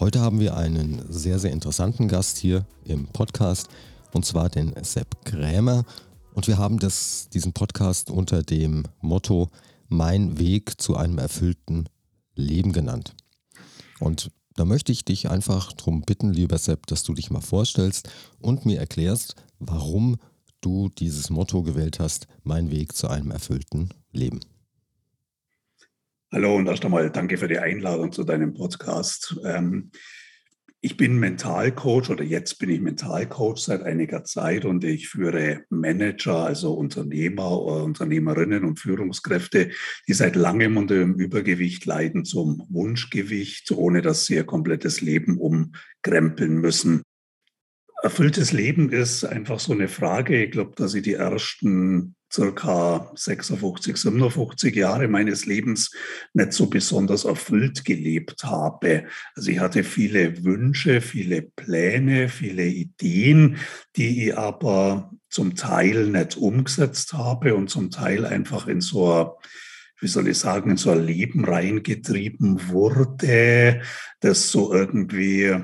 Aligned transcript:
Heute 0.00 0.20
haben 0.20 0.40
wir 0.40 0.56
einen 0.56 1.04
sehr, 1.12 1.38
sehr 1.38 1.52
interessanten 1.52 2.08
Gast 2.08 2.38
hier 2.38 2.64
im 2.86 3.06
Podcast 3.08 3.68
und 4.14 4.24
zwar 4.24 4.48
den 4.48 4.72
Sepp 4.82 5.26
Krämer. 5.26 5.84
Und 6.32 6.48
wir 6.48 6.56
haben 6.56 6.78
das, 6.78 7.28
diesen 7.28 7.52
Podcast 7.52 8.08
unter 8.10 8.42
dem 8.42 8.84
Motto 9.02 9.50
Mein 9.88 10.38
Weg 10.38 10.80
zu 10.80 10.96
einem 10.96 11.18
erfüllten 11.18 11.84
Leben 12.34 12.72
genannt. 12.72 13.14
Und 13.98 14.30
da 14.56 14.64
möchte 14.64 14.90
ich 14.90 15.04
dich 15.04 15.28
einfach 15.28 15.74
darum 15.74 16.00
bitten, 16.00 16.32
lieber 16.32 16.56
Sepp, 16.56 16.86
dass 16.86 17.02
du 17.02 17.12
dich 17.12 17.30
mal 17.30 17.42
vorstellst 17.42 18.08
und 18.40 18.64
mir 18.64 18.78
erklärst, 18.80 19.36
warum 19.58 20.16
du 20.62 20.88
dieses 20.88 21.28
Motto 21.28 21.62
gewählt 21.62 22.00
hast, 22.00 22.26
Mein 22.42 22.70
Weg 22.70 22.96
zu 22.96 23.08
einem 23.08 23.30
erfüllten 23.30 23.90
Leben. 24.12 24.40
Hallo 26.32 26.54
und 26.54 26.68
erst 26.68 26.84
einmal 26.84 27.10
danke 27.10 27.38
für 27.38 27.48
die 27.48 27.58
Einladung 27.58 28.12
zu 28.12 28.22
deinem 28.22 28.54
Podcast. 28.54 29.36
Ähm, 29.44 29.90
ich 30.80 30.96
bin 30.96 31.18
Mentalcoach 31.18 32.08
oder 32.08 32.22
jetzt 32.22 32.60
bin 32.60 32.70
ich 32.70 32.80
Mentalcoach 32.80 33.58
seit 33.58 33.82
einiger 33.82 34.22
Zeit 34.22 34.64
und 34.64 34.84
ich 34.84 35.08
führe 35.08 35.64
Manager, 35.70 36.36
also 36.36 36.74
Unternehmer 36.74 37.60
oder 37.60 37.82
Unternehmerinnen 37.82 38.62
und 38.64 38.78
Führungskräfte, 38.78 39.70
die 40.06 40.12
seit 40.12 40.36
langem 40.36 40.76
unter 40.76 40.94
dem 40.94 41.14
Übergewicht 41.14 41.84
leiden, 41.84 42.24
zum 42.24 42.64
Wunschgewicht, 42.68 43.72
ohne 43.72 44.00
dass 44.00 44.26
sie 44.26 44.36
ihr 44.36 44.44
komplettes 44.44 45.00
Leben 45.00 45.36
umkrempeln 45.36 46.58
müssen. 46.60 47.02
Erfülltes 48.04 48.52
Leben 48.52 48.90
ist 48.90 49.24
einfach 49.24 49.58
so 49.58 49.72
eine 49.72 49.88
Frage. 49.88 50.44
Ich 50.44 50.52
glaube, 50.52 50.76
dass 50.76 50.94
ich 50.94 51.02
die 51.02 51.14
ersten 51.14 52.14
circa 52.32 53.10
56, 53.14 53.96
57 53.96 54.74
Jahre 54.74 55.08
meines 55.08 55.46
Lebens 55.46 55.90
nicht 56.32 56.52
so 56.52 56.66
besonders 56.66 57.24
erfüllt 57.24 57.84
gelebt 57.84 58.44
habe. 58.44 59.04
Also 59.34 59.50
ich 59.50 59.58
hatte 59.58 59.84
viele 59.84 60.44
Wünsche, 60.44 61.00
viele 61.00 61.42
Pläne, 61.42 62.28
viele 62.28 62.66
Ideen, 62.66 63.56
die 63.96 64.28
ich 64.28 64.36
aber 64.36 65.10
zum 65.28 65.56
Teil 65.56 66.06
nicht 66.06 66.36
umgesetzt 66.36 67.12
habe 67.12 67.54
und 67.54 67.70
zum 67.70 67.90
Teil 67.90 68.24
einfach 68.24 68.66
in 68.66 68.80
so 68.80 69.12
ein 69.12 69.30
wie 70.02 70.08
soll 70.08 70.28
ich 70.28 70.38
sagen, 70.38 70.70
in 70.70 70.76
so 70.78 70.90
ein 70.90 71.04
Leben 71.04 71.44
reingetrieben 71.44 72.70
wurde, 72.70 73.82
das 74.20 74.50
so 74.50 74.72
irgendwie 74.72 75.54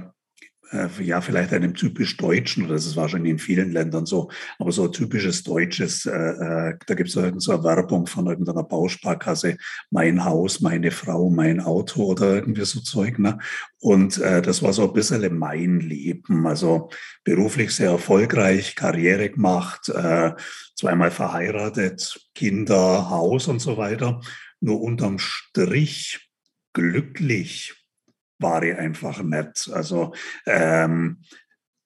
ja, 1.03 1.21
vielleicht 1.21 1.53
einem 1.53 1.75
typisch 1.75 2.17
Deutschen, 2.17 2.65
oder 2.65 2.75
das 2.75 2.87
ist 2.87 2.97
wahrscheinlich 2.97 3.33
in 3.33 3.39
vielen 3.39 3.73
Ländern 3.73 4.07
so, 4.07 4.31
aber 4.59 4.73
so 4.73 4.89
typisches 4.89 5.43
Deutsches, 5.45 6.07
äh, 6.07 6.11
äh 6.11 6.75
da 6.87 6.95
gibt 6.95 7.09
es 7.09 7.15
so 7.15 7.21
eine 7.21 7.65
Werbung 7.65 8.07
von 8.07 8.27
irgendeiner 8.27 8.65
Bausparkasse, 8.65 9.57
mein 9.91 10.25
Haus, 10.25 10.61
meine 10.61 10.91
Frau, 10.91 11.31
mein 11.31 11.61
Auto 11.61 12.05
oder 12.05 12.35
irgendwie 12.35 12.65
so 12.65 12.81
Zeug. 12.81 13.19
Ne? 13.19 13.39
Und 13.79 14.19
äh, 14.19 14.43
das 14.43 14.63
war 14.63 14.73
so 14.73 14.89
ein 14.89 14.93
bisschen 14.93 15.39
mein 15.39 15.81
Leben. 15.81 16.47
Also 16.47 16.91
beruflich 17.25 17.75
sehr 17.75 17.91
erfolgreich, 17.91 18.75
Karriere 18.75 19.31
gemacht, 19.31 19.89
äh, 19.89 20.33
zweimal 20.75 21.11
verheiratet, 21.11 22.29
Kinder, 22.35 23.09
Haus 23.11 23.49
und 23.49 23.61
so 23.61 23.77
weiter. 23.77 24.21
Nur 24.61 24.81
unterm 24.81 25.19
Strich 25.19 26.29
glücklich 26.73 27.86
war 28.39 28.63
ich 28.63 28.77
einfach 28.77 29.23
nicht. 29.23 29.71
Also 29.73 30.15
ähm, 30.47 31.19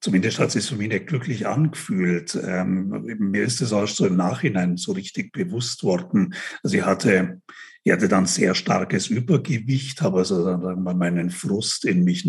zumindest 0.00 0.38
hat 0.38 0.48
es 0.48 0.52
sich 0.54 0.66
für 0.66 0.76
mich 0.76 0.88
nicht 0.88 1.06
glücklich 1.06 1.46
angefühlt. 1.46 2.38
Ähm, 2.42 2.88
mir 3.18 3.42
ist 3.42 3.60
es 3.60 3.72
auch 3.72 3.86
so 3.86 4.06
im 4.06 4.16
Nachhinein 4.16 4.76
so 4.76 4.92
richtig 4.92 5.32
bewusst 5.32 5.84
worden. 5.84 6.34
Also 6.62 6.76
ich 6.76 6.84
hatte, 6.84 7.40
ich 7.84 7.92
hatte 7.92 8.08
dann 8.08 8.26
sehr 8.26 8.54
starkes 8.54 9.08
Übergewicht, 9.08 10.02
habe 10.02 10.18
also 10.18 10.44
dann 10.44 10.82
mal 10.82 10.94
meinen 10.94 11.30
Frust 11.30 11.84
in 11.84 12.04
mich 12.04 12.28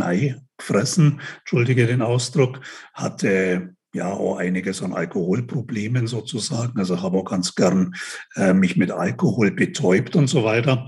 gefressen, 0.58 1.22
entschuldige 1.40 1.88
den 1.88 2.02
Ausdruck, 2.02 2.62
hatte 2.94 3.76
ja 3.94 4.10
auch 4.10 4.38
einiges 4.38 4.82
an 4.82 4.94
Alkoholproblemen 4.94 6.08
sozusagen. 6.08 6.80
Also 6.80 7.02
habe 7.02 7.18
auch 7.18 7.26
ganz 7.26 7.56
gern 7.56 7.94
äh, 8.36 8.54
mich 8.54 8.78
mit 8.78 8.92
Alkohol 8.92 9.52
betäubt 9.52 10.16
und 10.16 10.28
so 10.28 10.44
weiter. 10.44 10.88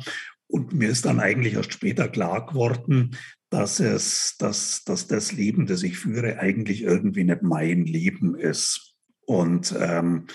Und 0.53 0.71
mir 0.71 0.89
ist 0.89 1.05
dann 1.05 1.19
eigentlich 1.19 1.55
erst 1.55 1.73
später 1.73 2.07
klar 2.07 2.45
geworden, 2.45 3.17
dass 3.49 3.79
es, 3.79 4.35
dass, 4.37 4.83
dass 4.83 5.07
das 5.07 5.31
Leben, 5.31 5.65
das 5.65 5.81
ich 5.81 5.97
führe, 5.97 6.37
eigentlich 6.37 6.83
irgendwie 6.83 7.23
nicht 7.23 7.41
mein 7.41 7.85
Leben 7.85 8.35
ist. 8.35 8.93
Und 9.25 9.73
ähm, 9.79 10.27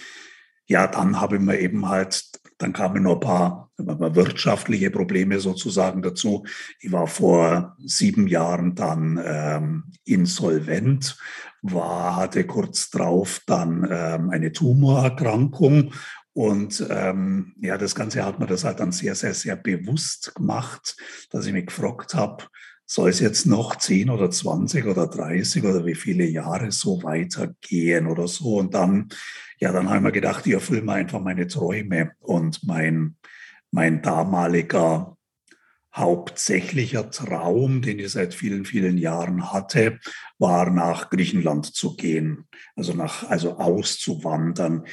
ja, 0.67 0.89
dann 0.89 1.21
habe 1.21 1.37
ich 1.37 1.43
mir 1.43 1.61
eben 1.61 1.89
halt, 1.89 2.25
dann 2.59 2.73
kamen 2.73 3.05
noch 3.05 3.15
ein 3.15 3.21
paar, 3.21 3.71
wirtschaftliche 3.77 4.91
Probleme 4.91 5.39
sozusagen 5.39 6.03
dazu. 6.03 6.45
Ich 6.81 6.91
war 6.91 7.07
vor 7.07 7.77
sieben 7.84 8.27
Jahren 8.27 8.75
dann 8.75 9.23
ähm, 9.25 9.84
insolvent, 10.05 11.17
war, 11.62 12.17
hatte 12.17 12.43
kurz 12.45 12.91
drauf 12.91 13.41
dann 13.47 13.87
ähm, 13.89 14.31
eine 14.31 14.51
Tumorerkrankung 14.51 15.93
und 16.38 16.87
ähm, 16.88 17.53
ja, 17.60 17.76
das 17.76 17.97
Ganze 17.97 18.25
hat 18.25 18.38
mir 18.38 18.47
das 18.47 18.62
halt 18.62 18.78
dann 18.78 18.93
sehr, 18.93 19.16
sehr, 19.16 19.34
sehr 19.34 19.56
bewusst 19.56 20.37
gemacht, 20.37 20.97
dass 21.31 21.47
ich 21.47 21.53
mich 21.53 21.66
gefragt 21.66 22.15
habe, 22.15 22.44
soll 22.87 23.10
es 23.10 23.19
jetzt 23.19 23.47
noch 23.47 23.75
10 23.75 24.09
oder 24.09 24.31
20 24.31 24.87
oder 24.87 25.09
30 25.09 25.65
oder 25.65 25.84
wie 25.84 25.97
viele 25.97 26.27
Jahre 26.27 26.71
so 26.71 27.03
weitergehen 27.03 28.06
oder 28.06 28.28
so. 28.28 28.59
Und 28.59 28.75
dann, 28.75 29.09
ja, 29.59 29.72
dann 29.72 29.88
habe 29.88 29.97
ich 29.97 30.03
mir 30.04 30.12
gedacht, 30.12 30.47
ich 30.47 30.53
erfülle 30.53 30.82
mir 30.82 30.93
einfach 30.93 31.21
meine 31.21 31.48
Träume. 31.48 32.12
Und 32.21 32.62
mein, 32.62 33.16
mein 33.72 34.00
damaliger 34.00 35.16
hauptsächlicher 35.93 37.10
Traum, 37.10 37.82
den 37.82 37.98
ich 37.98 38.12
seit 38.12 38.32
vielen, 38.32 38.65
vielen 38.65 38.97
Jahren 38.97 39.53
hatte, 39.53 39.98
war 40.38 40.71
nach 40.71 41.10
Griechenland 41.10 41.66
zu 41.66 41.97
gehen, 41.97 42.47
also 42.77 42.93
nach, 42.93 43.28
also 43.28 43.59
auszuwandern 43.59 44.84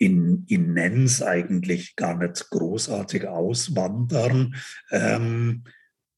in, 0.00 0.46
in 0.48 0.72
Nens 0.72 1.22
eigentlich 1.22 1.94
gar 1.94 2.16
nicht 2.16 2.48
großartig 2.48 3.28
auswandern. 3.28 4.54
Ähm, 4.90 5.64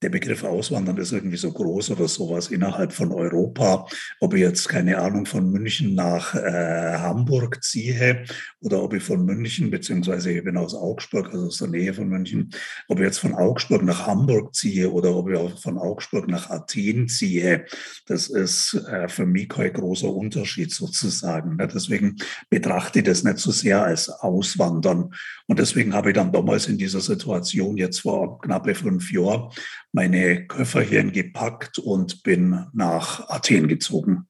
der 0.02 0.10
Begriff 0.10 0.42
Auswandern 0.42 0.96
ist 0.98 1.12
irgendwie 1.12 1.36
so 1.36 1.52
groß 1.52 1.92
oder 1.92 2.08
sowas 2.08 2.48
innerhalb 2.48 2.92
von 2.92 3.12
Europa. 3.12 3.86
Ob 4.20 4.34
ich 4.34 4.40
jetzt 4.40 4.68
keine 4.68 4.98
Ahnung 4.98 5.26
von 5.26 5.50
München 5.50 5.94
nach 5.94 6.34
äh, 6.34 6.96
Hamburg 6.98 7.62
ziehe 7.62 8.24
oder 8.60 8.82
ob 8.82 8.94
ich 8.94 9.02
von 9.02 9.24
München, 9.24 9.70
beziehungsweise 9.70 10.32
ich 10.32 10.44
bin 10.44 10.56
aus 10.56 10.74
Augsburg, 10.74 11.32
also 11.32 11.46
aus 11.46 11.58
der 11.58 11.68
Nähe 11.68 11.94
von 11.94 12.08
München, 12.08 12.50
ob 12.88 12.98
ich 12.98 13.04
jetzt 13.04 13.18
von 13.18 13.34
Augsburg 13.34 13.82
nach 13.84 14.06
Hamburg 14.06 14.54
ziehe 14.54 14.91
oder 14.91 15.14
ob 15.14 15.30
ich 15.30 15.36
auch 15.36 15.58
von 15.60 15.78
Augsburg 15.78 16.28
nach 16.28 16.50
Athen 16.50 17.08
ziehe, 17.08 17.64
das 18.06 18.28
ist 18.28 18.74
äh, 18.88 19.08
für 19.08 19.26
mich 19.26 19.48
kein 19.48 19.72
großer 19.72 20.12
Unterschied 20.12 20.72
sozusagen. 20.72 21.56
Ne? 21.56 21.68
Deswegen 21.68 22.16
betrachte 22.50 22.98
ich 22.98 23.04
das 23.04 23.22
nicht 23.22 23.38
so 23.38 23.52
sehr 23.52 23.82
als 23.82 24.08
Auswandern. 24.08 25.14
Und 25.46 25.58
deswegen 25.58 25.94
habe 25.94 26.10
ich 26.10 26.14
dann 26.14 26.32
damals 26.32 26.66
in 26.66 26.78
dieser 26.78 27.00
Situation 27.00 27.77
jetzt 27.77 28.00
vor 28.00 28.41
knappe 28.41 28.74
fünf 28.74 29.12
Jahren 29.12 29.50
meine 29.92 30.47
Köfferchen 30.47 31.12
gepackt 31.12 31.78
und 31.78 32.22
bin 32.22 32.66
nach 32.72 33.28
Athen 33.28 33.68
gezogen. 33.68 34.27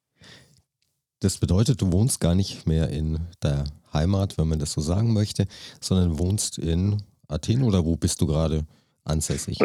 Das 1.20 1.38
bedeutet, 1.38 1.80
du 1.80 1.92
wohnst 1.92 2.20
gar 2.20 2.34
nicht 2.34 2.66
mehr 2.66 2.88
in 2.88 3.20
der 3.42 3.64
Heimat, 3.92 4.38
wenn 4.38 4.48
man 4.48 4.58
das 4.58 4.72
so 4.72 4.80
sagen 4.80 5.12
möchte, 5.12 5.46
sondern 5.80 6.18
wohnst 6.18 6.58
in 6.58 7.00
Athen 7.28 7.62
oder 7.62 7.84
wo 7.84 7.96
bist 7.96 8.20
du 8.20 8.26
gerade 8.26 8.66
ansässig? 9.04 9.58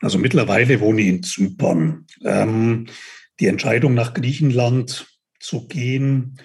Also 0.00 0.18
mittlerweile 0.18 0.80
wohne 0.80 1.00
ich 1.00 1.08
in 1.08 1.22
Zypern. 1.22 2.06
Ähm, 2.24 2.86
die 3.40 3.46
Entscheidung 3.46 3.94
nach 3.94 4.14
Griechenland 4.14 5.06
zu 5.40 5.66
gehen, 5.66 6.38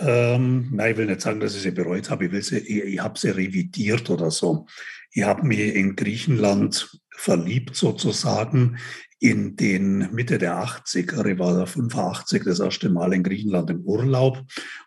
ähm, 0.00 0.68
nein, 0.72 0.92
ich 0.92 0.96
will 0.96 1.06
nicht 1.06 1.20
sagen, 1.20 1.40
dass 1.40 1.54
ich 1.54 1.62
sie 1.62 1.70
bereut 1.70 2.10
habe. 2.10 2.26
Ich, 2.26 2.46
sie, 2.46 2.58
ich, 2.58 2.84
ich 2.84 3.00
habe 3.00 3.18
sie 3.18 3.30
revidiert 3.30 4.10
oder 4.10 4.30
so. 4.30 4.66
Ich 5.12 5.22
habe 5.22 5.46
mich 5.46 5.74
in 5.74 5.96
Griechenland 5.96 6.98
verliebt 7.16 7.76
sozusagen 7.76 8.78
in 9.18 9.56
den 9.56 10.12
Mitte 10.12 10.38
der 10.38 10.62
80er. 10.62 11.24
Ich 11.26 11.38
war 11.38 11.56
da 11.56 11.66
85 11.66 12.44
das 12.44 12.60
erste 12.60 12.90
Mal 12.90 13.14
in 13.14 13.22
Griechenland 13.22 13.70
im 13.70 13.80
Urlaub 13.80 14.42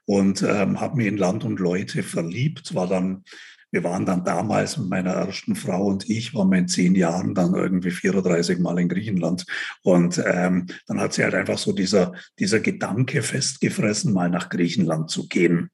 und 0.06 0.44
ähm, 0.44 0.80
habe 0.80 0.98
mich 0.98 1.08
in 1.08 1.18
Land 1.18 1.44
und 1.44 1.60
Leute 1.60 2.04
verliebt, 2.04 2.76
war 2.76 2.88
dann 2.88 3.24
wir 3.72 3.84
waren 3.84 4.04
dann 4.04 4.24
damals 4.24 4.78
mit 4.78 4.90
meiner 4.90 5.12
ersten 5.12 5.56
Frau 5.56 5.86
und 5.86 6.10
ich, 6.10 6.34
waren 6.34 6.50
wir 6.50 6.58
in 6.58 6.68
zehn 6.68 6.96
Jahren 6.96 7.36
dann 7.36 7.54
irgendwie 7.54 7.92
34 7.92 8.58
Mal 8.58 8.80
in 8.80 8.90
Griechenland. 8.90 9.46
Und 9.84 10.20
ähm, 10.26 10.66
dann 10.88 11.00
hat 11.00 11.14
sie 11.14 11.24
halt 11.24 11.36
einfach 11.36 11.60
so 11.60 11.72
dieser, 11.72 12.14
dieser 12.40 12.62
Gedanke 12.62 13.22
festgefressen, 13.22 14.12
mal 14.12 14.32
nach 14.32 14.50
Griechenland 14.50 15.12
zu 15.12 15.28
gehen 15.28 15.70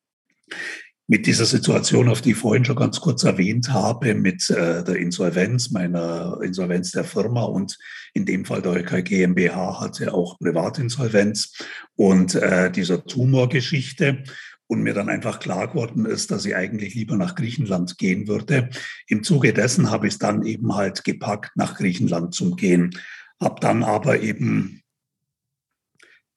mit 1.07 1.27
dieser 1.27 1.45
Situation, 1.45 2.09
auf 2.09 2.21
die 2.21 2.31
ich 2.31 2.37
vorhin 2.37 2.65
schon 2.65 2.75
ganz 2.75 2.99
kurz 2.99 3.23
erwähnt 3.23 3.71
habe, 3.71 4.15
mit 4.15 4.49
äh, 4.49 4.83
der 4.83 4.95
Insolvenz, 4.95 5.69
meiner 5.71 6.39
Insolvenz 6.41 6.91
der 6.91 7.03
Firma 7.03 7.43
und 7.43 7.77
in 8.13 8.25
dem 8.25 8.45
Fall 8.45 8.61
der 8.61 8.77
EK 8.77 9.05
GmbH 9.05 9.81
hatte 9.81 10.13
auch 10.13 10.39
Privatinsolvenz 10.39 11.53
und 11.95 12.33
äh, 12.35 12.71
dieser 12.71 13.05
Tumorgeschichte 13.05 14.23
und 14.67 14.81
mir 14.81 14.95
dann 14.95 15.09
einfach 15.09 15.39
klar 15.39 15.67
geworden 15.67 16.05
ist, 16.05 16.31
dass 16.31 16.45
ich 16.45 16.55
eigentlich 16.55 16.95
lieber 16.95 17.15
nach 17.17 17.35
Griechenland 17.35 17.99
gehen 17.99 18.27
würde. 18.27 18.69
Im 19.07 19.23
Zuge 19.23 19.53
dessen 19.53 19.91
habe 19.91 20.07
ich 20.07 20.13
es 20.13 20.19
dann 20.19 20.43
eben 20.43 20.75
halt 20.75 21.03
gepackt, 21.03 21.51
nach 21.55 21.75
Griechenland 21.75 22.33
zu 22.33 22.55
gehen. 22.55 22.97
Habe 23.39 23.59
dann 23.59 23.83
aber 23.83 24.21
eben, 24.21 24.81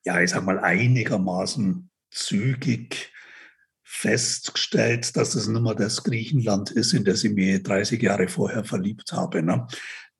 ja, 0.04 0.20
ich 0.20 0.30
sag 0.30 0.44
mal, 0.44 0.58
einigermaßen 0.58 1.88
zügig 2.10 3.12
festgestellt, 3.90 5.16
dass 5.16 5.34
es 5.34 5.48
nicht 5.48 5.62
mehr 5.62 5.74
das 5.74 6.04
Griechenland 6.04 6.70
ist, 6.70 6.92
in 6.92 7.04
das 7.04 7.24
ich 7.24 7.32
mich 7.32 7.62
30 7.62 8.00
Jahre 8.02 8.28
vorher 8.28 8.62
verliebt 8.62 9.12
habe. 9.12 9.42
Ne? 9.42 9.66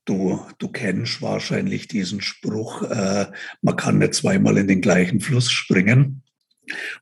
Du, 0.07 0.41
du 0.59 0.69
kennst 0.69 1.21
wahrscheinlich 1.21 1.87
diesen 1.87 2.23
Spruch, 2.23 2.83
äh, 2.83 3.27
man 3.61 3.77
kann 3.77 3.99
nicht 3.99 4.15
zweimal 4.15 4.57
in 4.57 4.69
den 4.69 4.81
gleichen 4.81 5.21
Fluss 5.21 5.51
springen. 5.51 6.23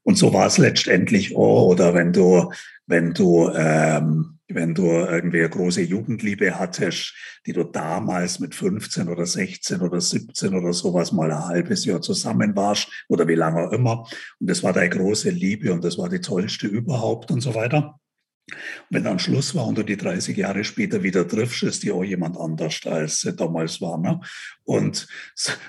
Und 0.03 0.19
so 0.19 0.35
war 0.35 0.49
es 0.49 0.59
letztendlich 0.59 1.37
auch. 1.37 1.69
Oder 1.69 1.95
wenn 1.95 2.13
du, 2.13 2.53
wenn 2.87 3.13
du 3.13 3.51
ähm, 3.55 4.37
wenn 4.49 4.75
du 4.75 4.85
irgendwie 4.85 5.41
eine 5.41 5.51
große 5.51 5.83
Jugendliebe 5.83 6.59
hattest, 6.59 7.15
die 7.47 7.53
du 7.53 7.65
damals 7.65 8.39
mit 8.39 8.55
15 8.55 9.09
oder 9.09 9.27
16 9.27 9.81
oder 9.81 10.01
17 10.01 10.55
oder 10.55 10.73
sowas 10.73 11.13
mal 11.13 11.33
ein 11.33 11.47
halbes 11.47 11.85
Jahr 11.85 12.01
zusammen 12.01 12.55
warst 12.55 12.89
oder 13.09 13.27
wie 13.27 13.35
lange 13.35 13.67
auch 13.67 13.73
immer. 13.73 14.07
Und 14.39 14.49
das 14.49 14.63
war 14.63 14.73
deine 14.73 14.91
große 14.91 15.31
Liebe 15.31 15.73
und 15.73 15.83
das 15.83 15.99
war 15.99 16.09
die 16.09 16.21
tollste 16.21 16.69
überhaupt 16.69 17.31
und 17.31 17.41
so 17.41 17.55
weiter. 17.55 17.99
Und 18.49 18.57
wenn 18.91 19.03
dann 19.03 19.19
Schluss 19.19 19.57
war 19.57 19.67
und 19.67 19.77
du 19.77 19.83
die 19.83 19.97
30 19.97 20.37
Jahre 20.37 20.63
später 20.63 21.03
wieder 21.03 21.27
triffst, 21.27 21.65
ist 21.65 21.83
die 21.83 21.91
auch 21.91 22.05
jemand 22.05 22.37
anders, 22.39 22.81
als 22.85 23.23
sie 23.23 23.35
damals 23.35 23.81
war. 23.81 23.99
Ne? 23.99 24.21
Und 24.63 25.09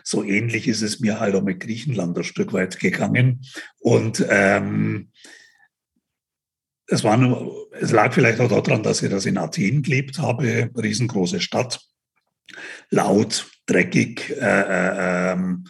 so 0.04 0.24
ähnlich 0.24 0.68
ist 0.68 0.84
es 0.84 1.00
mir 1.00 1.20
halt 1.20 1.34
auch 1.34 1.42
mit 1.42 1.60
Griechenland 1.60 2.16
ein 2.16 2.24
Stück 2.24 2.54
weit 2.54 2.80
gegangen. 2.80 3.42
Und 3.80 4.24
ähm, 4.30 5.10
es, 6.88 7.04
war 7.04 7.18
nur, 7.18 7.68
es 7.80 7.92
lag 7.92 8.14
vielleicht 8.14 8.40
auch 8.40 8.50
daran, 8.50 8.84
dass 8.84 9.02
ich 9.02 9.10
das 9.10 9.26
in 9.26 9.38
Athen 9.38 9.84
gelebt 9.84 10.20
habe, 10.20 10.70
riesengroße 10.76 11.42
Stadt, 11.42 11.82
laut, 12.90 13.50
dreckig, 13.66 14.30
äh, 14.40 14.62
äh, 14.62 15.32
ähm, 15.34 15.66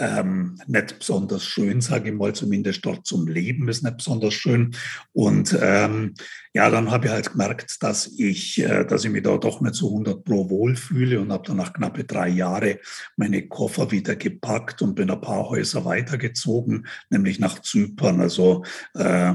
ähm, 0.00 0.58
nicht 0.66 0.98
besonders 0.98 1.44
schön, 1.44 1.80
sage 1.80 2.08
ich 2.08 2.16
mal, 2.16 2.34
zumindest 2.34 2.84
dort 2.84 3.06
zum 3.06 3.28
Leben 3.28 3.68
ist 3.68 3.82
nicht 3.82 3.98
besonders 3.98 4.32
schön. 4.32 4.74
Und 5.12 5.56
ähm, 5.60 6.14
ja, 6.54 6.70
dann 6.70 6.90
habe 6.90 7.06
ich 7.06 7.12
halt 7.12 7.32
gemerkt, 7.32 7.82
dass 7.82 8.06
ich, 8.06 8.58
äh, 8.60 8.84
dass 8.84 9.04
ich 9.04 9.10
mich 9.10 9.22
da 9.22 9.36
doch 9.36 9.60
nicht 9.60 9.74
so 9.74 9.88
100 9.88 10.24
pro 10.24 10.48
wohl 10.48 10.74
fühle 10.74 11.20
und 11.20 11.30
habe 11.30 11.46
dann 11.46 11.58
nach 11.58 11.74
knappe 11.74 12.04
drei 12.04 12.28
Jahren 12.28 12.76
meine 13.16 13.46
Koffer 13.46 13.90
wieder 13.90 14.16
gepackt 14.16 14.80
und 14.80 14.94
bin 14.94 15.10
ein 15.10 15.20
paar 15.20 15.50
Häuser 15.50 15.84
weitergezogen, 15.84 16.86
nämlich 17.10 17.38
nach 17.38 17.60
Zypern. 17.60 18.20
Also 18.20 18.64
äh, 18.94 19.34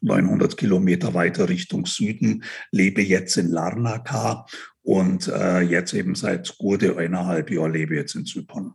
900 0.00 0.56
Kilometer 0.56 1.14
weiter 1.14 1.48
Richtung 1.48 1.86
Süden, 1.86 2.44
lebe 2.70 3.02
jetzt 3.02 3.36
in 3.36 3.48
Larnaca 3.48 4.46
und 4.82 5.28
äh, 5.28 5.60
jetzt 5.60 5.92
eben 5.92 6.14
seit 6.14 6.56
gute 6.58 6.96
eineinhalb 6.96 7.50
Jahren 7.50 7.72
lebe 7.72 7.94
jetzt 7.94 8.14
in 8.14 8.24
Zypern. 8.24 8.74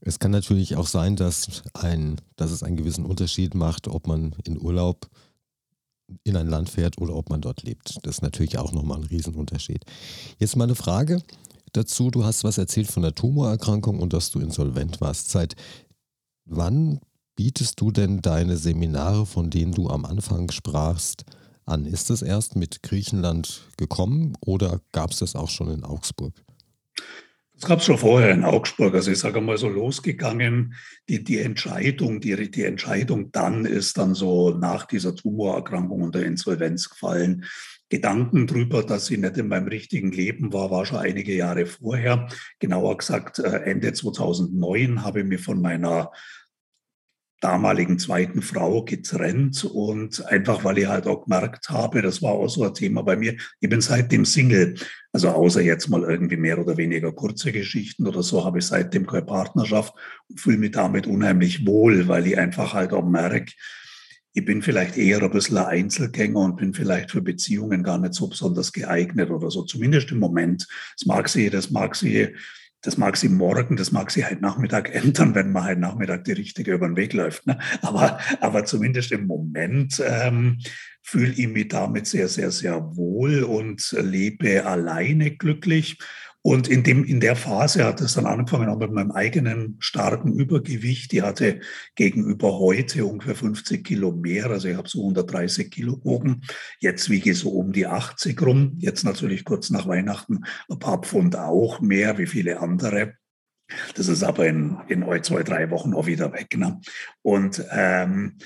Es 0.00 0.18
kann 0.18 0.32
natürlich 0.32 0.76
auch 0.76 0.88
sein, 0.88 1.14
dass, 1.16 1.62
ein, 1.74 2.20
dass 2.36 2.50
es 2.50 2.62
einen 2.62 2.76
gewissen 2.76 3.04
Unterschied 3.04 3.54
macht, 3.54 3.86
ob 3.86 4.06
man 4.06 4.34
in 4.44 4.60
Urlaub 4.60 5.08
in 6.24 6.36
ein 6.36 6.48
Land 6.48 6.70
fährt 6.70 6.98
oder 6.98 7.14
ob 7.14 7.30
man 7.30 7.40
dort 7.40 7.62
lebt. 7.62 7.98
Das 8.02 8.16
ist 8.16 8.22
natürlich 8.22 8.58
auch 8.58 8.72
nochmal 8.72 8.98
ein 8.98 9.04
Riesenunterschied. 9.04 9.84
Jetzt 10.38 10.56
mal 10.56 10.64
eine 10.64 10.74
Frage 10.74 11.22
dazu. 11.72 12.10
Du 12.10 12.24
hast 12.24 12.44
was 12.44 12.58
erzählt 12.58 12.88
von 12.88 13.02
der 13.02 13.14
Tumorerkrankung 13.14 14.00
und 14.00 14.12
dass 14.12 14.30
du 14.30 14.40
insolvent 14.40 15.00
warst. 15.00 15.30
Seit 15.30 15.54
wann 16.44 17.00
bietest 17.36 17.80
du 17.80 17.90
denn 17.90 18.20
deine 18.20 18.56
Seminare, 18.56 19.26
von 19.26 19.50
denen 19.50 19.72
du 19.72 19.88
am 19.88 20.04
Anfang 20.04 20.50
sprachst, 20.50 21.24
an? 21.64 21.86
Ist 21.86 22.10
es 22.10 22.22
erst 22.22 22.56
mit 22.56 22.82
Griechenland 22.82 23.68
gekommen 23.76 24.36
oder 24.40 24.80
gab 24.92 25.10
es 25.10 25.18
das 25.18 25.36
auch 25.36 25.50
schon 25.50 25.70
in 25.70 25.84
Augsburg? 25.84 26.34
Das 27.54 27.68
gab 27.68 27.78
es 27.78 27.84
schon 27.84 27.98
vorher 27.98 28.32
in 28.32 28.42
Augsburg. 28.42 28.92
Also 28.94 29.12
ich 29.12 29.18
sage 29.18 29.40
mal 29.40 29.56
so 29.56 29.68
losgegangen, 29.68 30.74
die, 31.08 31.22
die 31.22 31.38
Entscheidung, 31.38 32.20
die, 32.20 32.50
die 32.50 32.64
Entscheidung 32.64 33.30
dann 33.30 33.64
ist 33.64 33.98
dann 33.98 34.14
so 34.14 34.50
nach 34.50 34.86
dieser 34.86 35.14
Tumorerkrankung 35.14 36.02
und 36.02 36.14
der 36.16 36.26
Insolvenz 36.26 36.88
gefallen. 36.88 37.44
Gedanken 37.88 38.48
drüber, 38.48 38.82
dass 38.82 39.06
sie 39.06 39.18
nicht 39.18 39.36
in 39.36 39.46
meinem 39.48 39.68
richtigen 39.68 40.10
Leben 40.10 40.52
war, 40.52 40.70
war 40.72 40.86
schon 40.86 40.98
einige 40.98 41.36
Jahre 41.36 41.66
vorher. 41.66 42.26
Genauer 42.58 42.96
gesagt, 42.96 43.38
äh, 43.38 43.58
Ende 43.58 43.92
2009 43.92 45.04
habe 45.04 45.20
ich 45.20 45.26
mir 45.26 45.38
von 45.38 45.60
meiner 45.60 46.10
damaligen 47.42 47.98
zweiten 47.98 48.40
Frau 48.40 48.84
getrennt 48.84 49.64
und 49.64 50.24
einfach, 50.26 50.62
weil 50.64 50.78
ich 50.78 50.86
halt 50.86 51.08
auch 51.08 51.24
gemerkt 51.24 51.68
habe, 51.70 52.00
das 52.00 52.22
war 52.22 52.32
auch 52.32 52.48
so 52.48 52.64
ein 52.64 52.72
Thema 52.72 53.02
bei 53.02 53.16
mir, 53.16 53.34
ich 53.60 53.68
bin 53.68 53.80
seitdem 53.80 54.24
Single. 54.24 54.76
Also 55.12 55.28
außer 55.28 55.60
jetzt 55.60 55.88
mal 55.88 56.04
irgendwie 56.04 56.36
mehr 56.36 56.58
oder 56.58 56.76
weniger 56.76 57.12
kurze 57.12 57.50
Geschichten 57.50 58.06
oder 58.06 58.22
so, 58.22 58.44
habe 58.44 58.60
ich 58.60 58.66
seitdem 58.66 59.06
keine 59.06 59.26
Partnerschaft 59.26 59.92
und 60.28 60.40
fühle 60.40 60.58
mich 60.58 60.70
damit 60.70 61.08
unheimlich 61.08 61.66
wohl, 61.66 62.06
weil 62.06 62.28
ich 62.28 62.38
einfach 62.38 62.74
halt 62.74 62.92
auch 62.92 63.04
merke, 63.04 63.52
ich 64.34 64.44
bin 64.44 64.62
vielleicht 64.62 64.96
eher 64.96 65.22
ein 65.22 65.30
bisschen 65.30 65.58
ein 65.58 65.66
Einzelgänger 65.66 66.38
und 66.38 66.56
bin 66.56 66.72
vielleicht 66.72 67.10
für 67.10 67.20
Beziehungen 67.20 67.82
gar 67.82 67.98
nicht 67.98 68.14
so 68.14 68.28
besonders 68.28 68.72
geeignet 68.72 69.30
oder 69.30 69.50
so. 69.50 69.64
Zumindest 69.64 70.10
im 70.10 70.20
Moment. 70.20 70.66
Das 70.96 71.06
mag 71.06 71.28
sie, 71.28 71.50
das 71.50 71.70
mag 71.70 71.94
sie 71.94 72.34
das 72.82 72.98
mag 72.98 73.16
sie 73.16 73.28
morgen, 73.28 73.76
das 73.76 73.92
mag 73.92 74.10
sie 74.10 74.24
halt 74.24 74.40
Nachmittag 74.40 74.94
ändern, 74.94 75.34
wenn 75.34 75.52
man 75.52 75.64
halt 75.64 75.78
Nachmittag 75.78 76.24
die 76.24 76.32
richtige 76.32 76.74
über 76.74 76.86
den 76.86 76.96
Weg 76.96 77.12
läuft. 77.12 77.46
Ne? 77.46 77.58
Aber, 77.80 78.18
aber 78.40 78.64
zumindest 78.64 79.12
im 79.12 79.26
Moment 79.26 80.02
ähm, 80.04 80.58
fühle 81.00 81.32
ich 81.32 81.48
mich 81.48 81.68
damit 81.68 82.06
sehr, 82.06 82.28
sehr, 82.28 82.50
sehr 82.50 82.96
wohl 82.96 83.44
und 83.44 83.96
lebe 83.98 84.66
alleine 84.66 85.30
glücklich 85.30 85.98
und 86.42 86.66
in, 86.66 86.82
dem, 86.82 87.04
in 87.04 87.20
der 87.20 87.36
Phase 87.36 87.84
hat 87.84 88.00
es 88.00 88.14
dann 88.14 88.26
angefangen, 88.26 88.68
auch 88.68 88.78
mit 88.78 88.90
meinem 88.90 89.12
eigenen 89.12 89.76
starken 89.78 90.32
Übergewicht. 90.32 91.12
Ich 91.12 91.22
hatte 91.22 91.60
gegenüber 91.94 92.58
heute 92.58 93.06
ungefähr 93.06 93.36
50 93.36 93.84
Kilo 93.84 94.10
mehr, 94.10 94.50
also 94.50 94.66
ich 94.66 94.76
habe 94.76 94.88
so 94.88 95.00
130 95.02 95.70
Kilo 95.70 95.98
gewogen. 95.98 96.42
Jetzt 96.80 97.10
wiege 97.10 97.30
ich 97.30 97.38
so 97.38 97.50
um 97.50 97.72
die 97.72 97.86
80 97.86 98.42
rum. 98.42 98.74
Jetzt 98.78 99.04
natürlich 99.04 99.44
kurz 99.44 99.70
nach 99.70 99.86
Weihnachten 99.86 100.44
ein 100.68 100.78
paar 100.80 101.00
Pfund 101.00 101.36
auch 101.36 101.80
mehr 101.80 102.18
wie 102.18 102.26
viele 102.26 102.58
andere. 102.58 103.14
Das 103.94 104.08
ist 104.08 104.24
aber 104.24 104.46
in, 104.48 104.78
in 104.88 105.04
zwei, 105.22 105.44
drei 105.44 105.70
Wochen 105.70 105.94
auch 105.94 106.06
wieder 106.06 106.32
weg. 106.32 106.58
Ne? 106.58 106.80
Und 107.22 107.64
ähm, 107.70 108.38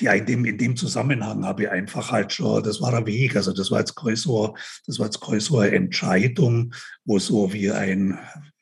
ja, 0.00 0.12
in 0.12 0.26
dem, 0.26 0.44
in 0.44 0.58
dem 0.58 0.76
Zusammenhang 0.76 1.44
habe 1.44 1.64
ich 1.64 1.70
einfach 1.70 2.12
halt 2.12 2.32
schon, 2.32 2.62
das 2.62 2.80
war 2.80 2.94
ein 2.94 3.06
Weg, 3.06 3.36
also 3.36 3.52
das 3.52 3.70
war 3.70 3.80
jetzt 3.80 3.94
so, 4.14 4.54
das 4.86 4.98
war 4.98 5.06
jetzt 5.06 5.52
eine 5.52 5.70
Entscheidung, 5.76 6.72
wo 7.04 7.18
so 7.18 7.52
wie 7.52 7.70
ein, 7.70 8.18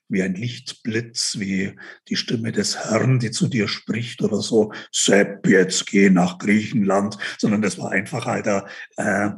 wie 0.09 0.23
ein 0.23 0.35
Lichtblitz, 0.35 1.37
wie 1.38 1.76
die 2.09 2.16
Stimme 2.16 2.52
des 2.52 2.78
Herrn, 2.78 3.19
die 3.19 3.31
zu 3.31 3.49
dir 3.49 3.69
spricht 3.69 4.23
oder 4.23 4.40
so, 4.40 4.73
Sepp, 4.90 5.47
jetzt 5.47 5.87
geh 5.87 6.09
nach 6.11 6.38
Griechenland, 6.38 7.19
sondern 7.38 7.62
das 7.62 7.78
war 7.78 7.90
einfach 7.90 8.26
halt 8.26 8.49
ein, 8.49 8.62
äh, 8.97 9.31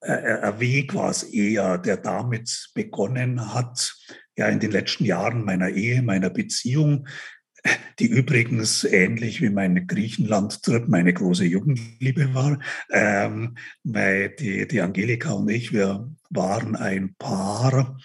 äh 0.00 0.40
ein 0.40 0.60
Weg 0.60 0.94
war 0.94 1.10
es 1.10 1.22
eher, 1.22 1.78
der 1.78 1.96
damit 1.96 2.70
begonnen 2.74 3.54
hat, 3.54 3.94
ja, 4.36 4.48
in 4.48 4.60
den 4.60 4.70
letzten 4.70 5.04
Jahren 5.04 5.44
meiner 5.44 5.70
Ehe, 5.70 6.02
meiner 6.02 6.30
Beziehung, 6.30 7.06
die 7.98 8.06
übrigens 8.06 8.84
ähnlich 8.84 9.40
wie 9.40 9.50
mein 9.50 9.86
Griechenland-Trip 9.86 10.88
meine 10.88 11.12
große 11.12 11.44
Jugendliebe 11.44 12.34
war. 12.34 12.58
Ähm, 12.90 13.56
weil 13.84 14.30
die, 14.30 14.66
die 14.66 14.80
Angelika 14.80 15.32
und 15.32 15.48
ich, 15.48 15.72
wir 15.72 16.10
waren 16.30 16.76
ein 16.76 17.14
Paar. 17.18 17.98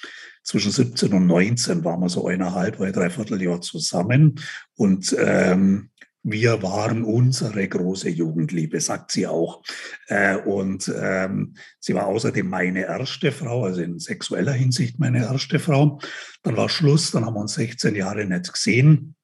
Zwischen 0.43 0.71
17 0.71 1.11
und 1.11 1.27
19 1.27 1.83
waren 1.83 1.99
wir 1.99 2.09
so 2.09 2.27
eineinhalb 2.27 2.79
oder 2.79 2.93
dreiviertel 2.93 3.41
Jahr 3.41 3.59
zusammen. 3.59 4.39
Und 4.75 5.13
ähm, 5.19 5.89
wir 6.23 6.61
waren 6.63 7.03
unsere 7.03 7.67
große 7.67 8.09
Jugendliebe, 8.09 8.79
sagt 8.79 9.11
sie 9.11 9.27
auch. 9.27 9.61
Äh, 10.07 10.37
und 10.37 10.89
ähm, 10.97 11.55
sie 11.79 11.95
war 11.95 12.07
außerdem 12.07 12.47
meine 12.49 12.83
erste 12.83 13.31
Frau, 13.31 13.65
also 13.65 13.81
in 13.81 13.99
sexueller 13.99 14.53
Hinsicht 14.53 14.99
meine 14.99 15.19
erste 15.19 15.59
Frau. 15.59 15.99
Dann 16.43 16.55
war 16.55 16.69
Schluss, 16.69 17.11
dann 17.11 17.25
haben 17.25 17.35
wir 17.35 17.41
uns 17.41 17.55
16 17.55 17.95
Jahre 17.95 18.25
nicht 18.25 18.53
gesehen. 18.53 19.16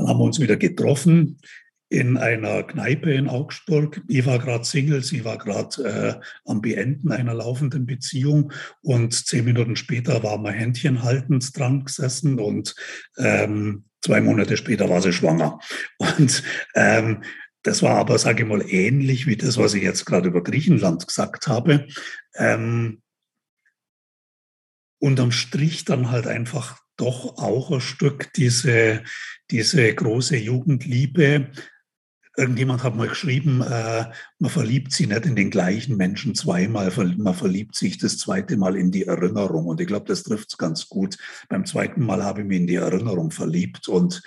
Dann 0.00 0.08
haben 0.08 0.18
wir 0.18 0.24
uns 0.24 0.40
wieder 0.40 0.56
getroffen. 0.56 1.38
in 1.92 2.16
einer 2.16 2.62
Kneipe 2.62 3.12
in 3.12 3.28
Augsburg. 3.28 4.00
Ich 4.06 4.24
war 4.24 4.38
gerade 4.38 4.64
Single, 4.64 5.02
sie 5.02 5.24
war 5.24 5.38
gerade 5.38 5.82
äh, 5.82 6.24
am 6.44 6.60
Beenden 6.60 7.10
einer 7.10 7.34
laufenden 7.34 7.84
Beziehung 7.84 8.52
und 8.80 9.12
zehn 9.12 9.44
Minuten 9.44 9.74
später 9.74 10.22
war 10.22 10.38
man 10.38 10.54
Händchen 10.54 11.02
haltend 11.02 11.58
dran 11.58 11.84
gesessen 11.84 12.38
und 12.38 12.76
ähm, 13.18 13.86
zwei 14.02 14.20
Monate 14.20 14.56
später 14.56 14.88
war 14.88 15.02
sie 15.02 15.12
schwanger. 15.12 15.58
Und 15.98 16.44
ähm, 16.76 17.24
das 17.64 17.82
war 17.82 17.96
aber, 17.96 18.18
sage 18.18 18.44
ich 18.44 18.48
mal, 18.48 18.62
ähnlich 18.62 19.26
wie 19.26 19.36
das, 19.36 19.58
was 19.58 19.74
ich 19.74 19.82
jetzt 19.82 20.06
gerade 20.06 20.28
über 20.28 20.44
Griechenland 20.44 21.06
gesagt 21.06 21.48
habe. 21.48 21.88
Ähm, 22.36 23.02
unterm 25.00 25.32
Strich 25.32 25.84
dann 25.84 26.10
halt 26.10 26.28
einfach 26.28 26.78
doch 27.00 27.38
auch 27.38 27.70
ein 27.70 27.80
Stück 27.80 28.32
diese, 28.34 29.02
diese 29.50 29.94
große 29.94 30.36
Jugendliebe. 30.36 31.50
Irgendjemand 32.36 32.84
hat 32.84 32.94
mal 32.94 33.08
geschrieben, 33.08 33.62
äh, 33.62 34.06
man 34.38 34.50
verliebt 34.50 34.92
sich 34.92 35.08
nicht 35.08 35.26
in 35.26 35.34
den 35.34 35.50
gleichen 35.50 35.96
Menschen 35.96 36.34
zweimal, 36.34 36.92
man 37.16 37.34
verliebt 37.34 37.74
sich 37.74 37.98
das 37.98 38.18
zweite 38.18 38.56
Mal 38.56 38.76
in 38.76 38.90
die 38.90 39.06
Erinnerung. 39.06 39.66
Und 39.66 39.80
ich 39.80 39.86
glaube, 39.86 40.06
das 40.06 40.22
trifft 40.22 40.50
es 40.50 40.58
ganz 40.58 40.88
gut. 40.88 41.18
Beim 41.48 41.66
zweiten 41.66 42.04
Mal 42.04 42.22
habe 42.22 42.42
ich 42.42 42.46
mich 42.46 42.60
in 42.60 42.66
die 42.66 42.76
Erinnerung 42.76 43.30
verliebt 43.30 43.88
und 43.88 44.22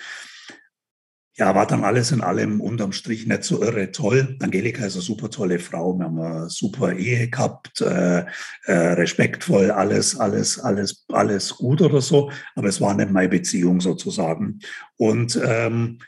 ja, 1.36 1.52
war 1.54 1.66
dann 1.66 1.82
alles 1.82 2.12
in 2.12 2.20
allem 2.20 2.60
unterm 2.60 2.92
Strich 2.92 3.26
nicht 3.26 3.42
so 3.42 3.60
irre 3.60 3.90
toll. 3.90 4.36
Angelika 4.40 4.86
ist 4.86 4.94
eine 4.94 5.02
super 5.02 5.30
tolle 5.30 5.58
Frau. 5.58 5.98
Wir 5.98 6.04
haben 6.04 6.20
eine 6.20 6.48
super 6.48 6.92
Ehe 6.92 7.28
gehabt, 7.28 7.80
äh, 7.80 8.24
äh, 8.66 8.72
respektvoll, 8.72 9.72
alles, 9.72 10.16
alles, 10.16 10.60
alles, 10.60 11.04
alles 11.08 11.56
gut 11.56 11.82
oder 11.82 12.00
so. 12.00 12.30
Aber 12.54 12.68
es 12.68 12.80
war 12.80 12.94
nicht 12.94 13.10
meine 13.10 13.28
Beziehung 13.28 13.80
sozusagen. 13.80 14.60
Und 14.96 15.40
ähm, 15.44 15.98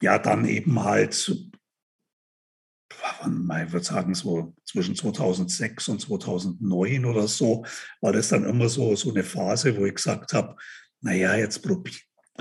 ja, 0.00 0.18
dann 0.18 0.46
eben 0.46 0.82
halt, 0.82 1.14
ich 3.22 3.72
würde 3.72 3.84
sagen, 3.84 4.14
so 4.14 4.54
zwischen 4.64 4.96
2006 4.96 5.88
und 5.88 6.00
2009 6.00 7.04
oder 7.04 7.28
so, 7.28 7.66
war 8.00 8.12
das 8.12 8.28
dann 8.28 8.44
immer 8.44 8.70
so, 8.70 8.96
so 8.96 9.10
eine 9.10 9.24
Phase, 9.24 9.76
wo 9.76 9.84
ich 9.84 9.94
gesagt 9.94 10.32
habe, 10.32 10.56
naja, 11.02 11.34
jetzt 11.36 11.62
probiere 11.62 11.96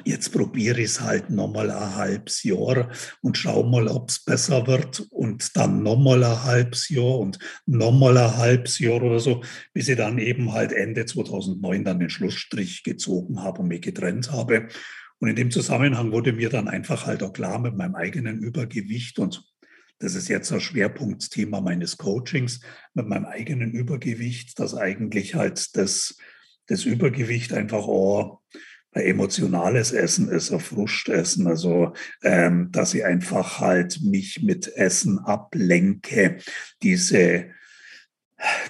Jetzt 0.05 0.31
probiere 0.31 0.79
ich 0.79 0.86
es 0.86 1.01
halt 1.01 1.29
nochmal 1.29 1.72
ein 1.72 1.96
halbes 1.96 2.43
Jahr 2.43 2.89
und 3.22 3.38
schau 3.38 3.63
mal, 3.63 3.88
ob 3.88 4.10
es 4.10 4.24
besser 4.24 4.65
wird 4.65 5.01
und 5.10 5.58
dann 5.58 5.84
nochmal 5.84 6.24
ein 6.24 6.43
halbes 6.43 6.89
Jahr 6.89 7.19
und 7.19 7.38
nochmal 7.65 8.17
ein 8.17 8.38
halbes 8.38 8.79
Jahr 8.79 9.01
oder 9.01 9.19
so, 9.19 9.43
bis 9.74 9.89
ich 9.89 9.98
dann 9.98 10.17
eben 10.19 10.53
halt 10.53 10.72
Ende 10.72 11.05
2009 11.05 11.84
dann 11.84 12.00
den 12.00 12.10
Schlussstrich 12.10 12.84
gezogen 12.84 13.41
habe 13.41 13.62
und 13.62 13.67
mich 13.67 13.81
getrennt 13.81 14.31
habe. 14.31 14.69
Und 15.19 15.27
in 15.27 15.36
dem 15.36 15.51
Zusammenhang 15.51 16.12
wurde 16.12 16.31
mir 16.31 16.50
dann 16.50 16.69
einfach 16.69 17.05
halt 17.05 17.22
auch 17.24 17.34
klar 17.34 17.60
mit 17.60 17.75
meinem 17.75 17.96
eigenen 17.96 18.39
Übergewicht 18.39 19.19
und 19.19 19.43
das 20.01 20.15
ist 20.15 20.29
jetzt 20.29 20.51
ein 20.53 20.62
Schwerpunktthema 20.62 21.60
meines 21.60 21.98
Coachings, 21.98 22.62
mit 22.93 23.08
meinem 23.08 23.25
eigenen 23.25 23.72
Übergewicht, 23.72 24.58
dass 24.58 24.74
eigentlich 24.74 25.36
halt 25.36 25.75
das, 25.75 26.17
das 26.67 26.86
Übergewicht 26.86 27.51
einfach 27.51 27.86
auch 27.86 28.39
emotionales 28.93 29.91
Essen 29.91 30.29
ist, 30.29 30.51
ein 30.51 30.60
Frustessen, 30.60 31.48
also 31.48 31.93
ähm, 32.24 32.69
dass 32.72 32.93
ich 32.93 33.05
einfach 33.05 33.60
halt 33.60 34.01
mich 34.01 34.41
mit 34.43 34.67
Essen 34.75 35.19
ablenke, 35.19 36.38
diese 36.81 37.51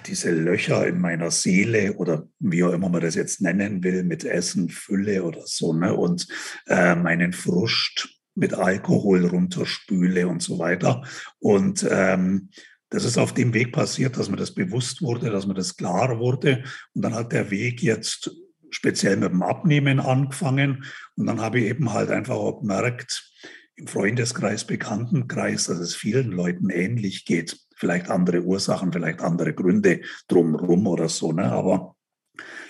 diese 0.06 0.32
Löcher 0.32 0.86
in 0.86 1.00
meiner 1.00 1.30
Seele 1.30 1.94
oder 1.94 2.26
wie 2.38 2.64
auch 2.64 2.72
immer 2.72 2.88
man 2.88 3.02
das 3.02 3.14
jetzt 3.14 3.40
nennen 3.40 3.84
will, 3.84 4.02
mit 4.02 4.24
Essen 4.24 4.68
fülle 4.68 5.22
oder 5.22 5.42
so, 5.44 5.72
ne? 5.72 5.94
und 5.94 6.26
äh, 6.66 6.94
meinen 6.94 7.32
Frust 7.32 8.08
mit 8.34 8.54
Alkohol 8.54 9.26
runterspüle 9.26 10.26
und 10.26 10.42
so 10.42 10.58
weiter. 10.58 11.02
Und 11.38 11.86
ähm, 11.88 12.48
das 12.88 13.04
ist 13.04 13.18
auf 13.18 13.34
dem 13.34 13.54
Weg 13.54 13.72
passiert, 13.72 14.16
dass 14.16 14.28
mir 14.28 14.36
das 14.36 14.54
bewusst 14.54 15.02
wurde, 15.02 15.30
dass 15.30 15.46
mir 15.46 15.54
das 15.54 15.76
klar 15.76 16.18
wurde. 16.18 16.64
Und 16.94 17.02
dann 17.02 17.14
hat 17.14 17.32
der 17.32 17.50
Weg 17.50 17.82
jetzt 17.82 18.32
speziell 18.70 19.16
mit 19.16 19.30
dem 19.30 19.42
Abnehmen 19.42 20.00
angefangen. 20.00 20.84
Und 21.16 21.26
dann 21.26 21.40
habe 21.40 21.60
ich 21.60 21.66
eben 21.66 21.92
halt 21.92 22.10
einfach 22.10 22.36
auch 22.36 22.60
gemerkt, 22.60 23.30
im 23.76 23.86
Freundeskreis, 23.86 24.66
Bekanntenkreis, 24.66 25.64
dass 25.64 25.78
es 25.78 25.94
vielen 25.94 26.32
Leuten 26.32 26.68
ähnlich 26.68 27.24
geht. 27.24 27.58
Vielleicht 27.76 28.10
andere 28.10 28.42
Ursachen, 28.42 28.92
vielleicht 28.92 29.22
andere 29.22 29.54
Gründe 29.54 30.02
drumherum 30.28 30.86
oder 30.86 31.08
so. 31.08 31.32
Ne? 31.32 31.50
Aber 31.50 31.96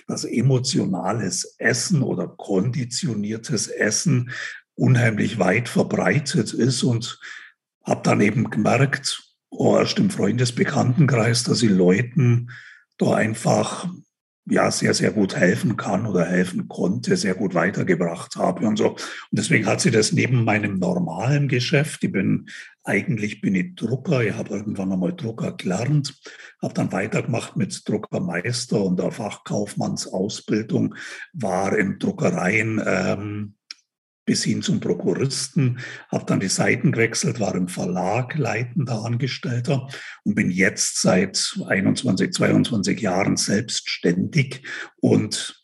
dass 0.07 0.23
emotionales 0.23 1.55
Essen 1.57 2.01
oder 2.01 2.27
konditioniertes 2.27 3.67
Essen 3.67 4.31
unheimlich 4.75 5.37
weit 5.37 5.67
verbreitet 5.69 6.53
ist 6.53 6.83
und 6.83 7.19
habe 7.83 8.01
dann 8.03 8.21
eben 8.21 8.49
gemerkt, 8.49 9.21
oh, 9.49 9.77
erst 9.77 9.99
im 9.99 10.09
Freundesbekanntenkreis, 10.09 11.43
dass 11.43 11.61
ich 11.61 11.69
Leuten 11.69 12.51
da 12.97 13.15
einfach 13.15 13.89
ja 14.45 14.71
sehr, 14.71 14.93
sehr 14.93 15.11
gut 15.11 15.35
helfen 15.35 15.77
kann 15.77 16.05
oder 16.05 16.25
helfen 16.25 16.67
konnte, 16.67 17.15
sehr 17.15 17.35
gut 17.35 17.53
weitergebracht 17.53 18.35
habe 18.35 18.65
und 18.65 18.77
so. 18.77 18.89
Und 18.89 18.99
deswegen 19.31 19.65
hat 19.65 19.81
sie 19.81 19.91
das 19.91 20.11
neben 20.11 20.43
meinem 20.43 20.79
normalen 20.79 21.47
Geschäft, 21.47 22.03
ich 22.03 22.11
bin 22.11 22.47
eigentlich 22.83 23.41
bin 23.41 23.53
ich 23.53 23.75
Drucker, 23.75 24.23
ich 24.23 24.33
habe 24.33 24.55
irgendwann 24.55 24.91
einmal 24.91 25.15
Drucker 25.15 25.51
gelernt, 25.51 26.19
habe 26.61 26.73
dann 26.73 26.91
weitergemacht 26.91 27.55
mit 27.55 27.87
Druckermeister 27.87 28.83
und 28.83 28.99
der 28.99 29.11
Fachkaufmannsausbildung, 29.11 30.95
war 31.33 31.77
in 31.77 31.99
Druckereien 31.99 32.81
ähm, 32.83 33.53
bis 34.25 34.43
hin 34.43 34.61
zum 34.61 34.79
Prokuristen, 34.79 35.79
habe 36.11 36.25
dann 36.25 36.39
die 36.39 36.47
Seiten 36.47 36.91
gewechselt, 36.91 37.39
war 37.39 37.55
im 37.55 37.67
Verlag 37.67 38.37
leitender 38.37 39.03
Angestellter 39.03 39.87
und 40.23 40.35
bin 40.35 40.51
jetzt 40.51 41.01
seit 41.01 41.57
21, 41.67 42.31
22 42.31 42.99
Jahren 43.01 43.35
selbstständig 43.37 44.61
und 44.97 45.61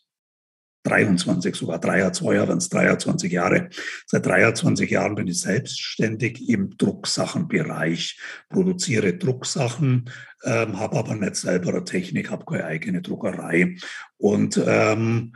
23, 0.84 1.54
sogar 1.54 1.78
23, 1.78 2.48
wenn 2.48 2.58
es 2.58 2.68
23 2.68 3.32
Jahre. 3.32 3.68
Seit 4.06 4.24
23 4.26 4.90
Jahren 4.90 5.14
bin 5.14 5.26
ich 5.26 5.40
selbstständig 5.40 6.48
im 6.48 6.76
Drucksachenbereich, 6.76 8.18
produziere 8.48 9.14
Drucksachen, 9.14 10.10
ähm, 10.44 10.78
habe 10.78 10.96
aber 10.96 11.14
nicht 11.14 11.36
selber 11.36 11.70
eine 11.70 11.84
Technik, 11.84 12.30
habe 12.30 12.44
keine 12.44 12.64
eigene 12.64 13.02
Druckerei 13.02 13.76
und 14.16 14.60
ähm, 14.66 15.34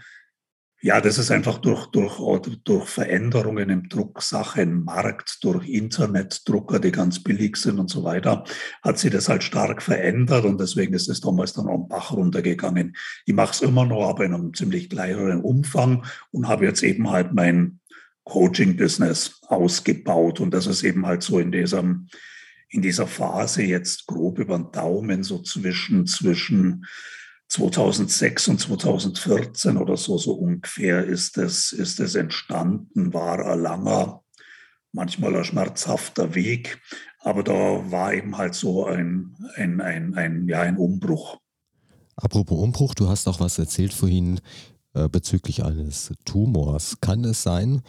ja, 0.85 1.01
das 1.01 1.17
ist 1.17 1.31
einfach 1.31 1.59
durch, 1.59 1.87
durch, 1.87 2.19
durch 2.65 2.89
Veränderungen 2.89 3.71
im 3.71 3.89
Drucksachenmarkt, 3.89 5.39
durch 5.45 5.69
Internetdrucker, 5.69 6.81
die 6.81 6.91
ganz 6.91 7.23
billig 7.23 7.57
sind 7.57 7.79
und 7.79 7.89
so 7.89 8.03
weiter, 8.03 8.43
hat 8.83 8.99
sich 8.99 9.13
das 9.13 9.29
halt 9.29 9.45
stark 9.45 9.81
verändert 9.81 10.45
und 10.45 10.61
deswegen 10.61 10.95
ist 10.95 11.09
es 11.09 11.21
damals 11.21 11.53
dann 11.53 11.69
am 11.69 11.87
Bach 11.87 12.11
runtergegangen. 12.11 12.97
Ich 13.27 13.35
mache 13.35 13.53
es 13.53 13.63
immer 13.63 13.87
noch, 13.87 14.09
aber 14.09 14.25
in 14.25 14.35
einem 14.35 14.55
ziemlich 14.55 14.91
kleineren 14.91 15.41
Umfang 15.41 16.05
und 16.33 16.49
habe 16.49 16.65
jetzt 16.65 16.83
eben 16.83 17.11
halt 17.11 17.33
mein 17.33 17.79
Coaching-Business 18.25 19.41
ausgebaut 19.47 20.41
und 20.41 20.53
das 20.53 20.67
ist 20.67 20.83
eben 20.83 21.07
halt 21.07 21.23
so 21.23 21.39
in 21.39 21.53
diesem, 21.53 22.09
in 22.69 22.83
dieser 22.83 23.07
Phase 23.07 23.63
jetzt 23.63 24.09
grob 24.09 24.41
über 24.41 24.59
den 24.59 24.73
Daumen 24.73 25.23
so 25.23 25.43
zwischen, 25.43 26.07
zwischen 26.09 26.87
2006 27.53 28.49
und 28.49 28.61
2014 28.61 29.77
oder 29.77 29.99
so, 29.99 30.17
so 30.17 30.33
ungefähr 30.33 31.05
ist 31.05 31.37
es, 31.37 31.73
ist 31.73 32.01
es 32.01 32.15
entstanden, 32.15 33.13
war 33.13 33.45
ein 33.45 33.61
langer, 33.61 34.23
manchmal 34.93 35.37
ein 35.37 35.45
schmerzhafter 35.45 36.35
Weg, 36.35 36.81
aber 37.21 37.43
da 37.43 37.53
war 37.91 38.15
eben 38.15 38.39
halt 38.39 38.55
so 38.55 38.87
ein, 38.87 39.37
ein, 39.57 39.83
ein, 39.83 40.15
ein, 40.15 40.49
ja, 40.49 40.63
ein 40.63 40.79
Umbruch. 40.79 41.37
Apropos 42.17 42.59
Umbruch, 42.59 42.95
du 42.95 43.11
hast 43.11 43.29
auch 43.29 43.39
was 43.39 43.59
erzählt 43.59 43.93
vorhin 43.93 44.41
äh, 44.95 45.11
bezüglich 45.11 45.63
eines 45.63 46.15
Tumors. 46.25 47.01
Kann 47.03 47.23
es 47.25 47.43
sein, 47.43 47.83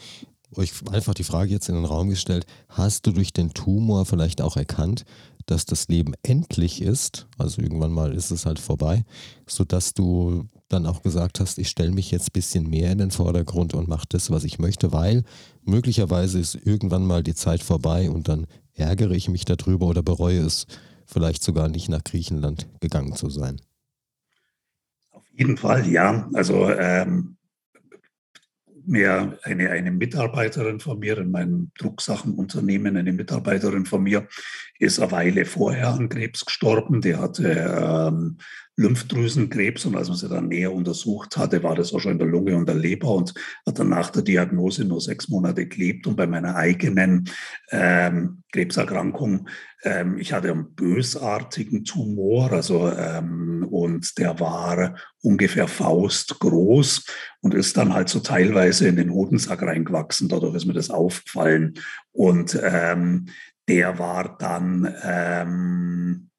euch 0.58 0.72
einfach 0.92 1.14
die 1.14 1.24
Frage 1.24 1.52
jetzt 1.52 1.70
in 1.70 1.76
den 1.76 1.86
Raum 1.86 2.10
gestellt, 2.10 2.46
hast 2.70 3.06
du 3.06 3.12
durch 3.12 3.34
den 3.34 3.54
Tumor 3.54 4.06
vielleicht 4.06 4.42
auch 4.42 4.58
erkannt, 4.58 5.06
dass 5.46 5.66
das 5.66 5.88
Leben 5.88 6.14
endlich 6.24 6.82
ist, 6.82 7.28
also 7.38 7.62
irgendwann 7.62 7.92
mal 7.92 8.14
ist 8.14 8.32
es 8.32 8.46
halt 8.46 8.60
vorbei, 8.60 9.04
sodass 9.46 9.94
du 9.94 10.48
dann 10.70 10.86
auch 10.86 11.02
gesagt 11.02 11.40
hast, 11.40 11.58
ich 11.58 11.70
stelle 11.70 11.92
mich 11.92 12.12
jetzt 12.12 12.30
ein 12.30 12.34
bisschen 12.34 12.70
mehr 12.70 12.92
in 12.92 12.98
den 12.98 13.12
Vordergrund 13.12 13.74
und 13.74 13.88
mache 13.88 14.08
das, 14.10 14.32
was 14.32 14.44
ich 14.44 14.60
möchte, 14.60 14.92
weil 14.92 15.24
möglicherweise 15.64 16.40
ist 16.40 16.56
irgendwann 16.56 17.06
mal 17.06 17.24
die 17.24 17.36
Zeit 17.36 17.62
vorbei 17.62 18.10
und 18.10 18.28
dann 18.28 18.48
ärgere 18.74 19.12
ich 19.12 19.30
mich 19.30 19.46
darüber 19.46 19.88
oder 19.88 20.02
bereue 20.02 20.40
es, 20.40 20.66
vielleicht 21.06 21.44
sogar 21.44 21.68
nicht 21.68 21.90
nach 21.90 22.04
Griechenland 22.04 22.68
gegangen 22.80 23.16
zu 23.16 23.30
sein. 23.30 23.60
Auf 25.12 25.26
jeden 25.32 25.58
Fall, 25.58 25.88
ja. 25.88 26.30
Also 26.34 26.70
ähm, 26.70 27.38
mir 28.86 29.38
eine, 29.44 29.70
eine 29.70 29.92
Mitarbeiterin 29.92 30.80
von 30.80 31.00
mir 31.00 31.18
in 31.18 31.32
meinem 31.32 31.72
Drucksachenunternehmen, 31.78 32.98
eine 32.98 33.14
Mitarbeiterin 33.14 33.86
von 33.86 34.04
mir, 34.04 34.28
ist 34.80 35.00
eine 35.00 35.12
Weile 35.12 35.46
vorher 35.46 35.90
an 35.90 36.10
Krebs 36.10 36.46
gestorben. 36.46 37.02
Die 37.02 37.16
hatte 37.16 38.10
ähm, 38.10 38.38
Lymphdrüsenkrebs 38.76 39.86
und 39.86 39.96
als 39.96 40.08
man 40.08 40.18
sie 40.18 40.30
dann 40.30 40.48
näher 40.48 40.74
untersucht 40.74 41.38
hatte, 41.38 41.62
war 41.62 41.76
das 41.76 41.94
auch 41.94 42.00
schon 42.00 42.14
in 42.14 42.20
der 42.20 42.28
Lunge 42.28 42.56
und 42.56 42.68
der 42.68 42.76
Leber 42.76 43.14
und 43.14 43.34
hat 43.68 43.78
dann 43.78 43.90
nach 43.90 44.10
der 44.10 44.24
Diagnose 44.24 44.84
nur 44.84 45.00
sechs 45.00 45.30
Monate 45.30 45.68
gelebt. 45.68 46.08
Und 46.08 46.16
bei 46.16 46.26
meiner 46.26 46.56
eigenen 46.56 47.30
ähm, 47.70 48.44
Krebserkrankung, 48.52 49.48
ähm, 49.84 50.18
ich 50.18 50.34
hatte 50.34 50.52
einen 50.52 50.74
bösartigen 50.74 51.86
Tumor, 51.86 52.52
also 52.52 52.90
ähm, 52.92 53.63
und 53.74 54.20
der 54.20 54.40
war 54.40 54.96
ungefähr 55.24 55.68
faustgroß 55.68 57.06
und 57.42 57.56
ist 57.56 57.76
dann 57.76 57.96
halt 57.96 58.08
so 58.08 58.20
teilweise 58.20 58.88
in 58.88 58.98
den 58.98 59.12
Hodensack 59.12 59.64
reingewachsen. 59.64 60.30
Dadurch 60.30 60.54
ist 60.54 60.66
mir 60.66 60.74
das 60.74 60.92
aufgefallen 60.92 61.74
und 62.12 62.60
ähm, 62.64 63.30
der 63.68 63.98
war 63.98 64.38
dann 64.38 64.94
ähm, 65.02 66.30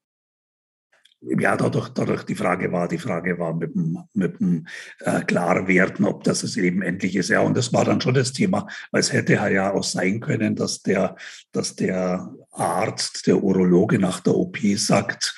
ja, 1.21 1.57
dadurch, 1.57 1.89
dadurch 1.89 2.23
die 2.25 2.35
Frage 2.37 2.71
war, 2.71 2.87
die 2.87 2.99
Frage 2.99 3.39
war 3.39 3.55
mit 3.55 3.75
dem, 3.75 3.99
mit 4.13 4.39
dem 4.39 4.67
äh, 5.01 5.23
Klarwerden, 5.23 6.05
ob 6.05 6.23
das 6.23 6.43
es 6.43 6.57
eben 6.57 6.83
endlich 6.83 7.17
ist. 7.17 7.31
Ja, 7.31 7.41
und 7.41 7.57
das 7.57 7.73
war 7.73 7.85
dann 7.85 8.01
schon 8.01 8.15
das 8.15 8.33
Thema, 8.33 8.69
weil 8.93 9.01
es 9.01 9.13
hätte 9.13 9.33
ja 9.33 9.73
auch 9.73 9.83
sein 9.83 10.21
können, 10.21 10.55
dass 10.55 10.83
der, 10.83 11.17
dass 11.51 11.75
der 11.75 12.33
Arzt, 12.53 13.27
der 13.27 13.43
Urologe 13.43 13.99
nach 13.99 14.21
der 14.21 14.35
OP 14.35 14.59
sagt, 14.77 15.35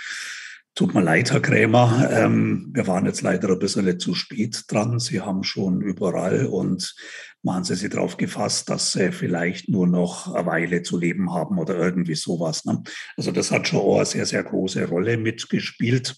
Tut 0.77 0.93
mir 0.93 1.01
leid, 1.01 1.33
Herr 1.33 1.41
Krämer. 1.41 2.07
Ähm, 2.13 2.69
wir 2.75 2.87
waren 2.87 3.07
jetzt 3.07 3.23
leider 3.23 3.49
ein 3.49 3.59
bisschen 3.59 3.99
zu 3.99 4.15
spät 4.15 4.65
dran. 4.69 4.99
Sie 4.99 5.23
haben 5.23 5.43
schon 5.43 5.81
überall 5.81 6.45
und 6.45 6.95
machen 7.43 7.65
Sie 7.65 7.77
sich 7.77 7.89
darauf 7.89 8.19
gefasst, 8.19 8.69
dass 8.69 8.93
Sie 8.93 9.11
vielleicht 9.11 9.71
nur 9.71 9.87
noch 9.87 10.35
eine 10.35 10.45
Weile 10.45 10.83
zu 10.83 10.99
leben 10.99 11.33
haben 11.33 11.59
oder 11.59 11.79
irgendwie 11.79 12.15
sowas. 12.15 12.67
Ne? 12.67 12.83
Also 13.17 13.33
das 13.33 13.51
hat 13.51 13.67
schon 13.67 13.81
auch 13.81 13.97
eine 13.97 14.05
sehr, 14.05 14.27
sehr 14.27 14.45
große 14.45 14.85
Rolle 14.85 15.17
mitgespielt, 15.17 16.15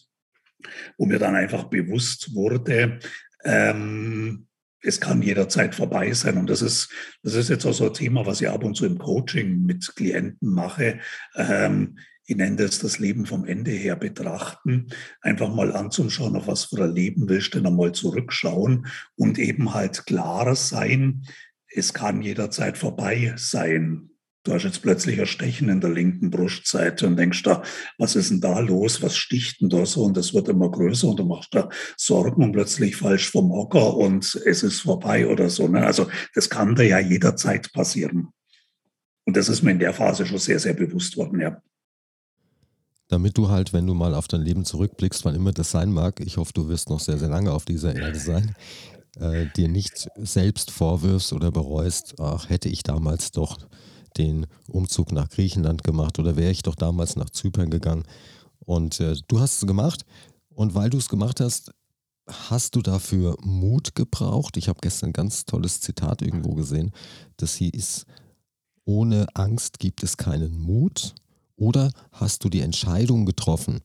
wo 0.96 1.06
mir 1.06 1.20
dann 1.20 1.36
einfach 1.36 1.64
bewusst 1.64 2.34
wurde, 2.34 2.98
ähm, 3.44 4.48
es 4.82 5.00
kann 5.00 5.22
jederzeit 5.22 5.76
vorbei 5.76 6.12
sein. 6.14 6.36
Und 6.36 6.50
das 6.50 6.62
ist, 6.62 6.90
das 7.22 7.34
ist 7.34 7.48
jetzt 7.48 7.64
auch 7.64 7.74
so 7.74 7.86
ein 7.86 7.94
Thema, 7.94 8.26
was 8.26 8.40
ich 8.40 8.48
ab 8.48 8.64
und 8.64 8.74
zu 8.74 8.86
im 8.86 8.98
Coaching 8.98 9.62
mit 9.62 9.94
Klienten 9.94 10.52
mache. 10.52 10.98
Ähm, 11.36 11.98
ich 12.28 12.36
nenne 12.36 12.56
das 12.56 12.78
das 12.78 12.98
Leben 12.98 13.24
vom 13.24 13.46
Ende 13.46 13.70
her 13.70 13.96
betrachten, 13.96 14.88
einfach 15.22 15.52
mal 15.52 15.74
anzuschauen, 15.74 16.36
auf 16.36 16.46
was 16.46 16.66
für 16.66 16.84
ein 16.84 16.94
Leben 16.94 17.26
willst 17.26 17.54
du 17.54 17.58
denn 17.58 17.66
einmal 17.66 17.92
zurückschauen 17.92 18.86
und 19.16 19.38
eben 19.38 19.72
halt 19.72 20.04
klarer 20.04 20.54
sein, 20.54 21.26
es 21.74 21.94
kann 21.94 22.20
jederzeit 22.20 22.76
vorbei 22.76 23.32
sein. 23.36 24.10
Du 24.44 24.52
hast 24.52 24.64
jetzt 24.64 24.82
plötzlich 24.82 25.18
ein 25.20 25.26
Stechen 25.26 25.70
in 25.70 25.80
der 25.80 25.90
linken 25.90 26.30
Brustseite 26.30 27.06
und 27.06 27.16
denkst 27.16 27.42
da, 27.44 27.62
was 27.96 28.14
ist 28.14 28.30
denn 28.30 28.42
da 28.42 28.58
los? 28.60 29.02
Was 29.02 29.16
sticht 29.16 29.62
denn 29.62 29.70
da 29.70 29.86
so? 29.86 30.04
Und 30.04 30.16
das 30.16 30.34
wird 30.34 30.48
immer 30.48 30.70
größer 30.70 31.08
und 31.08 31.18
du 31.18 31.24
machst 31.24 31.54
da 31.54 31.70
Sorgen 31.96 32.42
und 32.42 32.52
plötzlich 32.52 32.96
falsch 32.96 33.30
vom 33.30 33.50
Hocker 33.50 33.96
und 33.96 34.34
es 34.44 34.62
ist 34.62 34.80
vorbei 34.82 35.26
oder 35.26 35.48
so. 35.48 35.66
Ne? 35.66 35.84
Also 35.84 36.08
das 36.34 36.50
kann 36.50 36.74
dir 36.74 36.88
ja 36.88 36.98
jederzeit 36.98 37.72
passieren. 37.72 38.28
Und 39.24 39.36
das 39.36 39.48
ist 39.48 39.62
mir 39.62 39.72
in 39.72 39.78
der 39.78 39.94
Phase 39.94 40.26
schon 40.26 40.38
sehr, 40.38 40.58
sehr 40.58 40.74
bewusst 40.74 41.16
worden, 41.16 41.40
ja 41.40 41.62
damit 43.08 43.38
du 43.38 43.48
halt, 43.48 43.72
wenn 43.72 43.86
du 43.86 43.94
mal 43.94 44.14
auf 44.14 44.28
dein 44.28 44.42
Leben 44.42 44.64
zurückblickst, 44.64 45.24
wann 45.24 45.34
immer 45.34 45.52
das 45.52 45.70
sein 45.70 45.92
mag, 45.92 46.20
ich 46.20 46.36
hoffe, 46.36 46.52
du 46.52 46.68
wirst 46.68 46.90
noch 46.90 47.00
sehr, 47.00 47.18
sehr 47.18 47.28
lange 47.28 47.52
auf 47.52 47.64
dieser 47.64 47.96
Erde 47.96 48.18
sein, 48.18 48.54
äh, 49.18 49.46
dir 49.56 49.68
nicht 49.68 50.08
selbst 50.16 50.70
vorwirfst 50.70 51.32
oder 51.32 51.50
bereust, 51.50 52.14
ach, 52.20 52.48
hätte 52.48 52.68
ich 52.68 52.82
damals 52.82 53.32
doch 53.32 53.58
den 54.16 54.46
Umzug 54.68 55.12
nach 55.12 55.30
Griechenland 55.30 55.84
gemacht 55.84 56.18
oder 56.18 56.36
wäre 56.36 56.50
ich 56.50 56.62
doch 56.62 56.74
damals 56.74 57.16
nach 57.16 57.30
Zypern 57.30 57.70
gegangen. 57.70 58.04
Und 58.60 59.00
äh, 59.00 59.16
du 59.28 59.40
hast 59.40 59.62
es 59.62 59.66
gemacht 59.66 60.04
und 60.50 60.74
weil 60.74 60.90
du 60.90 60.98
es 60.98 61.08
gemacht 61.08 61.40
hast, 61.40 61.72
hast 62.26 62.76
du 62.76 62.82
dafür 62.82 63.36
Mut 63.42 63.94
gebraucht? 63.94 64.56
Ich 64.56 64.68
habe 64.68 64.80
gestern 64.82 65.10
ein 65.10 65.14
ganz 65.14 65.46
tolles 65.46 65.80
Zitat 65.80 66.20
irgendwo 66.20 66.54
gesehen, 66.54 66.92
das 67.38 67.54
hieß, 67.54 68.04
ohne 68.84 69.26
Angst 69.34 69.78
gibt 69.78 70.02
es 70.02 70.16
keinen 70.16 70.58
Mut 70.58 71.14
oder 71.58 71.90
hast 72.12 72.44
du 72.44 72.48
die 72.48 72.60
Entscheidung 72.60 73.26
getroffen, 73.26 73.80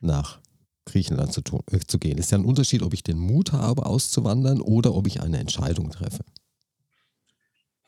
nach 0.00 0.40
Griechenland 0.86 1.32
zu, 1.32 1.42
tun, 1.42 1.60
äh, 1.70 1.78
zu 1.78 1.98
gehen? 1.98 2.18
Ist 2.18 2.32
ja 2.32 2.38
ein 2.38 2.44
Unterschied, 2.44 2.82
ob 2.82 2.94
ich 2.94 3.02
den 3.02 3.18
Mut 3.18 3.52
habe, 3.52 3.86
auszuwandern 3.86 4.60
oder 4.60 4.94
ob 4.94 5.06
ich 5.06 5.22
eine 5.22 5.38
Entscheidung 5.38 5.90
treffe. 5.90 6.24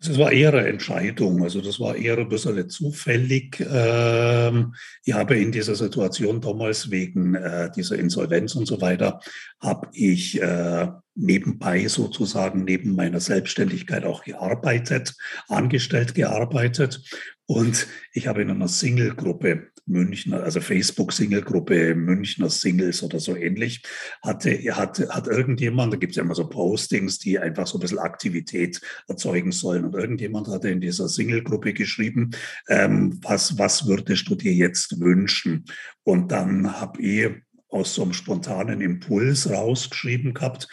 Das 0.04 0.18
war 0.18 0.32
eher 0.32 0.52
eine 0.52 0.66
Entscheidung, 0.66 1.44
also 1.44 1.60
das 1.60 1.78
war 1.78 1.94
eher 1.94 2.18
ein 2.18 2.28
bisschen 2.28 2.68
zufällig. 2.68 3.60
Ähm, 3.60 4.74
ich 5.04 5.12
habe 5.14 5.36
in 5.36 5.52
dieser 5.52 5.76
Situation 5.76 6.40
damals 6.40 6.90
wegen 6.90 7.36
äh, 7.36 7.70
dieser 7.70 7.98
Insolvenz 7.98 8.56
und 8.56 8.66
so 8.66 8.80
weiter, 8.80 9.20
habe 9.60 9.88
ich 9.92 10.42
äh, 10.42 10.88
nebenbei 11.14 11.86
sozusagen 11.86 12.64
neben 12.64 12.96
meiner 12.96 13.20
Selbstständigkeit 13.20 14.04
auch 14.04 14.24
gearbeitet, 14.24 15.14
angestellt 15.48 16.14
gearbeitet. 16.16 17.00
Und 17.46 17.86
ich 18.12 18.26
habe 18.26 18.42
in 18.42 18.50
einer 18.50 18.68
Single-Gruppe 18.68 19.71
Münchner, 19.86 20.42
also 20.42 20.60
Facebook-Single-Gruppe 20.60 21.94
Münchner 21.94 22.50
Singles 22.50 23.02
oder 23.02 23.18
so 23.18 23.36
ähnlich, 23.36 23.82
hatte, 24.22 24.58
hat, 24.76 24.98
hat 25.10 25.26
irgendjemand, 25.26 25.92
da 25.92 25.96
gibt 25.96 26.12
es 26.12 26.16
ja 26.16 26.22
immer 26.22 26.34
so 26.34 26.48
Postings, 26.48 27.18
die 27.18 27.38
einfach 27.38 27.66
so 27.66 27.78
ein 27.78 27.80
bisschen 27.80 27.98
Aktivität 27.98 28.80
erzeugen 29.08 29.52
sollen. 29.52 29.84
Und 29.84 29.94
irgendjemand 29.94 30.48
hatte 30.48 30.70
in 30.70 30.80
dieser 30.80 31.08
Single-Gruppe 31.08 31.72
geschrieben, 31.72 32.30
ähm, 32.68 33.18
was, 33.22 33.58
was 33.58 33.86
würdest 33.86 34.28
du 34.28 34.34
dir 34.34 34.52
jetzt 34.52 35.00
wünschen? 35.00 35.64
Und 36.04 36.30
dann 36.32 36.80
habe 36.80 37.02
ich 37.02 37.30
aus 37.68 37.94
so 37.94 38.02
einem 38.02 38.12
spontanen 38.12 38.80
Impuls 38.80 39.50
rausgeschrieben 39.50 40.34
gehabt, 40.34 40.68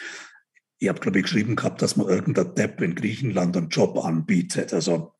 ich 0.82 0.88
habe, 0.88 0.98
glaube 0.98 1.18
ich, 1.18 1.24
geschrieben 1.24 1.56
gehabt, 1.56 1.82
dass 1.82 1.96
man 1.96 2.08
irgendein 2.08 2.54
Depp 2.54 2.80
in 2.80 2.94
Griechenland 2.94 3.54
einen 3.54 3.68
Job 3.68 4.02
anbietet. 4.02 4.72
Also 4.72 5.12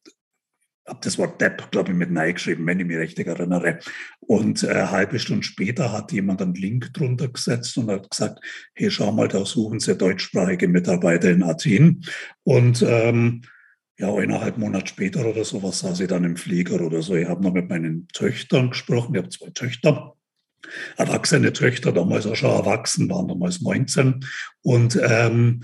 habe 0.86 1.00
das 1.02 1.18
Wort 1.18 1.40
Depp, 1.40 1.70
glaube 1.70 1.92
ich, 1.92 1.96
mit 1.96 2.10
Nein 2.10 2.34
geschrieben, 2.34 2.66
wenn 2.66 2.80
ich 2.80 2.86
mich 2.86 2.96
richtig 2.96 3.26
erinnere. 3.26 3.78
Und 4.20 4.62
äh, 4.62 4.68
eine 4.68 4.90
halbe 4.90 5.18
Stunde 5.18 5.42
später 5.42 5.92
hat 5.92 6.12
jemand 6.12 6.42
einen 6.42 6.54
Link 6.54 6.92
drunter 6.92 7.28
gesetzt 7.28 7.76
und 7.78 7.90
hat 7.90 8.10
gesagt, 8.10 8.40
hey, 8.74 8.90
schau 8.90 9.12
mal, 9.12 9.28
da 9.28 9.44
suchen 9.44 9.80
Sie 9.80 9.96
deutschsprachige 9.96 10.68
Mitarbeiter 10.68 11.30
in 11.30 11.42
Athen. 11.42 12.04
Und 12.42 12.82
ähm, 12.86 13.42
ja, 13.98 14.12
eineinhalb 14.14 14.56
Monate 14.56 14.88
später 14.88 15.26
oder 15.26 15.44
sowas 15.44 15.80
saß 15.80 16.00
ich 16.00 16.08
dann 16.08 16.24
im 16.24 16.36
Flieger 16.36 16.80
oder 16.80 17.02
so. 17.02 17.14
Ich 17.14 17.28
habe 17.28 17.42
noch 17.42 17.52
mit 17.52 17.68
meinen 17.68 18.08
Töchtern 18.08 18.70
gesprochen. 18.70 19.14
Ich 19.14 19.18
habe 19.18 19.28
zwei 19.28 19.50
Töchter 19.50 20.16
erwachsene 20.96 21.52
Töchter, 21.52 21.92
damals 21.92 22.26
auch 22.26 22.36
schon 22.36 22.50
erwachsen, 22.50 23.08
waren 23.10 23.28
damals 23.28 23.60
19. 23.60 24.24
Und 24.62 24.98
ähm, 25.02 25.62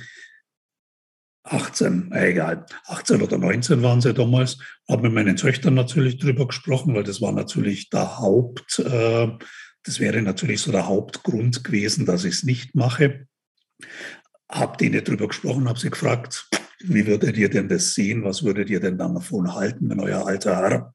18, 1.46 2.12
egal, 2.12 2.66
18 2.87 3.22
oder 3.22 3.38
19 3.38 3.82
waren 3.82 4.00
sie 4.00 4.12
damals, 4.12 4.59
habe 4.88 5.02
mit 5.02 5.12
meinen 5.12 5.37
Töchtern 5.37 5.74
natürlich 5.74 6.18
drüber 6.18 6.46
gesprochen, 6.48 6.94
weil 6.94 7.04
das 7.04 7.20
war 7.20 7.32
natürlich 7.32 7.88
der 7.90 8.18
Haupt, 8.18 8.80
äh, 8.80 9.28
das 9.85 10.00
wäre 10.00 10.20
natürlich 10.22 10.61
so 10.61 10.72
der 10.72 10.88
Hauptgrund 10.88 11.62
gewesen, 11.62 12.06
dass 12.06 12.24
ich 12.24 12.35
es 12.35 12.42
nicht 12.42 12.74
mache. 12.74 13.28
Habe 14.50 14.76
denen 14.76 15.04
drüber 15.04 15.28
gesprochen, 15.28 15.68
habe 15.68 15.78
sie 15.78 15.90
gefragt, 15.90 16.48
wie 16.80 17.06
würdet 17.06 17.37
ihr 17.37 17.48
denn 17.48 17.68
das 17.68 17.94
sehen? 17.94 18.24
Was 18.24 18.42
würdet 18.42 18.68
ihr 18.68 18.80
denn 18.80 18.98
davon 18.98 19.54
halten, 19.54 19.88
wenn 19.88 20.00
euer 20.00 20.26
alter 20.26 20.56
Herr? 20.56 20.94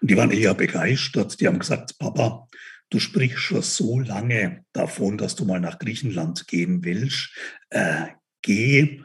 Und 0.00 0.10
die 0.10 0.16
waren 0.16 0.30
eher 0.30 0.54
begeistert. 0.54 1.40
Die 1.40 1.46
haben 1.46 1.58
gesagt, 1.58 1.98
Papa, 1.98 2.48
du 2.90 2.98
sprichst 2.98 3.40
schon 3.40 3.62
so 3.62 4.00
lange 4.00 4.64
davon, 4.72 5.18
dass 5.18 5.34
du 5.34 5.44
mal 5.44 5.60
nach 5.60 5.78
Griechenland 5.78 6.46
gehen 6.46 6.84
willst. 6.84 7.30
Äh, 7.70 8.06
geh, 8.42 9.02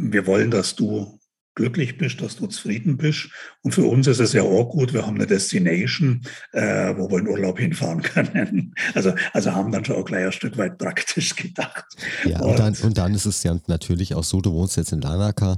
wir 0.00 0.26
wollen, 0.26 0.50
dass 0.50 0.76
du 0.76 1.18
glücklich 1.54 1.98
bist, 1.98 2.20
dass 2.22 2.36
du 2.36 2.46
zufrieden 2.46 2.96
bist. 2.96 3.28
Und 3.62 3.72
für 3.72 3.84
uns 3.84 4.06
ist 4.06 4.20
es 4.20 4.32
ja 4.32 4.42
auch 4.42 4.70
gut, 4.70 4.94
wir 4.94 5.06
haben 5.06 5.16
eine 5.16 5.26
Destination, 5.26 6.22
äh, 6.52 6.94
wo 6.96 7.10
wir 7.10 7.18
in 7.18 7.28
Urlaub 7.28 7.58
hinfahren 7.58 8.02
können. 8.02 8.74
Also, 8.94 9.12
also 9.32 9.52
haben 9.52 9.72
dann 9.72 9.84
schon 9.84 9.96
auch 9.96 10.04
gleich 10.04 10.24
ein 10.24 10.32
Stück 10.32 10.56
weit 10.56 10.78
praktisch 10.78 11.36
gedacht. 11.36 11.84
Ja, 12.24 12.40
und 12.40 12.58
dann, 12.58 12.74
und 12.82 12.96
dann 12.96 13.14
ist 13.14 13.26
es 13.26 13.42
ja 13.42 13.58
natürlich 13.66 14.14
auch 14.14 14.24
so, 14.24 14.40
du 14.40 14.52
wohnst 14.52 14.76
jetzt 14.76 14.92
in 14.92 15.00
Lanaka 15.00 15.56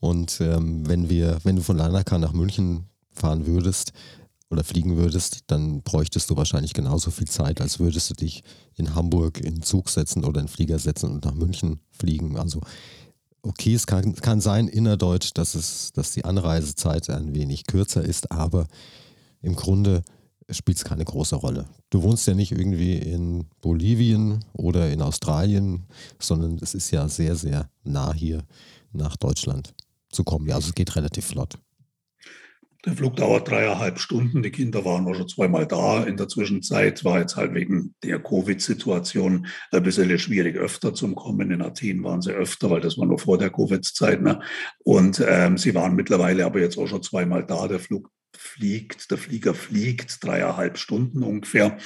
und 0.00 0.40
ähm, 0.40 0.88
wenn 0.88 1.10
wir, 1.10 1.38
wenn 1.44 1.56
du 1.56 1.62
von 1.62 1.76
Lanaka 1.76 2.18
nach 2.18 2.32
München 2.32 2.86
fahren 3.12 3.46
würdest, 3.46 3.92
oder 4.52 4.64
fliegen 4.64 4.98
würdest, 4.98 5.44
dann 5.46 5.80
bräuchtest 5.80 6.28
du 6.28 6.36
wahrscheinlich 6.36 6.74
genauso 6.74 7.10
viel 7.10 7.26
Zeit, 7.26 7.62
als 7.62 7.80
würdest 7.80 8.10
du 8.10 8.14
dich 8.14 8.44
in 8.76 8.94
Hamburg 8.94 9.40
in 9.40 9.62
Zug 9.62 9.88
setzen 9.88 10.24
oder 10.24 10.42
in 10.42 10.48
Flieger 10.48 10.78
setzen 10.78 11.10
und 11.10 11.24
nach 11.24 11.34
München 11.34 11.80
fliegen. 11.90 12.36
Also 12.36 12.60
okay, 13.42 13.74
es 13.74 13.86
kann, 13.86 14.14
kann 14.14 14.40
sein 14.40 14.68
innerdeutsch, 14.68 15.32
dass, 15.34 15.54
es, 15.54 15.92
dass 15.92 16.12
die 16.12 16.24
Anreisezeit 16.24 17.10
ein 17.10 17.34
wenig 17.34 17.66
kürzer 17.66 18.02
ist, 18.02 18.30
aber 18.30 18.66
im 19.40 19.56
Grunde 19.56 20.02
spielt 20.50 20.78
es 20.78 20.84
keine 20.84 21.04
große 21.04 21.36
Rolle. 21.36 21.66
Du 21.90 22.02
wohnst 22.02 22.26
ja 22.26 22.34
nicht 22.34 22.52
irgendwie 22.52 22.96
in 22.96 23.46
Bolivien 23.60 24.44
oder 24.52 24.90
in 24.90 25.02
Australien, 25.02 25.84
sondern 26.18 26.58
es 26.60 26.74
ist 26.74 26.90
ja 26.90 27.08
sehr, 27.08 27.36
sehr 27.36 27.68
nah 27.84 28.12
hier 28.12 28.44
nach 28.92 29.16
Deutschland 29.16 29.74
zu 30.10 30.24
kommen. 30.24 30.46
Ja, 30.46 30.56
also 30.56 30.68
es 30.68 30.74
geht 30.74 30.94
relativ 30.96 31.26
flott. 31.26 31.58
Der 32.84 32.94
Flug 32.94 33.14
dauert 33.14 33.48
dreieinhalb 33.48 34.00
Stunden. 34.00 34.42
Die 34.42 34.50
Kinder 34.50 34.84
waren 34.84 35.06
auch 35.06 35.14
schon 35.14 35.28
zweimal 35.28 35.66
da. 35.66 36.02
In 36.02 36.16
der 36.16 36.28
Zwischenzeit 36.28 37.04
war 37.04 37.20
jetzt 37.20 37.36
halt 37.36 37.54
wegen 37.54 37.94
der 38.02 38.18
Covid-Situation 38.18 39.46
ein 39.70 39.82
bisschen 39.84 40.18
schwierig, 40.18 40.56
öfter 40.56 40.92
zu 40.92 41.14
kommen. 41.14 41.52
In 41.52 41.62
Athen 41.62 42.02
waren 42.02 42.22
sie 42.22 42.32
öfter, 42.32 42.70
weil 42.70 42.80
das 42.80 42.98
war 42.98 43.06
noch 43.06 43.20
vor 43.20 43.38
der 43.38 43.50
Covid-Zeit. 43.50 44.22
Ne? 44.22 44.40
Und 44.78 45.22
ähm, 45.24 45.58
sie 45.58 45.74
waren 45.76 45.94
mittlerweile 45.94 46.44
aber 46.44 46.58
jetzt 46.58 46.76
auch 46.76 46.88
schon 46.88 47.04
zweimal 47.04 47.46
da. 47.46 47.68
Der 47.68 47.78
Flug 47.78 48.10
fliegt, 48.36 49.10
der 49.12 49.18
Flieger 49.18 49.54
fliegt, 49.54 50.24
dreieinhalb 50.24 50.76
Stunden 50.76 51.22
ungefähr. 51.22 51.78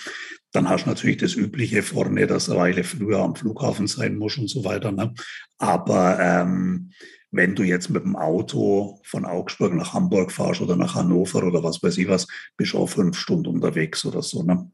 Dann 0.52 0.70
hast 0.70 0.86
du 0.86 0.88
natürlich 0.88 1.18
das 1.18 1.34
Übliche 1.34 1.82
vorne, 1.82 2.26
dass 2.26 2.48
eine 2.48 2.58
Weile 2.58 2.84
früher 2.84 3.18
am 3.18 3.36
Flughafen 3.36 3.86
sein 3.86 4.16
muss 4.16 4.38
und 4.38 4.48
so 4.48 4.64
weiter. 4.64 4.92
Ne? 4.92 5.12
Aber 5.58 6.18
ähm, 6.18 6.92
wenn 7.36 7.54
du 7.54 7.62
jetzt 7.62 7.90
mit 7.90 8.04
dem 8.04 8.16
Auto 8.16 9.00
von 9.04 9.24
Augsburg 9.24 9.74
nach 9.74 9.92
Hamburg 9.92 10.32
fahrst 10.32 10.60
oder 10.60 10.76
nach 10.76 10.94
Hannover 10.94 11.44
oder 11.44 11.62
was 11.62 11.82
weiß 11.82 11.98
ich 11.98 12.08
was, 12.08 12.26
bist 12.56 12.72
du 12.72 12.78
auch 12.78 12.88
fünf 12.88 13.18
Stunden 13.18 13.48
unterwegs 13.48 14.04
oder 14.04 14.22
so. 14.22 14.42
Ne? 14.42 14.70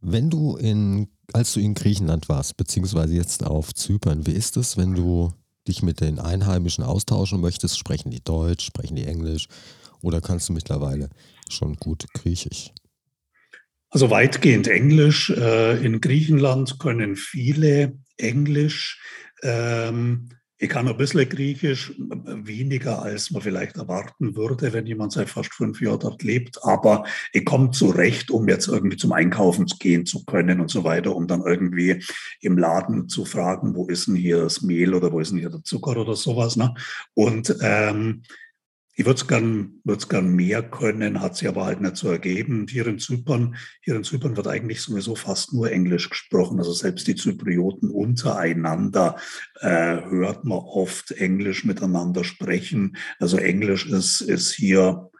Wenn 0.00 0.30
du 0.30 0.56
in, 0.56 1.08
als 1.32 1.54
du 1.54 1.60
in 1.60 1.74
Griechenland 1.74 2.28
warst, 2.28 2.56
beziehungsweise 2.56 3.14
jetzt 3.14 3.44
auf 3.44 3.74
Zypern, 3.74 4.26
wie 4.26 4.32
ist 4.32 4.56
es, 4.56 4.76
wenn 4.76 4.94
du 4.94 5.32
dich 5.66 5.82
mit 5.82 6.00
den 6.00 6.18
Einheimischen 6.18 6.84
austauschen 6.84 7.40
möchtest? 7.40 7.78
Sprechen 7.78 8.10
die 8.10 8.22
Deutsch, 8.22 8.66
sprechen 8.66 8.96
die 8.96 9.06
Englisch 9.06 9.48
oder 10.02 10.20
kannst 10.20 10.50
du 10.50 10.52
mittlerweile 10.52 11.08
schon 11.48 11.76
gut 11.76 12.06
Griechisch? 12.12 12.72
Also 13.88 14.10
weitgehend 14.10 14.68
Englisch. 14.68 15.30
Äh, 15.30 15.84
in 15.84 16.00
Griechenland 16.00 16.78
können 16.80 17.16
viele 17.16 17.96
Englisch. 18.18 19.00
Ähm, 19.42 20.28
ich 20.64 20.70
kann 20.70 20.88
ein 20.88 20.96
bisschen 20.96 21.28
Griechisch, 21.28 21.92
weniger 21.98 23.02
als 23.02 23.30
man 23.30 23.42
vielleicht 23.42 23.76
erwarten 23.76 24.34
würde, 24.34 24.72
wenn 24.72 24.86
jemand 24.86 25.12
seit 25.12 25.28
fast 25.28 25.52
fünf 25.52 25.78
Jahren 25.82 26.00
dort 26.00 26.22
lebt. 26.22 26.58
Aber 26.64 27.04
ich 27.34 27.44
komme 27.44 27.70
zurecht, 27.70 28.30
um 28.30 28.48
jetzt 28.48 28.68
irgendwie 28.68 28.96
zum 28.96 29.12
Einkaufen 29.12 29.66
gehen 29.78 30.06
zu 30.06 30.24
können 30.24 30.60
und 30.60 30.70
so 30.70 30.82
weiter, 30.82 31.14
um 31.14 31.26
dann 31.26 31.42
irgendwie 31.42 32.02
im 32.40 32.56
Laden 32.56 33.10
zu 33.10 33.26
fragen, 33.26 33.74
wo 33.74 33.88
ist 33.88 34.06
denn 34.06 34.14
hier 34.16 34.38
das 34.38 34.62
Mehl 34.62 34.94
oder 34.94 35.12
wo 35.12 35.20
ist 35.20 35.32
denn 35.32 35.38
hier 35.38 35.50
der 35.50 35.62
Zucker 35.64 35.98
oder 35.98 36.16
sowas. 36.16 36.56
Ne? 36.56 36.72
Und 37.12 37.54
ähm, 37.60 38.22
ich 38.96 39.04
würde 39.04 39.20
es 39.20 39.26
gern, 39.26 39.80
gern 40.08 40.34
mehr 40.34 40.62
können, 40.62 41.20
hat 41.20 41.36
sich 41.36 41.48
aber 41.48 41.64
halt 41.64 41.80
nicht 41.80 41.96
so 41.96 42.08
ergeben. 42.08 42.66
Hier 42.70 42.86
in 42.86 43.00
Zypern, 43.00 43.56
hier 43.82 43.96
in 43.96 44.04
Zypern 44.04 44.36
wird 44.36 44.46
eigentlich 44.46 44.82
sowieso 44.82 45.16
fast 45.16 45.52
nur 45.52 45.70
Englisch 45.70 46.10
gesprochen. 46.10 46.58
Also 46.58 46.72
selbst 46.72 47.08
die 47.08 47.16
Zyprioten 47.16 47.90
untereinander 47.90 49.16
äh, 49.60 50.00
hört 50.00 50.44
man 50.44 50.58
oft 50.58 51.10
Englisch 51.10 51.64
miteinander 51.64 52.22
sprechen. 52.22 52.96
Also 53.18 53.36
Englisch 53.36 53.86
ist, 53.86 54.20
ist 54.20 54.52
hier 54.52 55.10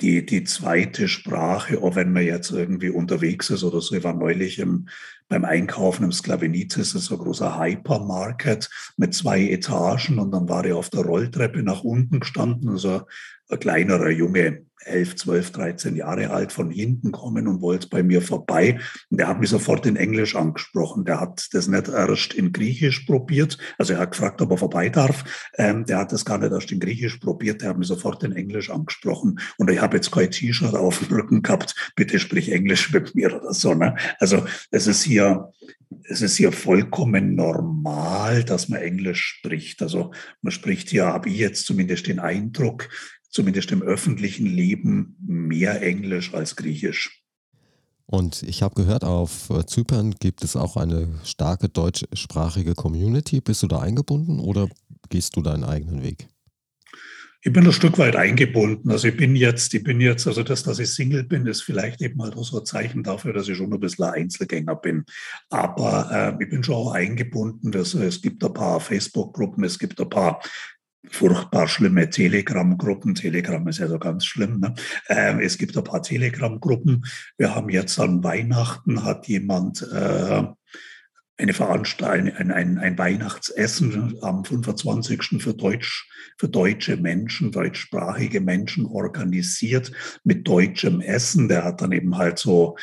die, 0.00 0.24
die 0.24 0.44
zweite 0.44 1.08
Sprache, 1.08 1.82
auch 1.82 1.96
wenn 1.96 2.12
man 2.12 2.24
jetzt 2.24 2.50
irgendwie 2.50 2.88
unterwegs 2.88 3.50
ist 3.50 3.62
oder 3.62 3.82
so. 3.82 3.94
Ich 3.94 4.04
war 4.04 4.14
neulich 4.14 4.58
im, 4.58 4.88
beim 5.30 5.44
Einkaufen 5.44 6.04
im 6.04 6.12
Sklavenitis, 6.12 6.92
das 6.92 7.02
ist 7.02 7.04
so 7.06 7.14
ein 7.14 7.20
großer 7.20 7.58
Hypermarket 7.58 8.68
mit 8.96 9.14
zwei 9.14 9.48
Etagen 9.48 10.18
und 10.18 10.32
dann 10.32 10.48
war 10.48 10.64
ich 10.64 10.72
auf 10.72 10.90
der 10.90 11.02
Rolltreppe 11.02 11.62
nach 11.62 11.84
unten 11.84 12.18
gestanden, 12.18 12.68
also 12.68 13.02
ein 13.50 13.58
kleinerer 13.58 14.10
Junge, 14.10 14.64
11, 14.84 15.16
12, 15.16 15.50
13 15.52 15.96
Jahre 15.96 16.30
alt, 16.30 16.52
von 16.52 16.70
hinten 16.70 17.12
kommen 17.12 17.46
und 17.46 17.60
wollte 17.60 17.88
bei 17.88 18.02
mir 18.02 18.22
vorbei. 18.22 18.78
Und 19.10 19.18
der 19.18 19.28
hat 19.28 19.40
mich 19.40 19.50
sofort 19.50 19.86
in 19.86 19.96
Englisch 19.96 20.36
angesprochen. 20.36 21.04
Der 21.04 21.20
hat 21.20 21.48
das 21.52 21.68
nicht 21.68 21.88
erst 21.88 22.34
in 22.34 22.52
Griechisch 22.52 23.00
probiert. 23.00 23.58
Also 23.78 23.92
er 23.92 24.00
hat 24.00 24.12
gefragt, 24.12 24.40
ob 24.40 24.50
er 24.50 24.56
vorbei 24.56 24.88
darf. 24.88 25.50
Ähm, 25.58 25.84
der 25.84 25.98
hat 25.98 26.12
das 26.12 26.24
gar 26.24 26.38
nicht 26.38 26.52
erst 26.52 26.72
in 26.72 26.80
Griechisch 26.80 27.18
probiert. 27.18 27.60
Der 27.62 27.70
hat 27.70 27.78
mich 27.78 27.88
sofort 27.88 28.22
in 28.24 28.32
Englisch 28.32 28.70
angesprochen. 28.70 29.38
Und 29.58 29.70
ich 29.70 29.80
habe 29.80 29.96
jetzt 29.96 30.10
kein 30.12 30.30
T-Shirt 30.30 30.74
auf 30.74 30.98
dem 30.98 31.14
Rücken 31.14 31.42
gehabt. 31.42 31.74
Bitte 31.94 32.18
sprich 32.18 32.50
Englisch 32.50 32.92
mit 32.92 33.14
mir 33.14 33.34
oder 33.36 33.52
so. 33.52 33.74
Ne? 33.74 33.96
Also 34.18 34.44
es 34.70 34.86
ist 34.86 35.02
hier 35.02 35.50
es 36.04 36.22
ist 36.22 36.36
hier 36.36 36.52
vollkommen 36.52 37.34
normal, 37.34 38.44
dass 38.44 38.68
man 38.68 38.80
Englisch 38.80 39.38
spricht. 39.38 39.82
Also 39.82 40.12
man 40.40 40.52
spricht 40.52 40.88
hier, 40.88 41.06
habe 41.06 41.28
ich 41.28 41.36
jetzt 41.36 41.66
zumindest 41.66 42.06
den 42.06 42.20
Eindruck, 42.20 42.88
zumindest 43.30 43.72
im 43.72 43.82
öffentlichen 43.82 44.46
Leben, 44.46 45.16
mehr 45.20 45.82
Englisch 45.82 46.34
als 46.34 46.56
Griechisch. 46.56 47.22
Und 48.06 48.42
ich 48.42 48.62
habe 48.62 48.74
gehört, 48.74 49.04
auf 49.04 49.50
äh, 49.50 49.64
Zypern 49.64 50.16
gibt 50.18 50.42
es 50.42 50.56
auch 50.56 50.76
eine 50.76 51.08
starke 51.22 51.68
deutschsprachige 51.68 52.74
Community. 52.74 53.40
Bist 53.40 53.62
du 53.62 53.68
da 53.68 53.78
eingebunden 53.78 54.40
oder 54.40 54.68
gehst 55.10 55.36
du 55.36 55.42
deinen 55.42 55.62
eigenen 55.62 56.02
Weg? 56.02 56.26
Ich 57.42 57.52
bin 57.52 57.64
ein 57.64 57.72
Stück 57.72 57.98
weit 57.98 58.16
eingebunden. 58.16 58.90
Also 58.90 59.08
ich 59.08 59.16
bin 59.16 59.34
jetzt, 59.34 59.72
ich 59.72 59.82
bin 59.82 60.00
jetzt, 60.00 60.26
also 60.26 60.42
das, 60.42 60.62
dass 60.64 60.78
ich 60.78 60.90
Single 60.90 61.22
bin, 61.22 61.46
ist 61.46 61.62
vielleicht 61.62 62.02
eben 62.02 62.18
mal 62.18 62.34
so 62.36 62.58
ein 62.58 62.66
Zeichen 62.66 63.02
dafür, 63.02 63.32
dass 63.32 63.48
ich 63.48 63.56
schon 63.56 63.72
ein 63.72 63.80
bisschen 63.80 64.04
Einzelgänger 64.04 64.74
bin. 64.74 65.04
Aber 65.48 66.36
äh, 66.38 66.42
ich 66.42 66.50
bin 66.50 66.62
schon 66.62 66.74
auch 66.74 66.92
eingebunden. 66.92 67.70
Das, 67.70 67.94
es 67.94 68.20
gibt 68.20 68.44
ein 68.44 68.52
paar 68.52 68.80
Facebook-Gruppen, 68.80 69.64
es 69.64 69.78
gibt 69.78 70.00
ein 70.00 70.10
paar 70.10 70.42
furchtbar 71.08 71.68
schlimme 71.68 72.10
Telegram-Gruppen. 72.10 73.14
Telegram 73.14 73.66
ist 73.68 73.78
ja 73.78 73.88
so 73.88 73.98
ganz 73.98 74.24
schlimm. 74.24 74.60
Ne? 74.60 74.74
Ähm, 75.08 75.40
es 75.40 75.58
gibt 75.58 75.76
ein 75.76 75.84
paar 75.84 76.02
Telegram-Gruppen. 76.02 77.04
Wir 77.38 77.54
haben 77.54 77.70
jetzt 77.70 77.98
an 77.98 78.22
Weihnachten 78.22 79.04
hat 79.04 79.26
jemand 79.28 79.82
äh, 79.92 80.42
eine 81.40 81.54
Veranstaltung, 81.54 82.36
ein, 82.36 82.50
ein, 82.52 82.78
ein 82.78 82.98
Weihnachtsessen 82.98 84.18
am 84.20 84.44
25. 84.44 85.42
für 85.42 85.54
Deutsch, 85.54 86.08
für 86.38 86.48
deutsche 86.48 86.96
Menschen, 86.96 87.50
deutschsprachige 87.50 88.40
Menschen 88.40 88.84
organisiert 88.86 89.90
mit 90.22 90.46
deutschem 90.46 91.00
Essen. 91.00 91.48
Der 91.48 91.64
hat 91.64 91.80
dann 91.80 91.92
eben 91.92 92.18
halt 92.18 92.38
so 92.38 92.76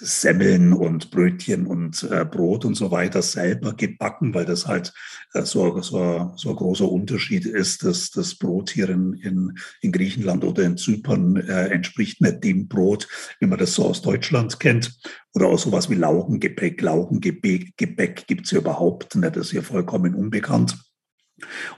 Semmeln 0.00 0.72
und 0.72 1.10
Brötchen 1.10 1.66
und 1.66 2.02
äh, 2.10 2.24
Brot 2.24 2.64
und 2.64 2.74
so 2.74 2.90
weiter 2.90 3.22
selber 3.22 3.74
gebacken, 3.74 4.34
weil 4.34 4.44
das 4.44 4.66
halt 4.66 4.92
äh, 5.34 5.42
so, 5.42 5.80
so, 5.82 6.32
so 6.36 6.50
ein 6.50 6.56
großer 6.56 6.90
Unterschied 6.90 7.46
ist, 7.46 7.84
dass 7.84 8.10
das 8.10 8.34
Brot 8.34 8.70
hier 8.70 8.88
in, 8.88 9.12
in, 9.14 9.58
in 9.80 9.92
Griechenland 9.92 10.44
oder 10.44 10.64
in 10.64 10.76
Zypern 10.76 11.36
äh, 11.36 11.68
entspricht 11.68 12.20
nicht 12.20 12.42
dem 12.42 12.68
Brot, 12.68 13.08
wie 13.38 13.46
man 13.46 13.58
das 13.58 13.74
so 13.74 13.84
aus 13.84 14.02
Deutschland 14.02 14.58
kennt. 14.58 14.98
Oder 15.34 15.46
auch 15.46 15.58
sowas 15.58 15.90
wie 15.90 15.94
Laugengebäck. 15.94 16.80
Laugengebäck 16.80 17.76
Gebäck 17.76 18.26
gibt 18.26 18.46
es 18.46 18.50
ja 18.50 18.58
überhaupt 18.58 19.14
nicht, 19.14 19.36
das 19.36 19.46
ist 19.46 19.52
ja 19.52 19.62
vollkommen 19.62 20.14
unbekannt 20.14 20.76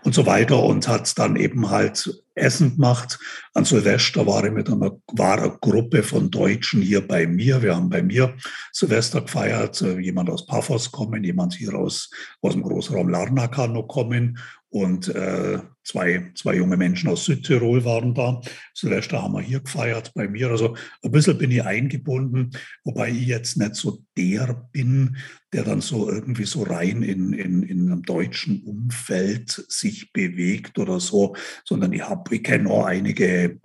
und 0.03 0.15
so 0.15 0.27
weiter 0.27 0.63
und 0.63 0.89
hat 0.89 1.19
dann 1.19 1.37
eben 1.37 1.71
halt 1.71 2.23
Essen 2.35 2.77
gemacht. 2.77 3.19
An 3.55 3.65
Silvester 3.65 4.27
war 4.27 4.45
ich 4.45 4.53
mit 4.53 4.69
einer, 4.69 4.93
war 5.13 5.39
eine 5.39 5.57
Gruppe 5.61 6.03
von 6.03 6.31
Deutschen 6.31 6.81
hier 6.81 7.07
bei 7.07 7.27
mir. 7.27 7.63
Wir 7.63 7.77
haben 7.77 7.91
bei 7.91 8.03
mir 8.03 8.35
Silvester 8.73 9.21
gefeiert. 9.21 9.81
Jemand 9.81 10.31
aus 10.31 10.47
Paphos 10.47 10.91
kommen, 10.91 11.25
jemand 11.25 11.55
hier 11.55 11.75
aus, 11.75 12.11
aus 12.41 12.53
dem 12.53 12.63
Großraum 12.63 13.09
Larnaca 13.09 13.67
noch 13.67 13.89
kommen 13.89 14.39
und 14.71 15.09
äh, 15.09 15.59
zwei, 15.85 16.31
zwei 16.35 16.57
junge 16.57 16.77
Menschen 16.77 17.09
aus 17.09 17.25
Südtirol 17.25 17.85
waren 17.85 18.15
da. 18.15 18.41
Silvester 18.75 19.23
haben 19.23 19.35
wir 19.35 19.41
hier 19.41 19.61
gefeiert 19.61 20.13
bei 20.15 20.29
mir. 20.29 20.51
Also 20.51 20.77
ein 21.03 21.11
bisschen 21.11 21.39
bin 21.39 21.51
ich 21.51 21.65
eingebunden, 21.65 22.51
wobei 22.85 23.11
ich 23.11 23.27
jetzt 23.27 23.57
nicht 23.57 23.75
so 23.75 24.05
der 24.17 24.69
bin, 24.73 25.17
der 25.53 25.65
dann 25.65 25.81
so 25.81 26.09
irgendwie 26.09 26.45
so 26.45 26.63
rein 26.63 27.03
in, 27.03 27.33
in, 27.33 27.63
in 27.63 27.91
einem 27.91 28.03
deutschen 28.03 28.63
Umfeld 28.63 29.51
sich 29.69 30.13
bewegt 30.13 30.79
oder 30.79 31.01
so, 31.01 31.37
sondern 31.65 31.93
ich, 31.93 32.03
hab, 32.03 32.31
ich 32.33 32.43
kenne 32.43 32.71
auch 32.71 32.85
einige 32.85 33.61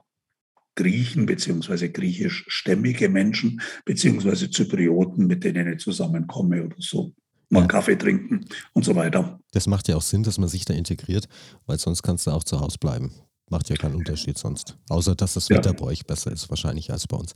Griechen 0.76 1.26
beziehungsweise 1.26 1.92
griechischstämmige 1.92 3.10
Menschen 3.10 3.62
beziehungsweise 3.84 4.50
Zyprioten, 4.50 5.26
mit 5.26 5.44
denen 5.44 5.74
ich 5.74 5.80
zusammenkomme 5.80 6.64
oder 6.64 6.76
so 6.78 7.14
mal 7.50 7.62
ja. 7.62 7.68
Kaffee 7.68 7.96
trinken 7.96 8.46
und 8.74 8.86
so 8.86 8.96
weiter. 8.96 9.40
Das 9.52 9.68
macht 9.68 9.88
ja 9.88 9.96
auch 9.96 10.02
Sinn, 10.02 10.24
dass 10.24 10.38
man 10.38 10.50
sich 10.50 10.66
da 10.66 10.74
integriert, 10.74 11.28
weil 11.66 11.80
sonst 11.80 12.04
kannst 12.04 12.28
du 12.28 12.32
auch 12.32 12.44
zu 12.44 12.60
Hause 12.60 12.78
bleiben. 12.80 13.14
Macht 13.50 13.70
ja 13.70 13.78
keinen 13.78 13.96
Unterschied 13.96 14.38
sonst. 14.38 14.78
Außer, 14.90 15.16
dass 15.16 15.36
das 15.36 15.50
Wetter 15.50 15.72
ja. 15.72 15.76
bei 15.76 15.86
euch 15.86 16.06
besser 16.06 16.32
ist, 16.32 16.50
wahrscheinlich 16.50 16.92
als 16.92 17.08
bei 17.08 17.16
uns. 17.16 17.34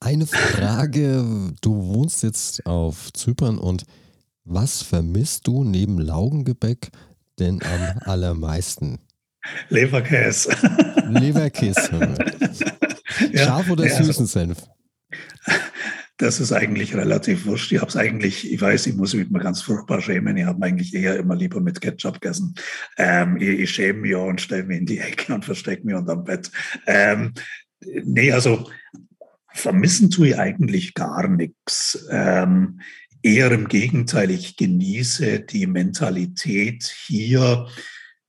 Eine 0.00 0.26
Frage, 0.26 1.52
du 1.60 1.86
wohnst 1.94 2.22
jetzt 2.22 2.64
auf 2.66 3.12
Zypern 3.12 3.58
und 3.58 3.84
was 4.44 4.82
vermisst 4.82 5.46
du 5.46 5.64
neben 5.64 5.98
Laugengebäck 5.98 6.90
denn 7.38 7.62
am 7.62 7.98
allermeisten? 8.04 8.98
Leberkäse. 9.68 10.54
Leberkäse. 11.08 12.14
Scharf 13.34 13.70
oder 13.70 13.86
ja, 13.86 14.02
süßen 14.02 14.26
Senf? 14.26 14.58
Das 16.16 16.40
ist 16.40 16.52
eigentlich 16.52 16.94
relativ 16.94 17.46
wurscht. 17.46 17.72
Ich 17.72 17.80
habe 17.80 17.88
es 17.88 17.96
eigentlich, 17.96 18.52
ich 18.52 18.60
weiß, 18.60 18.86
ich 18.86 18.94
muss 18.94 19.14
mich 19.14 19.28
mal 19.30 19.42
ganz 19.42 19.62
furchtbar 19.62 20.00
schämen. 20.00 20.36
Ich 20.36 20.44
habe 20.44 20.64
eigentlich 20.64 20.94
eher 20.94 21.16
immer 21.16 21.34
lieber 21.34 21.60
mit 21.60 21.80
Ketchup 21.80 22.20
gegessen. 22.20 22.54
Ähm, 22.96 23.36
ich, 23.36 23.60
ich, 23.60 23.70
schäme 23.70 24.00
mich 24.00 24.14
und 24.14 24.40
stelle 24.40 24.64
mich 24.64 24.78
in 24.78 24.86
die 24.86 24.98
Ecke 25.00 25.34
und 25.34 25.44
verstecke 25.44 25.84
mich 25.84 25.94
unterm 25.94 26.24
Bett. 26.24 26.50
Ähm, 26.86 27.32
Nee, 28.04 28.32
also 28.32 28.70
vermissen 29.52 30.10
tue 30.10 30.28
ich 30.28 30.38
eigentlich 30.38 30.94
gar 30.94 31.28
nichts. 31.28 32.06
Ähm, 32.10 32.80
eher 33.22 33.50
im 33.52 33.68
Gegenteil, 33.68 34.30
ich 34.30 34.56
genieße 34.56 35.40
die 35.40 35.66
Mentalität 35.66 36.84
hier, 37.06 37.66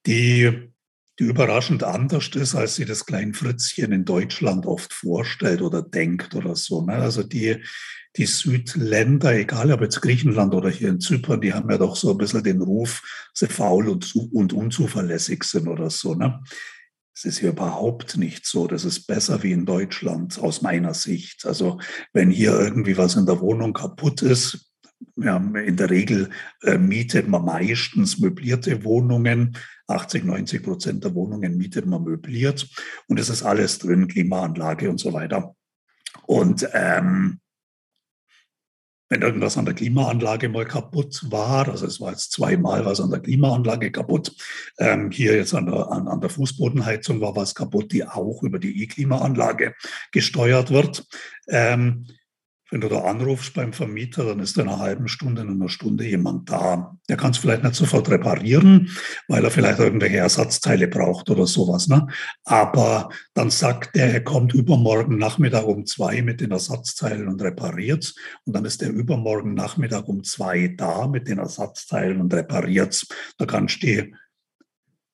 die, 0.05 0.71
die 1.19 1.23
überraschend 1.23 1.83
anders 1.83 2.29
ist, 2.35 2.55
als 2.55 2.75
sie 2.75 2.85
das 2.85 3.05
kleine 3.05 3.33
Fritzchen 3.33 3.91
in 3.91 4.05
Deutschland 4.05 4.65
oft 4.65 4.93
vorstellt 4.93 5.61
oder 5.61 5.81
denkt 5.81 6.35
oder 6.35 6.55
so. 6.55 6.85
Ne? 6.85 6.93
Also 6.93 7.23
die, 7.23 7.63
die 8.17 8.25
Südländer, 8.25 9.33
egal 9.33 9.71
ob 9.71 9.81
jetzt 9.81 10.01
Griechenland 10.01 10.53
oder 10.53 10.69
hier 10.69 10.89
in 10.89 10.99
Zypern, 10.99 11.41
die 11.41 11.53
haben 11.53 11.69
ja 11.69 11.77
doch 11.77 11.95
so 11.95 12.11
ein 12.11 12.17
bisschen 12.17 12.43
den 12.43 12.61
Ruf, 12.61 13.01
sie 13.33 13.47
faul 13.47 13.87
und, 13.87 14.13
und 14.33 14.53
unzuverlässig 14.53 15.43
sind 15.45 15.67
oder 15.67 15.89
so. 15.89 16.15
Ne? 16.15 16.41
Es 17.15 17.23
ist 17.23 17.39
hier 17.39 17.49
überhaupt 17.49 18.17
nicht 18.17 18.45
so. 18.45 18.67
Das 18.67 18.83
ist 18.83 19.07
besser 19.07 19.41
wie 19.41 19.53
in 19.53 19.65
Deutschland 19.65 20.37
aus 20.37 20.61
meiner 20.61 20.93
Sicht. 20.93 21.45
Also 21.45 21.79
wenn 22.11 22.29
hier 22.29 22.59
irgendwie 22.59 22.97
was 22.97 23.15
in 23.15 23.25
der 23.25 23.39
Wohnung 23.39 23.71
kaputt 23.71 24.21
ist, 24.21 24.69
ja, 25.17 25.37
in 25.37 25.77
der 25.77 25.89
Regel 25.89 26.29
äh, 26.63 26.77
mietet 26.77 27.27
man 27.27 27.45
meistens 27.45 28.19
möblierte 28.19 28.83
Wohnungen. 28.83 29.57
80, 29.87 30.25
90 30.25 30.63
Prozent 30.63 31.03
der 31.03 31.13
Wohnungen 31.13 31.57
mietet 31.57 31.85
man 31.85 32.03
möbliert. 32.03 32.67
Und 33.07 33.19
es 33.19 33.29
ist 33.29 33.43
alles 33.43 33.79
drin, 33.79 34.07
Klimaanlage 34.07 34.89
und 34.89 34.99
so 34.99 35.13
weiter. 35.13 35.55
Und 36.25 36.67
ähm, 36.73 37.39
wenn 39.09 39.21
irgendwas 39.21 39.57
an 39.57 39.65
der 39.65 39.75
Klimaanlage 39.75 40.49
mal 40.49 40.65
kaputt 40.65 41.25
war, 41.29 41.69
also 41.69 41.85
es 41.85 42.01
war 42.01 42.11
jetzt 42.11 42.31
zweimal 42.31 42.85
was 42.85 42.99
an 42.99 43.11
der 43.11 43.19
Klimaanlage 43.19 43.91
kaputt, 43.91 44.35
ähm, 44.79 45.11
hier 45.11 45.35
jetzt 45.35 45.53
an 45.53 45.67
der, 45.67 45.91
an, 45.91 46.07
an 46.07 46.21
der 46.21 46.31
Fußbodenheizung 46.31 47.21
war 47.21 47.35
was 47.35 47.53
kaputt, 47.53 47.91
die 47.91 48.03
auch 48.03 48.41
über 48.41 48.57
die 48.57 48.83
E-Klimaanlage 48.83 49.75
gesteuert 50.11 50.71
wird. 50.71 51.05
Ähm, 51.47 52.07
wenn 52.75 52.81
du 52.81 52.89
da 52.89 53.03
anrufst 53.05 53.53
beim 53.53 53.71
Vermieter, 53.71 54.25
dann 54.25 54.41
ist 54.41 54.57
in 54.57 54.67
einer 54.67 54.79
halben 54.79 55.07
Stunde, 55.07 55.43
in 55.43 55.49
einer 55.49 55.69
Stunde 55.69 56.05
jemand 56.05 56.49
da. 56.49 56.97
Der 57.07 57.15
kann 57.15 57.31
es 57.31 57.37
vielleicht 57.37 57.63
nicht 57.63 57.75
sofort 57.75 58.09
reparieren, 58.09 58.89
weil 59.29 59.45
er 59.45 59.49
vielleicht 59.49 59.79
irgendwelche 59.79 60.17
Ersatzteile 60.17 60.89
braucht 60.89 61.29
oder 61.29 61.47
sowas. 61.47 61.87
Ne? 61.87 62.05
Aber 62.43 63.07
dann 63.33 63.49
sagt 63.49 63.95
der, 63.95 64.11
er 64.11 64.25
kommt 64.25 64.53
übermorgen 64.53 65.17
Nachmittag 65.17 65.63
um 65.65 65.85
zwei 65.85 66.21
mit 66.21 66.41
den 66.41 66.51
Ersatzteilen 66.51 67.29
und 67.29 67.41
repariert 67.41 68.13
Und 68.43 68.53
dann 68.57 68.65
ist 68.65 68.81
der 68.81 68.91
übermorgen 68.91 69.53
Nachmittag 69.53 70.09
um 70.09 70.25
zwei 70.25 70.67
da 70.67 71.07
mit 71.07 71.29
den 71.29 71.37
Ersatzteilen 71.37 72.19
und 72.19 72.33
repariert 72.33 73.07
Da 73.37 73.45
kannst 73.45 73.83
du 73.83 73.87
dich 73.87 74.13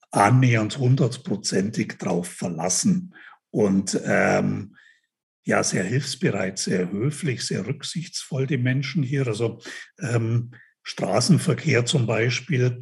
annähernd 0.10 0.80
hundertprozentig 0.80 2.00
drauf 2.00 2.28
verlassen. 2.28 3.14
Und 3.52 4.02
ähm, 4.04 4.78
ja 5.44 5.64
sehr 5.64 5.84
hilfsbereit, 5.84 6.60
sehr 6.60 6.92
höflich, 6.92 7.46
sehr 7.46 7.66
rücksichtsvoll, 7.66 8.48
die 8.48 8.58
Menschen 8.58 9.04
hier. 9.04 9.28
Also 9.28 9.62
ähm, 10.00 10.52
Straßenverkehr 10.84 11.86
zum 11.86 12.08
Beispiel 12.08 12.82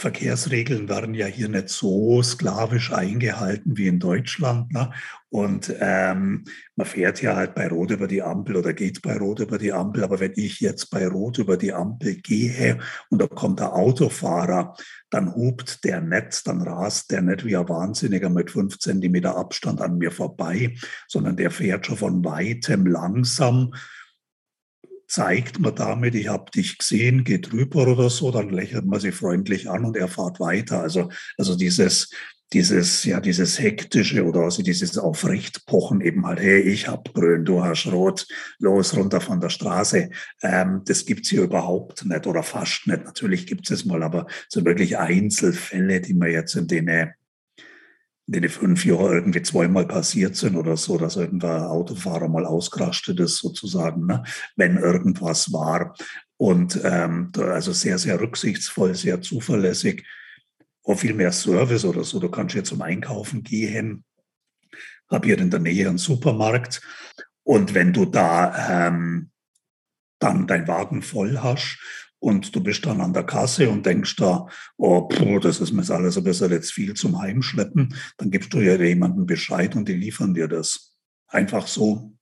Verkehrsregeln 0.00 0.88
werden 0.88 1.12
ja 1.14 1.26
hier 1.26 1.48
nicht 1.48 1.68
so 1.68 2.22
sklavisch 2.22 2.90
eingehalten 2.90 3.76
wie 3.76 3.86
in 3.86 3.98
Deutschland. 4.00 4.72
Ne? 4.72 4.90
Und 5.28 5.74
ähm, 5.78 6.44
man 6.74 6.86
fährt 6.86 7.20
ja 7.20 7.36
halt 7.36 7.54
bei 7.54 7.68
Rot 7.68 7.90
über 7.90 8.08
die 8.08 8.22
Ampel 8.22 8.56
oder 8.56 8.72
geht 8.72 9.02
bei 9.02 9.18
Rot 9.18 9.40
über 9.40 9.58
die 9.58 9.72
Ampel. 9.72 10.02
Aber 10.02 10.18
wenn 10.18 10.32
ich 10.36 10.60
jetzt 10.60 10.90
bei 10.90 11.06
Rot 11.06 11.36
über 11.38 11.58
die 11.58 11.74
Ampel 11.74 12.16
gehe 12.16 12.78
und 13.10 13.20
da 13.20 13.26
kommt 13.26 13.60
der 13.60 13.74
Autofahrer, 13.74 14.74
dann 15.10 15.34
hupt 15.34 15.84
der 15.84 16.00
nicht, 16.00 16.46
dann 16.46 16.62
rast 16.62 17.10
der 17.10 17.20
nicht 17.20 17.44
wie 17.44 17.56
ein 17.56 17.68
Wahnsinniger 17.68 18.30
mit 18.30 18.50
fünf 18.50 18.78
Zentimeter 18.78 19.36
Abstand 19.36 19.82
an 19.82 19.98
mir 19.98 20.12
vorbei, 20.12 20.76
sondern 21.08 21.36
der 21.36 21.50
fährt 21.50 21.84
schon 21.84 21.98
von 21.98 22.24
weitem 22.24 22.86
langsam 22.86 23.74
zeigt 25.10 25.58
man 25.58 25.74
damit, 25.74 26.14
ich 26.14 26.28
habe 26.28 26.50
dich 26.52 26.78
gesehen, 26.78 27.24
geht 27.24 27.52
rüber 27.52 27.88
oder 27.88 28.08
so, 28.08 28.30
dann 28.30 28.50
lächelt 28.50 28.86
man 28.86 29.00
sie 29.00 29.10
freundlich 29.10 29.68
an 29.68 29.84
und 29.84 29.96
er 29.96 30.08
fährt 30.08 30.38
weiter. 30.38 30.80
Also, 30.80 31.10
also 31.36 31.56
dieses, 31.56 32.10
dieses, 32.52 33.04
ja, 33.04 33.20
dieses 33.20 33.58
hektische 33.58 34.24
oder 34.24 34.40
also 34.40 34.62
dieses 34.62 34.96
Aufrechtpochen 34.98 36.00
eben 36.00 36.26
halt, 36.26 36.38
hey, 36.38 36.60
ich 36.60 36.86
hab 36.86 37.12
grün, 37.12 37.44
du 37.44 37.64
hast 37.64 37.86
rot, 37.88 38.26
los, 38.60 38.96
runter 38.96 39.20
von 39.20 39.40
der 39.40 39.50
Straße. 39.50 40.10
Ähm, 40.42 40.82
das 40.84 41.04
gibt's 41.06 41.28
hier 41.28 41.42
überhaupt 41.42 42.04
nicht 42.04 42.26
oder 42.28 42.44
fast 42.44 42.86
nicht. 42.86 43.04
Natürlich 43.04 43.46
gibt's 43.46 43.70
es 43.70 43.84
mal, 43.84 44.04
aber 44.04 44.26
so 44.48 44.64
wirklich 44.64 44.96
Einzelfälle, 44.96 46.00
die 46.00 46.14
man 46.14 46.30
jetzt 46.30 46.54
in 46.54 46.68
den 46.68 46.88
in 48.32 48.42
den 48.42 48.50
fünf 48.50 48.84
Jahren 48.84 49.14
irgendwie 49.14 49.42
zweimal 49.42 49.86
passiert 49.86 50.36
sind 50.36 50.56
oder 50.56 50.76
so, 50.76 50.96
dass 50.98 51.16
irgendein 51.16 51.62
Autofahrer 51.62 52.28
mal 52.28 52.46
ausgerastet 52.46 53.18
ist 53.18 53.38
sozusagen, 53.38 54.06
ne? 54.06 54.22
wenn 54.54 54.76
irgendwas 54.76 55.52
war. 55.52 55.96
Und 56.36 56.80
ähm, 56.84 57.32
also 57.36 57.72
sehr, 57.72 57.98
sehr 57.98 58.20
rücksichtsvoll, 58.20 58.94
sehr 58.94 59.20
zuverlässig. 59.20 60.06
Auch 60.84 60.98
viel 60.98 61.12
mehr 61.12 61.32
Service 61.32 61.84
oder 61.84 62.04
so. 62.04 62.20
Du 62.20 62.30
kannst 62.30 62.54
jetzt 62.54 62.68
zum 62.68 62.82
Einkaufen 62.82 63.42
gehen. 63.42 64.04
Hab 65.08 65.24
hier 65.24 65.38
in 65.38 65.50
der 65.50 65.60
Nähe 65.60 65.88
einen 65.88 65.98
Supermarkt. 65.98 66.80
Und 67.42 67.74
wenn 67.74 67.92
du 67.92 68.04
da 68.04 68.86
ähm, 68.86 69.30
dann 70.20 70.46
dein 70.46 70.68
Wagen 70.68 71.02
voll 71.02 71.38
hast 71.42 71.78
und 72.20 72.54
du 72.54 72.62
bist 72.62 72.86
dann 72.86 73.00
an 73.00 73.12
der 73.12 73.24
Kasse 73.24 73.68
und 73.68 73.84
denkst 73.84 74.16
da, 74.16 74.46
oh, 74.76 75.08
puh, 75.08 75.38
das 75.40 75.60
ist 75.60 75.72
mir 75.72 75.88
alles 75.90 76.16
ein 76.16 76.24
bisschen 76.24 76.52
jetzt 76.52 76.72
viel 76.72 76.94
zum 76.94 77.20
Heimschleppen. 77.20 77.94
Dann 78.18 78.30
gibst 78.30 78.52
du 78.52 78.60
ja 78.60 78.76
jemandem 78.76 79.26
Bescheid 79.26 79.74
und 79.74 79.88
die 79.88 79.94
liefern 79.94 80.34
dir 80.34 80.46
das. 80.46 80.96
Einfach 81.26 81.66
so. 81.66 82.12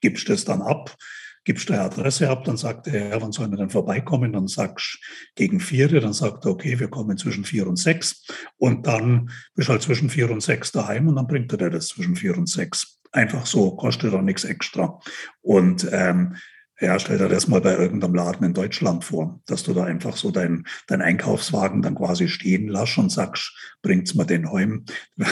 Gibst 0.00 0.30
es 0.30 0.44
dann 0.44 0.62
ab, 0.62 0.96
gibst 1.44 1.68
deine 1.68 1.82
Adresse 1.82 2.30
ab, 2.30 2.44
dann 2.44 2.56
sagt 2.56 2.86
er, 2.86 3.08
ja, 3.08 3.20
wann 3.20 3.32
sollen 3.32 3.50
wir 3.50 3.58
denn 3.58 3.70
vorbeikommen? 3.70 4.32
Dann 4.32 4.46
sagst 4.46 4.98
du 5.00 5.34
gegen 5.34 5.60
vier, 5.60 5.88
dann 6.00 6.12
sagt 6.12 6.44
er, 6.44 6.52
okay, 6.52 6.78
wir 6.78 6.88
kommen 6.88 7.18
zwischen 7.18 7.44
vier 7.44 7.66
und 7.66 7.76
sechs. 7.76 8.24
Und 8.56 8.86
dann 8.86 9.30
bist 9.54 9.68
du 9.68 9.72
halt 9.72 9.82
zwischen 9.82 10.10
vier 10.10 10.30
und 10.30 10.42
sechs 10.42 10.72
daheim 10.72 11.08
und 11.08 11.16
dann 11.16 11.26
bringt 11.26 11.52
er 11.52 11.58
dir 11.58 11.70
das 11.70 11.88
zwischen 11.88 12.16
vier 12.16 12.36
und 12.38 12.48
sechs. 12.48 13.00
Einfach 13.12 13.44
so, 13.44 13.74
kostet 13.74 14.14
auch 14.14 14.22
nichts 14.22 14.44
extra. 14.44 15.00
Und 15.40 15.88
ähm, 15.90 16.36
ja, 16.80 16.98
stell 16.98 17.18
dir 17.18 17.28
das 17.28 17.46
mal 17.46 17.60
bei 17.60 17.76
irgendeinem 17.76 18.14
Laden 18.14 18.44
in 18.44 18.54
Deutschland 18.54 19.04
vor, 19.04 19.40
dass 19.46 19.62
du 19.62 19.74
da 19.74 19.84
einfach 19.84 20.16
so 20.16 20.30
deinen 20.30 20.66
dein 20.86 21.02
Einkaufswagen 21.02 21.82
dann 21.82 21.94
quasi 21.94 22.26
stehen 22.28 22.68
lässt 22.68 22.96
und 22.96 23.12
sagst, 23.12 23.52
bringt's 23.82 24.14
mal 24.14 24.24
den 24.24 24.50
heim. 24.50 24.84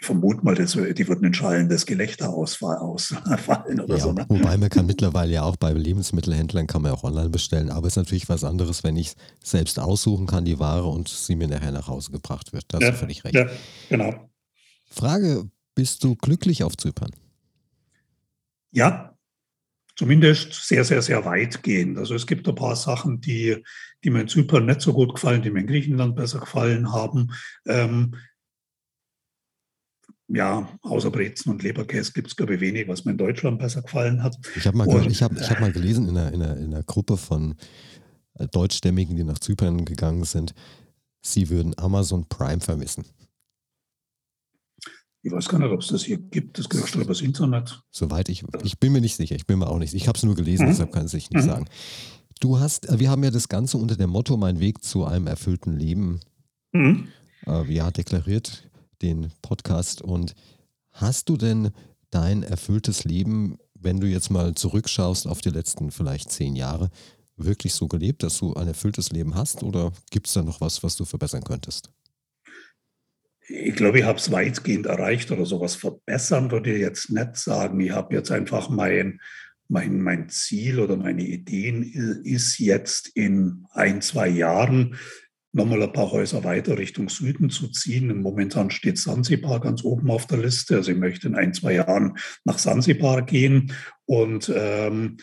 Ich 0.00 0.06
vermute 0.06 0.44
mal, 0.44 0.56
das, 0.56 0.72
die 0.72 1.06
würden 1.06 1.26
ein 1.26 1.34
schallendes 1.34 1.86
Gelächter 1.86 2.30
ausfallen, 2.30 2.78
ausfallen 2.80 3.78
oder 3.80 3.96
ja, 3.96 4.02
so. 4.02 4.12
Ne? 4.12 4.26
Wobei 4.28 4.56
man 4.56 4.68
kann 4.68 4.86
mittlerweile 4.86 5.32
ja 5.32 5.44
auch 5.44 5.54
bei 5.54 5.72
Lebensmittelhändlern 5.72 6.66
kann 6.66 6.82
man 6.82 6.90
auch 6.90 7.04
online 7.04 7.30
bestellen, 7.30 7.70
aber 7.70 7.86
es 7.86 7.92
ist 7.92 7.98
natürlich 7.98 8.28
was 8.28 8.42
anderes, 8.42 8.82
wenn 8.82 8.96
ich 8.96 9.14
selbst 9.44 9.78
aussuchen 9.78 10.26
kann, 10.26 10.44
die 10.44 10.58
Ware 10.58 10.88
und 10.88 11.08
sie 11.08 11.36
mir 11.36 11.46
nachher 11.46 11.70
nach 11.70 11.86
Hause 11.86 12.10
gebracht 12.10 12.52
wird. 12.52 12.64
Da 12.66 12.78
hast 12.78 12.82
ja, 12.82 12.90
du 12.90 12.96
völlig 12.96 13.22
recht. 13.22 13.36
Ja, 13.36 13.46
genau. 13.88 14.28
Frage, 14.90 15.48
bist 15.76 16.02
du 16.02 16.16
glücklich 16.16 16.64
auf 16.64 16.76
Zypern? 16.76 17.12
Ja, 18.72 19.11
zumindest 20.02 20.54
sehr, 20.54 20.82
sehr, 20.82 21.00
sehr 21.00 21.24
weitgehend. 21.24 21.96
Also 21.96 22.16
es 22.16 22.26
gibt 22.26 22.48
ein 22.48 22.56
paar 22.56 22.74
Sachen, 22.74 23.20
die, 23.20 23.62
die 24.02 24.10
mir 24.10 24.22
in 24.22 24.26
Zypern 24.26 24.66
nicht 24.66 24.80
so 24.80 24.92
gut 24.92 25.14
gefallen, 25.14 25.42
die 25.42 25.50
mir 25.50 25.60
in 25.60 25.68
Griechenland 25.68 26.16
besser 26.16 26.40
gefallen 26.40 26.92
haben. 26.92 27.30
Ähm, 27.68 28.16
ja, 30.26 30.68
außer 30.82 31.12
Brezen 31.12 31.52
und 31.52 31.62
Leberkäse 31.62 32.12
gibt 32.14 32.26
es, 32.26 32.34
glaube 32.34 32.56
ich, 32.56 32.60
wenig, 32.60 32.88
was 32.88 33.04
mir 33.04 33.12
in 33.12 33.18
Deutschland 33.18 33.60
besser 33.60 33.82
gefallen 33.82 34.24
hat. 34.24 34.36
Ich 34.56 34.66
habe 34.66 34.76
mal, 34.76 34.88
ich 35.06 35.22
hab, 35.22 35.40
ich 35.40 35.48
hab 35.48 35.60
mal 35.60 35.70
gelesen 35.70 36.08
in 36.08 36.16
einer, 36.16 36.32
in, 36.32 36.42
einer, 36.42 36.56
in 36.56 36.74
einer 36.74 36.82
Gruppe 36.82 37.16
von 37.16 37.54
äh, 38.34 38.48
Deutschstämmigen, 38.48 39.14
die 39.14 39.22
nach 39.22 39.38
Zypern 39.38 39.84
gegangen 39.84 40.24
sind, 40.24 40.52
sie 41.20 41.48
würden 41.48 41.78
Amazon 41.78 42.26
Prime 42.28 42.60
vermissen. 42.60 43.04
Ich 45.24 45.30
weiß 45.30 45.48
gar 45.48 45.58
nicht, 45.58 45.70
ob 45.70 45.80
es 45.80 45.88
das 45.88 46.04
hier 46.04 46.18
gibt. 46.18 46.58
Das 46.58 46.68
kriegst 46.68 46.94
du 46.94 47.00
übers 47.00 47.20
Internet. 47.20 47.82
Soweit 47.90 48.28
ich, 48.28 48.44
ich 48.64 48.78
bin 48.78 48.92
mir 48.92 49.00
nicht 49.00 49.16
sicher. 49.16 49.36
Ich 49.36 49.46
bin 49.46 49.60
mir 49.60 49.68
auch 49.68 49.78
nicht. 49.78 49.94
Ich 49.94 50.08
habe 50.08 50.16
es 50.16 50.24
nur 50.24 50.34
gelesen, 50.34 50.66
mhm. 50.66 50.70
deshalb 50.70 50.92
kann 50.92 51.06
ich 51.06 51.12
nicht 51.12 51.32
mhm. 51.32 51.40
sagen. 51.40 51.64
Du 52.40 52.58
hast, 52.58 52.88
äh, 52.88 52.98
wir 52.98 53.08
haben 53.08 53.22
ja 53.22 53.30
das 53.30 53.48
Ganze 53.48 53.78
unter 53.78 53.94
dem 53.94 54.10
Motto 54.10 54.36
Mein 54.36 54.58
Weg 54.58 54.82
zu 54.82 55.04
einem 55.04 55.28
erfüllten 55.28 55.78
Leben, 55.78 56.20
mhm. 56.72 57.06
äh, 57.46 57.72
ja, 57.72 57.92
deklariert, 57.92 58.68
den 59.00 59.30
Podcast. 59.42 60.02
Und 60.02 60.34
hast 60.90 61.28
du 61.28 61.36
denn 61.36 61.70
dein 62.10 62.42
erfülltes 62.42 63.04
Leben, 63.04 63.58
wenn 63.74 64.00
du 64.00 64.08
jetzt 64.08 64.30
mal 64.30 64.54
zurückschaust 64.56 65.28
auf 65.28 65.40
die 65.40 65.50
letzten 65.50 65.92
vielleicht 65.92 66.32
zehn 66.32 66.56
Jahre, 66.56 66.90
wirklich 67.36 67.74
so 67.74 67.86
gelebt, 67.86 68.24
dass 68.24 68.38
du 68.38 68.54
ein 68.54 68.66
erfülltes 68.66 69.10
Leben 69.10 69.36
hast? 69.36 69.62
Oder 69.62 69.92
gibt 70.10 70.26
es 70.26 70.32
da 70.32 70.42
noch 70.42 70.60
was, 70.60 70.82
was 70.82 70.96
du 70.96 71.04
verbessern 71.04 71.44
könntest? 71.44 71.90
Ich 73.54 73.76
glaube, 73.76 73.98
ich 73.98 74.04
habe 74.04 74.18
es 74.18 74.32
weitgehend 74.32 74.86
erreicht 74.86 75.30
oder 75.30 75.44
sowas 75.44 75.74
verbessern 75.74 76.50
würde 76.50 76.72
ich 76.72 76.80
jetzt 76.80 77.10
nicht 77.10 77.36
sagen. 77.36 77.78
Ich 77.80 77.90
habe 77.90 78.14
jetzt 78.14 78.30
einfach 78.30 78.70
mein, 78.70 79.20
mein, 79.68 80.00
mein 80.00 80.30
Ziel 80.30 80.80
oder 80.80 80.96
meine 80.96 81.22
Ideen 81.22 81.82
ist 82.24 82.58
jetzt 82.58 83.08
in 83.14 83.66
ein, 83.72 84.00
zwei 84.00 84.28
Jahren 84.28 84.96
nochmal 85.52 85.82
ein 85.82 85.92
paar 85.92 86.10
Häuser 86.12 86.44
weiter 86.44 86.78
Richtung 86.78 87.10
Süden 87.10 87.50
zu 87.50 87.68
ziehen. 87.68 88.22
Momentan 88.22 88.70
steht 88.70 88.96
Sansibar 88.96 89.60
ganz 89.60 89.84
oben 89.84 90.10
auf 90.10 90.26
der 90.26 90.38
Liste. 90.38 90.76
Also 90.76 90.92
ich 90.92 90.98
möchte 90.98 91.28
in 91.28 91.34
ein, 91.34 91.52
zwei 91.52 91.74
Jahren 91.74 92.16
nach 92.44 92.58
Sansibar 92.58 93.20
gehen. 93.20 93.74
Und 94.06 94.50
ähm, 94.54 95.18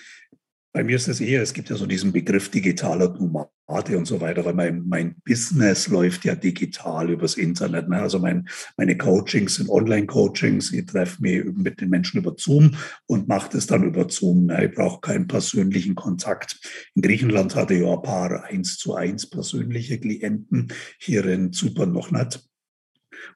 bei 0.72 0.84
mir 0.84 0.98
ist 0.98 1.08
es 1.08 1.20
eher, 1.20 1.42
es 1.42 1.54
gibt 1.54 1.72
ja 1.72 1.78
so 1.78 1.88
diesen 1.88 2.12
Begriff 2.12 2.50
digitaler 2.52 3.10
Nomade 3.10 3.50
und 3.70 4.06
so 4.06 4.20
weiter, 4.20 4.44
weil 4.46 4.56
mein, 4.56 4.84
mein 4.88 5.16
Business 5.26 5.88
läuft 5.88 6.26
ja 6.26 6.36
digital 6.36 7.10
übers 7.12 7.36
Internet. 7.36 7.88
Ne? 7.88 8.02
Also 8.02 8.20
mein, 8.20 8.50
meine 8.78 8.98
Coachings 8.98 9.56
sind 9.56 9.70
Online-Coachings. 9.70 10.74
Ich 10.74 10.88
treffe 10.88 11.22
mich 11.22 11.46
mit 11.56 11.80
den 11.80 11.90
Menschen 11.90 12.20
über 12.20 12.34
Zoom 12.36 12.76
und 13.06 13.28
mache 13.28 13.52
das 13.54 13.68
dann 13.68 13.84
über 13.84 14.10
Zoom. 14.10 14.48
Ne? 14.48 14.66
Ich 14.66 14.76
brauche 14.76 15.02
keinen 15.02 15.28
persönlichen 15.28 15.96
Kontakt. 15.96 16.60
In 16.96 17.04
Griechenland 17.04 17.56
hatte 17.56 17.76
ich 17.76 17.82
ja 17.82 17.94
ein 17.94 18.02
paar 18.02 18.44
eins 18.46 18.78
zu 18.78 18.96
eins 18.96 19.30
persönliche 19.30 20.00
Klienten, 20.00 20.74
hier 20.98 21.26
in 21.26 21.54
Zypern 21.54 21.92
noch 21.92 22.12
nicht. 22.12 22.49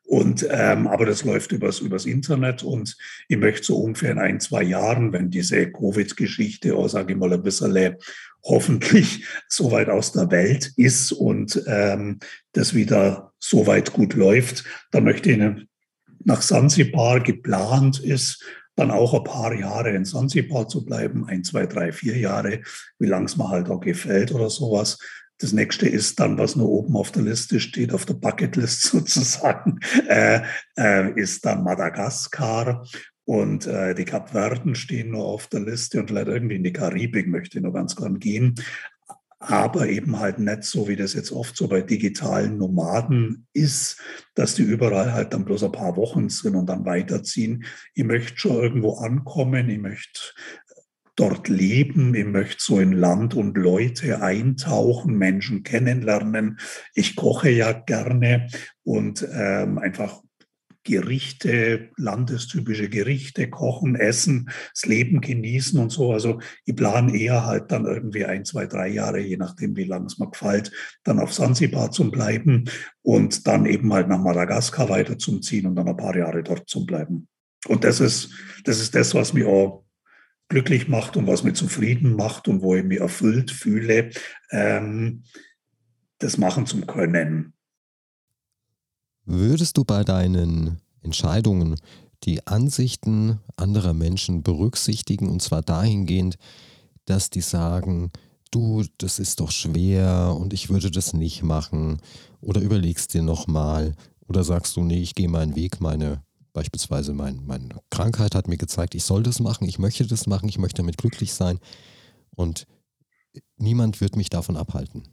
Und, 0.05 0.45
ähm, 0.49 0.87
aber 0.87 1.05
das 1.05 1.23
läuft 1.23 1.51
übers, 1.51 1.79
übers 1.79 2.05
Internet 2.05 2.63
und 2.63 2.97
ich 3.27 3.37
möchte 3.37 3.65
so 3.65 3.77
ungefähr 3.77 4.11
in 4.11 4.19
ein, 4.19 4.39
zwei 4.39 4.63
Jahren, 4.63 5.13
wenn 5.13 5.29
diese 5.29 5.71
Covid-Geschichte, 5.71 6.77
oh, 6.77 6.87
sage 6.87 7.13
ich 7.13 7.19
mal, 7.19 7.33
ein 7.33 7.41
bisschen 7.41 7.95
hoffentlich 8.43 9.25
so 9.47 9.71
weit 9.71 9.89
aus 9.89 10.11
der 10.11 10.29
Welt 10.31 10.73
ist 10.75 11.11
und 11.11 11.63
ähm, 11.67 12.19
das 12.51 12.73
wieder 12.73 13.33
so 13.39 13.65
weit 13.67 13.93
gut 13.93 14.13
läuft, 14.13 14.65
dann 14.91 15.03
möchte 15.03 15.31
ich 15.31 15.67
nach 16.25 16.41
Sansibar 16.41 17.19
geplant 17.19 17.99
ist, 17.99 18.43
dann 18.75 18.91
auch 18.91 19.13
ein 19.13 19.23
paar 19.23 19.53
Jahre 19.53 19.91
in 19.91 20.05
Sansibar 20.05 20.67
zu 20.67 20.83
bleiben, 20.83 21.25
ein, 21.27 21.43
zwei, 21.43 21.65
drei, 21.65 21.91
vier 21.91 22.17
Jahre, 22.17 22.61
wie 22.97 23.07
lang 23.07 23.25
es 23.25 23.37
mir 23.37 23.49
halt 23.49 23.69
auch 23.69 23.81
gefällt 23.81 24.31
oder 24.31 24.49
sowas. 24.49 24.97
Das 25.43 25.51
nächste 25.51 25.89
ist 25.89 26.21
dann, 26.21 26.37
was 26.37 26.55
nur 26.55 26.69
oben 26.69 26.95
auf 26.95 27.11
der 27.11 27.23
Liste 27.23 27.59
steht, 27.59 27.93
auf 27.93 28.05
der 28.05 28.13
Bucketlist 28.13 28.81
sozusagen, 28.83 29.77
äh, 30.07 30.39
äh, 30.77 31.19
ist 31.19 31.45
dann 31.45 31.65
Madagaskar. 31.65 32.87
Und 33.25 33.67
äh, 33.67 33.93
die 33.93 34.05
Kapverden 34.05 34.73
stehen 34.75 35.11
nur 35.11 35.25
auf 35.25 35.47
der 35.47 35.59
Liste 35.59 35.99
und 35.99 36.07
vielleicht 36.07 36.27
irgendwie 36.27 36.55
in 36.55 36.63
die 36.63 36.71
Karibik 36.71 37.27
möchte 37.27 37.57
ich 37.57 37.63
nur 37.63 37.73
ganz 37.73 37.97
gern 37.97 38.19
gehen. 38.19 38.55
Aber 39.39 39.89
eben 39.89 40.19
halt 40.19 40.39
nicht 40.39 40.63
so, 40.63 40.87
wie 40.87 40.95
das 40.95 41.13
jetzt 41.13 41.33
oft 41.33 41.57
so 41.57 41.67
bei 41.67 41.81
digitalen 41.81 42.57
Nomaden 42.57 43.45
ist, 43.51 44.01
dass 44.35 44.55
die 44.55 44.61
überall 44.61 45.11
halt 45.11 45.33
dann 45.33 45.43
bloß 45.43 45.65
ein 45.65 45.73
paar 45.73 45.97
Wochen 45.97 46.29
sind 46.29 46.55
und 46.55 46.67
dann 46.67 46.85
weiterziehen. 46.85 47.65
Ich 47.93 48.05
möchte 48.05 48.37
schon 48.37 48.63
irgendwo 48.63 48.93
ankommen, 48.99 49.69
ich 49.69 49.79
möchte 49.79 50.21
dort 51.15 51.47
leben. 51.47 52.15
Ich 52.15 52.25
möchte 52.25 52.57
so 52.59 52.79
in 52.79 52.91
Land 52.91 53.35
und 53.35 53.57
Leute 53.57 54.21
eintauchen, 54.21 55.15
Menschen 55.17 55.63
kennenlernen. 55.63 56.59
Ich 56.95 57.15
koche 57.15 57.49
ja 57.49 57.71
gerne 57.71 58.47
und 58.83 59.27
ähm, 59.31 59.77
einfach 59.77 60.21
Gerichte, 60.83 61.91
landestypische 61.95 62.89
Gerichte 62.89 63.49
kochen, 63.49 63.95
essen, 63.95 64.49
das 64.73 64.85
Leben 64.85 65.21
genießen 65.21 65.79
und 65.79 65.91
so. 65.91 66.11
Also 66.11 66.39
ich 66.65 66.75
plane 66.75 67.17
eher 67.17 67.45
halt 67.45 67.71
dann 67.71 67.85
irgendwie 67.85 68.25
ein, 68.25 68.43
zwei, 68.43 68.65
drei 68.67 68.89
Jahre, 68.89 69.19
je 69.19 69.37
nachdem, 69.37 69.77
wie 69.77 69.85
lange 69.85 70.07
es 70.07 70.19
mir 70.19 70.29
gefällt, 70.29 70.71
dann 71.03 71.19
auf 71.19 71.33
Sansibar 71.33 71.91
zu 71.91 72.11
bleiben 72.11 72.65
und 73.01 73.47
dann 73.47 73.65
eben 73.65 73.93
halt 73.93 74.09
nach 74.09 74.19
Madagaskar 74.19 74.89
weiter 74.89 75.17
zum 75.17 75.41
Ziehen 75.41 75.67
und 75.67 75.75
dann 75.75 75.87
ein 75.87 75.97
paar 75.97 76.17
Jahre 76.17 76.43
dort 76.43 76.67
zu 76.67 76.85
bleiben. 76.85 77.29
Und 77.67 77.85
das 77.85 78.01
ist, 78.01 78.31
das 78.65 78.81
ist 78.81 78.93
das, 78.93 79.15
was 79.15 79.33
mir 79.33 79.47
auch 79.47 79.85
glücklich 80.53 80.87
macht 80.87 81.17
und 81.17 81.25
was 81.25 81.43
mich 81.43 81.55
zufrieden 81.55 82.15
macht 82.15 82.47
und 82.47 82.61
wo 82.61 82.75
ich 82.75 82.83
mich 82.83 82.99
erfüllt 82.99 83.49
fühle, 83.49 84.11
ähm, 84.51 85.23
das 86.19 86.37
machen 86.37 86.67
zu 86.67 86.81
können. 86.81 87.53
Würdest 89.25 89.77
du 89.77 89.83
bei 89.83 90.03
deinen 90.03 90.79
Entscheidungen 91.01 91.75
die 92.23 92.45
Ansichten 92.45 93.39
anderer 93.55 93.93
Menschen 93.93 94.43
berücksichtigen 94.43 95.27
und 95.27 95.41
zwar 95.41 95.63
dahingehend, 95.63 96.37
dass 97.05 97.31
die 97.31 97.41
sagen, 97.41 98.11
du, 98.51 98.83
das 98.99 99.17
ist 99.17 99.39
doch 99.39 99.49
schwer 99.49 100.37
und 100.39 100.53
ich 100.53 100.69
würde 100.69 100.91
das 100.91 101.13
nicht 101.13 101.41
machen 101.41 101.97
oder 102.41 102.61
überlegst 102.61 103.15
dir 103.15 103.23
nochmal 103.23 103.95
oder 104.27 104.43
sagst 104.43 104.75
du, 104.75 104.83
nee, 104.83 105.01
ich 105.01 105.15
gehe 105.15 105.29
meinen 105.29 105.55
Weg, 105.55 105.81
meine 105.81 106.21
Beispielsweise 106.53 107.13
mein, 107.13 107.45
meine 107.45 107.69
Krankheit 107.89 108.35
hat 108.35 108.47
mir 108.47 108.57
gezeigt, 108.57 108.95
ich 108.95 109.03
soll 109.03 109.23
das 109.23 109.39
machen, 109.39 109.67
ich 109.67 109.79
möchte 109.79 110.05
das 110.05 110.27
machen, 110.27 110.47
ich 110.47 110.59
möchte 110.59 110.81
damit 110.81 110.97
glücklich 110.97 111.33
sein 111.33 111.59
und 112.35 112.67
niemand 113.57 114.01
wird 114.01 114.15
mich 114.15 114.29
davon 114.29 114.55
abhalten. 114.55 115.03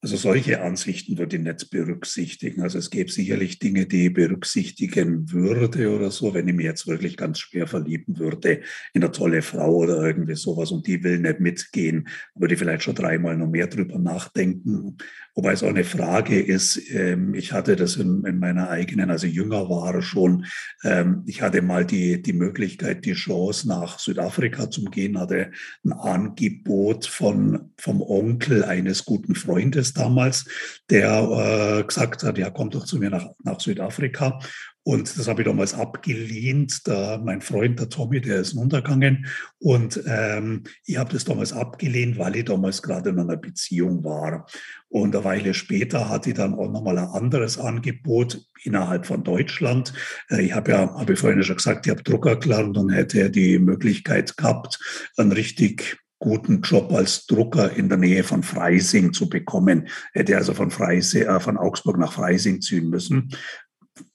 Also 0.00 0.16
solche 0.16 0.62
Ansichten 0.62 1.18
würde 1.18 1.36
ich 1.36 1.42
nicht 1.42 1.70
berücksichtigen. 1.70 2.62
Also 2.62 2.78
es 2.78 2.90
gäbe 2.90 3.10
sicherlich 3.10 3.58
Dinge, 3.58 3.86
die 3.86 4.06
ich 4.06 4.12
berücksichtigen 4.12 5.32
würde 5.32 5.90
oder 5.92 6.12
so, 6.12 6.34
wenn 6.34 6.46
ich 6.46 6.54
mich 6.54 6.66
jetzt 6.66 6.86
wirklich 6.86 7.16
ganz 7.16 7.40
schwer 7.40 7.66
verlieben 7.66 8.16
würde 8.16 8.62
in 8.94 9.02
eine 9.02 9.10
tolle 9.10 9.42
Frau 9.42 9.74
oder 9.74 10.00
irgendwie 10.00 10.36
sowas 10.36 10.70
und 10.70 10.86
die 10.86 11.02
will 11.02 11.18
nicht 11.18 11.40
mitgehen, 11.40 12.06
würde 12.36 12.54
ich 12.54 12.60
vielleicht 12.60 12.84
schon 12.84 12.94
dreimal 12.94 13.36
noch 13.36 13.48
mehr 13.48 13.66
drüber 13.66 13.98
nachdenken. 13.98 14.98
Wobei 15.38 15.52
es 15.52 15.62
auch 15.62 15.68
eine 15.68 15.84
Frage 15.84 16.40
ist, 16.40 16.90
ähm, 16.90 17.32
ich 17.32 17.52
hatte 17.52 17.76
das 17.76 17.94
in, 17.94 18.24
in 18.24 18.40
meiner 18.40 18.70
eigenen, 18.70 19.08
also 19.08 19.28
jünger 19.28 19.70
war 19.70 20.02
schon, 20.02 20.46
ähm, 20.82 21.22
ich 21.26 21.42
hatte 21.42 21.62
mal 21.62 21.86
die, 21.86 22.20
die 22.20 22.32
Möglichkeit, 22.32 23.04
die 23.04 23.12
Chance 23.12 23.68
nach 23.68 24.00
Südafrika 24.00 24.68
zu 24.68 24.86
gehen, 24.86 25.16
hatte 25.16 25.52
ein 25.84 25.92
Angebot 25.92 27.06
von, 27.06 27.70
vom 27.78 28.02
Onkel 28.02 28.64
eines 28.64 29.04
guten 29.04 29.36
Freundes 29.36 29.94
damals, 29.94 30.44
der 30.90 31.78
äh, 31.78 31.84
gesagt 31.84 32.24
hat, 32.24 32.36
ja, 32.36 32.50
komm 32.50 32.70
doch 32.70 32.84
zu 32.84 32.98
mir 32.98 33.10
nach, 33.10 33.28
nach 33.44 33.60
Südafrika. 33.60 34.40
Und 34.88 35.18
das 35.18 35.28
habe 35.28 35.42
ich 35.42 35.46
damals 35.46 35.74
abgelehnt. 35.74 36.88
Da 36.88 37.20
mein 37.22 37.42
Freund, 37.42 37.78
der 37.78 37.90
Tommy, 37.90 38.22
der 38.22 38.40
ist 38.40 38.54
untergegangen. 38.54 39.26
Und 39.58 40.02
ähm, 40.06 40.62
ich 40.86 40.96
habe 40.96 41.12
das 41.12 41.26
damals 41.26 41.52
abgelehnt, 41.52 42.16
weil 42.16 42.36
ich 42.36 42.46
damals 42.46 42.80
gerade 42.80 43.10
in 43.10 43.18
einer 43.18 43.36
Beziehung 43.36 44.02
war. 44.02 44.46
Und 44.88 45.14
eine 45.14 45.24
Weile 45.26 45.52
später 45.52 46.08
hatte 46.08 46.30
ich 46.30 46.36
dann 46.36 46.54
auch 46.54 46.70
nochmal 46.70 46.96
ein 46.96 47.08
anderes 47.08 47.58
Angebot 47.58 48.40
innerhalb 48.62 49.04
von 49.04 49.24
Deutschland. 49.24 49.92
Äh, 50.30 50.46
ich 50.46 50.54
habe 50.54 50.70
ja, 50.70 50.94
habe 50.98 51.12
ich 51.12 51.18
vorhin 51.18 51.42
schon 51.42 51.56
gesagt, 51.56 51.84
ich 51.84 51.90
habe 51.90 52.02
Drucker 52.02 52.36
gelernt 52.36 52.78
und 52.78 52.88
hätte 52.88 53.30
die 53.30 53.58
Möglichkeit 53.58 54.38
gehabt, 54.38 54.78
einen 55.18 55.32
richtig 55.32 55.98
guten 56.18 56.62
Job 56.62 56.92
als 56.92 57.26
Drucker 57.26 57.76
in 57.76 57.88
der 57.88 57.98
Nähe 57.98 58.24
von 58.24 58.42
Freising 58.42 59.12
zu 59.12 59.28
bekommen. 59.28 59.88
Hätte 60.12 60.36
also 60.36 60.54
von, 60.54 60.70
Freising, 60.70 61.22
äh, 61.22 61.40
von 61.40 61.58
Augsburg 61.58 61.98
nach 61.98 62.12
Freising 62.12 62.60
ziehen 62.60 62.88
müssen. 62.88 63.30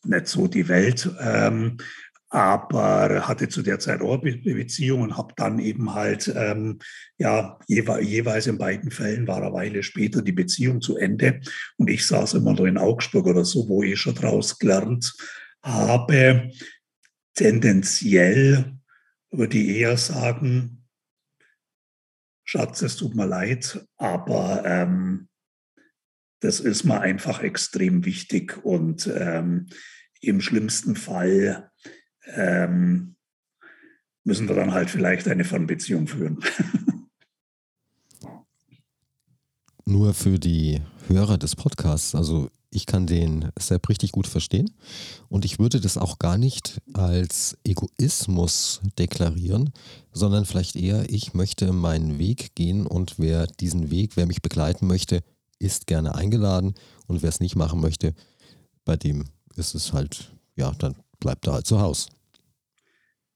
Nicht 0.03 0.27
so 0.27 0.47
die 0.47 0.67
Welt. 0.67 1.09
Ähm, 1.19 1.77
aber 2.33 3.27
hatte 3.27 3.47
zu 3.47 3.61
der 3.61 3.77
Zeit 3.77 4.01
auch 4.01 4.19
eine 4.19 4.37
Beziehung 4.37 5.01
und 5.01 5.17
habe 5.17 5.35
dann 5.37 5.59
eben 5.59 5.93
halt, 5.93 6.33
ähm, 6.35 6.79
ja, 7.19 7.59
jewe 7.67 8.01
jeweils 8.01 8.47
in 8.47 8.57
beiden 8.57 8.89
Fällen 8.89 9.27
war 9.27 9.37
eine 9.37 9.53
Weile 9.53 9.83
später 9.83 10.23
die 10.23 10.31
Beziehung 10.31 10.81
zu 10.81 10.97
Ende 10.97 11.41
und 11.77 11.91
ich 11.91 12.07
saß 12.07 12.33
immer 12.33 12.53
noch 12.53 12.65
in 12.65 12.79
Augsburg 12.79 13.27
oder 13.27 13.45
so, 13.45 13.69
wo 13.69 13.83
ich 13.83 13.99
schon 13.99 14.15
draus 14.15 14.57
gelernt 14.57 15.13
habe. 15.61 16.49
Tendenziell 17.35 18.79
würde 19.29 19.57
ich 19.59 19.77
eher 19.77 19.97
sagen, 19.97 20.87
Schatz, 22.45 22.81
es 22.81 22.95
tut 22.95 23.13
mir 23.13 23.27
leid, 23.27 23.85
aber 23.97 24.63
ähm, 24.65 25.27
das 26.43 26.59
ist 26.59 26.83
mir 26.83 26.99
einfach 26.99 27.41
extrem 27.41 28.03
wichtig 28.03 28.65
und 28.65 29.07
ähm, 29.07 29.67
im 30.19 30.41
schlimmsten 30.41 30.97
Fall 30.97 31.71
ähm, 32.25 33.15
müssen 34.25 34.49
wir 34.49 34.55
dann 34.55 34.73
halt 34.73 34.89
vielleicht 34.89 35.29
eine 35.29 35.45
Fernbeziehung 35.45 36.07
führen. 36.07 36.39
Nur 39.85 40.13
für 40.13 40.37
die 40.37 40.81
Hörer 41.07 41.37
des 41.37 41.55
Podcasts, 41.55 42.13
also 42.13 42.49
ich 42.71 42.87
kann 42.87 43.07
den 43.07 43.49
Sepp 43.57 43.87
richtig 43.87 44.11
gut 44.11 44.27
verstehen 44.27 44.69
und 45.29 45.45
ich 45.45 45.59
würde 45.59 45.79
das 45.79 45.97
auch 45.97 46.19
gar 46.19 46.37
nicht 46.37 46.81
als 46.93 47.57
Egoismus 47.63 48.81
deklarieren, 48.99 49.71
sondern 50.11 50.43
vielleicht 50.43 50.75
eher, 50.75 51.09
ich 51.09 51.33
möchte 51.33 51.71
meinen 51.71 52.19
Weg 52.19 52.53
gehen 52.55 52.85
und 52.85 53.17
wer 53.17 53.47
diesen 53.47 53.91
Weg, 53.91 54.17
wer 54.17 54.25
mich 54.25 54.41
begleiten 54.41 54.87
möchte, 54.87 55.23
ist 55.63 55.87
gerne 55.87 56.15
eingeladen 56.15 56.75
und 57.07 57.21
wer 57.21 57.29
es 57.29 57.39
nicht 57.39 57.55
machen 57.55 57.79
möchte, 57.79 58.13
bei 58.85 58.97
dem 58.97 59.25
ist 59.55 59.75
es 59.75 59.93
halt, 59.93 60.31
ja, 60.55 60.71
dann 60.77 60.95
bleibt 61.19 61.47
er 61.47 61.53
halt 61.53 61.67
zu 61.67 61.79
Hause. 61.79 62.09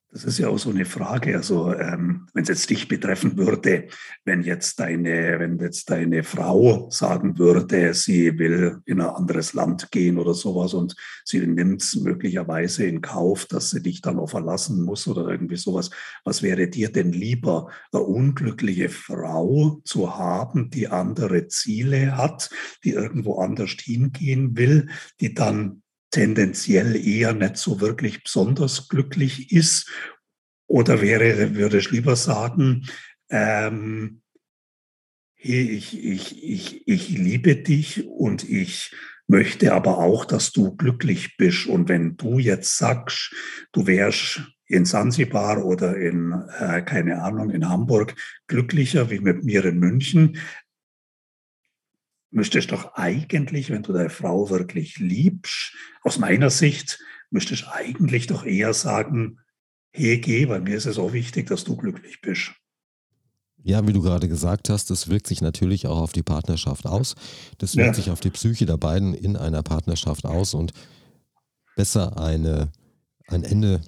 Das 0.09 0.23
ist 0.23 0.37
ja 0.37 0.47
auch 0.47 0.57
so 0.57 0.69
eine 0.69 0.85
Frage. 0.85 1.35
Also, 1.35 1.73
ähm, 1.73 2.27
wenn 2.33 2.43
es 2.43 2.49
jetzt 2.49 2.69
dich 2.69 2.87
betreffen 2.87 3.37
würde, 3.37 3.87
wenn 4.23 4.41
jetzt 4.41 4.79
deine, 4.79 5.37
wenn 5.37 5.59
jetzt 5.59 5.89
deine 5.89 6.23
Frau 6.23 6.89
sagen 6.89 7.37
würde, 7.37 7.93
sie 7.93 8.39
will 8.39 8.79
in 8.85 9.01
ein 9.01 9.09
anderes 9.09 9.53
Land 9.53 9.91
gehen 9.91 10.17
oder 10.17 10.33
sowas 10.33 10.73
und 10.73 10.95
sie 11.25 11.45
nimmt 11.45 11.81
es 11.81 11.95
möglicherweise 11.95 12.85
in 12.85 13.01
Kauf, 13.01 13.45
dass 13.45 13.71
sie 13.71 13.81
dich 13.81 14.01
dann 14.01 14.17
auch 14.17 14.29
verlassen 14.29 14.81
muss 14.81 15.07
oder 15.09 15.27
irgendwie 15.27 15.57
sowas. 15.57 15.89
Was 16.23 16.41
wäre 16.41 16.69
dir 16.69 16.89
denn 16.89 17.11
lieber, 17.11 17.69
eine 17.91 18.01
unglückliche 18.01 18.87
Frau 18.87 19.81
zu 19.83 20.17
haben, 20.17 20.69
die 20.69 20.87
andere 20.87 21.47
Ziele 21.49 22.15
hat, 22.15 22.49
die 22.85 22.91
irgendwo 22.91 23.39
anders 23.39 23.71
hingehen 23.71 24.55
will, 24.55 24.87
die 25.19 25.33
dann 25.33 25.83
tendenziell 26.17 26.95
eher 26.95 27.33
nicht 27.33 27.57
so 27.57 27.79
wirklich 27.79 28.23
besonders 28.23 28.87
glücklich 28.87 29.51
ist? 29.51 29.87
Oder 30.65 30.99
wäre, 30.99 31.53
würde 31.53 31.77
ich 31.77 31.91
lieber 31.91 32.15
sagen, 32.15 32.87
ähm, 33.29 34.21
ich, 35.37 36.03
ich, 36.03 36.43
ich, 36.43 36.87
ich 36.87 37.09
liebe 37.09 37.55
dich 37.55 38.07
und 38.07 38.49
ich 38.49 38.95
möchte 39.27 39.73
aber 39.73 39.99
auch, 39.99 40.25
dass 40.25 40.51
du 40.51 40.75
glücklich 40.75 41.37
bist. 41.37 41.67
Und 41.67 41.87
wenn 41.87 42.17
du 42.17 42.39
jetzt 42.39 42.79
sagst, 42.79 43.35
du 43.71 43.85
wärst 43.85 44.41
in 44.65 44.85
Sansibar 44.85 45.63
oder 45.63 45.95
in, 45.97 46.33
äh, 46.57 46.81
keine 46.81 47.21
Ahnung, 47.21 47.51
in 47.51 47.69
Hamburg 47.69 48.15
glücklicher 48.47 49.11
wie 49.11 49.19
mit 49.19 49.43
mir 49.43 49.63
in 49.65 49.77
München, 49.77 50.37
müsstest 52.31 52.71
doch 52.71 52.93
eigentlich, 52.93 53.69
wenn 53.69 53.83
du 53.83 53.93
deine 53.93 54.09
Frau 54.09 54.49
wirklich 54.49 54.97
liebst, 54.99 55.73
aus 56.01 56.17
meiner 56.17 56.49
Sicht, 56.49 56.99
müsstest 57.29 57.67
eigentlich 57.67 58.27
doch 58.27 58.45
eher 58.45 58.73
sagen, 58.73 59.39
hey, 59.91 60.19
geh, 60.19 60.47
weil 60.47 60.61
mir 60.61 60.75
ist 60.75 60.85
es 60.85 60.97
auch 60.97 61.13
wichtig, 61.13 61.47
dass 61.47 61.63
du 61.63 61.75
glücklich 61.75 62.21
bist. 62.21 62.53
Ja, 63.63 63.85
wie 63.87 63.93
du 63.93 64.01
gerade 64.01 64.29
gesagt 64.29 64.69
hast, 64.69 64.89
das 64.91 65.09
wirkt 65.09 65.27
sich 65.27 65.41
natürlich 65.41 65.87
auch 65.87 65.99
auf 65.99 66.13
die 66.13 66.23
Partnerschaft 66.23 66.85
aus. 66.85 67.15
Das 67.57 67.75
wirkt 67.75 67.87
ja. 67.87 67.93
sich 67.95 68.11
auf 68.11 68.19
die 68.19 68.29
Psyche 68.29 68.65
der 68.65 68.77
beiden 68.77 69.13
in 69.13 69.35
einer 69.35 69.63
Partnerschaft 69.63 70.25
aus 70.25 70.53
und 70.53 70.71
besser 71.75 72.17
eine, 72.17 72.71
ein 73.27 73.43
Ende 73.43 73.81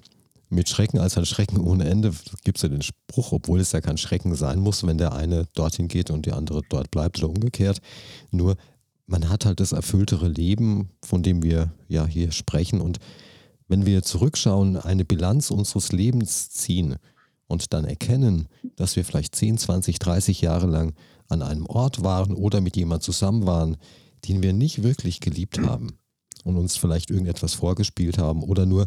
mit 0.50 0.68
Schrecken 0.68 0.98
als 0.98 1.16
ein 1.16 1.26
Schrecken 1.26 1.58
ohne 1.58 1.88
Ende 1.88 2.12
gibt 2.44 2.58
es 2.58 2.62
ja 2.62 2.68
den 2.68 2.82
Spruch, 2.82 3.32
obwohl 3.32 3.60
es 3.60 3.72
ja 3.72 3.80
kein 3.80 3.96
Schrecken 3.96 4.34
sein 4.34 4.58
muss, 4.58 4.84
wenn 4.84 4.98
der 4.98 5.12
eine 5.12 5.46
dorthin 5.54 5.88
geht 5.88 6.10
und 6.10 6.26
die 6.26 6.32
andere 6.32 6.62
dort 6.68 6.90
bleibt 6.90 7.18
oder 7.18 7.28
umgekehrt. 7.28 7.80
Nur 8.30 8.56
man 9.06 9.28
hat 9.28 9.44
halt 9.44 9.60
das 9.60 9.72
erfülltere 9.72 10.28
Leben, 10.28 10.90
von 11.04 11.22
dem 11.22 11.42
wir 11.42 11.72
ja 11.88 12.06
hier 12.06 12.32
sprechen. 12.32 12.80
Und 12.80 12.98
wenn 13.68 13.86
wir 13.86 14.02
zurückschauen, 14.02 14.76
eine 14.76 15.04
Bilanz 15.04 15.50
unseres 15.50 15.92
Lebens 15.92 16.50
ziehen 16.50 16.96
und 17.46 17.72
dann 17.72 17.84
erkennen, 17.84 18.48
dass 18.76 18.96
wir 18.96 19.04
vielleicht 19.04 19.34
10, 19.34 19.58
20, 19.58 19.98
30 19.98 20.40
Jahre 20.40 20.66
lang 20.66 20.94
an 21.28 21.42
einem 21.42 21.66
Ort 21.66 22.02
waren 22.02 22.34
oder 22.34 22.60
mit 22.60 22.76
jemand 22.76 23.02
zusammen 23.02 23.46
waren, 23.46 23.76
den 24.26 24.42
wir 24.42 24.52
nicht 24.52 24.82
wirklich 24.82 25.20
geliebt 25.20 25.60
haben 25.60 25.98
und 26.44 26.56
uns 26.56 26.76
vielleicht 26.76 27.10
irgendetwas 27.10 27.54
vorgespielt 27.54 28.18
haben 28.18 28.42
oder 28.42 28.66
nur 28.66 28.86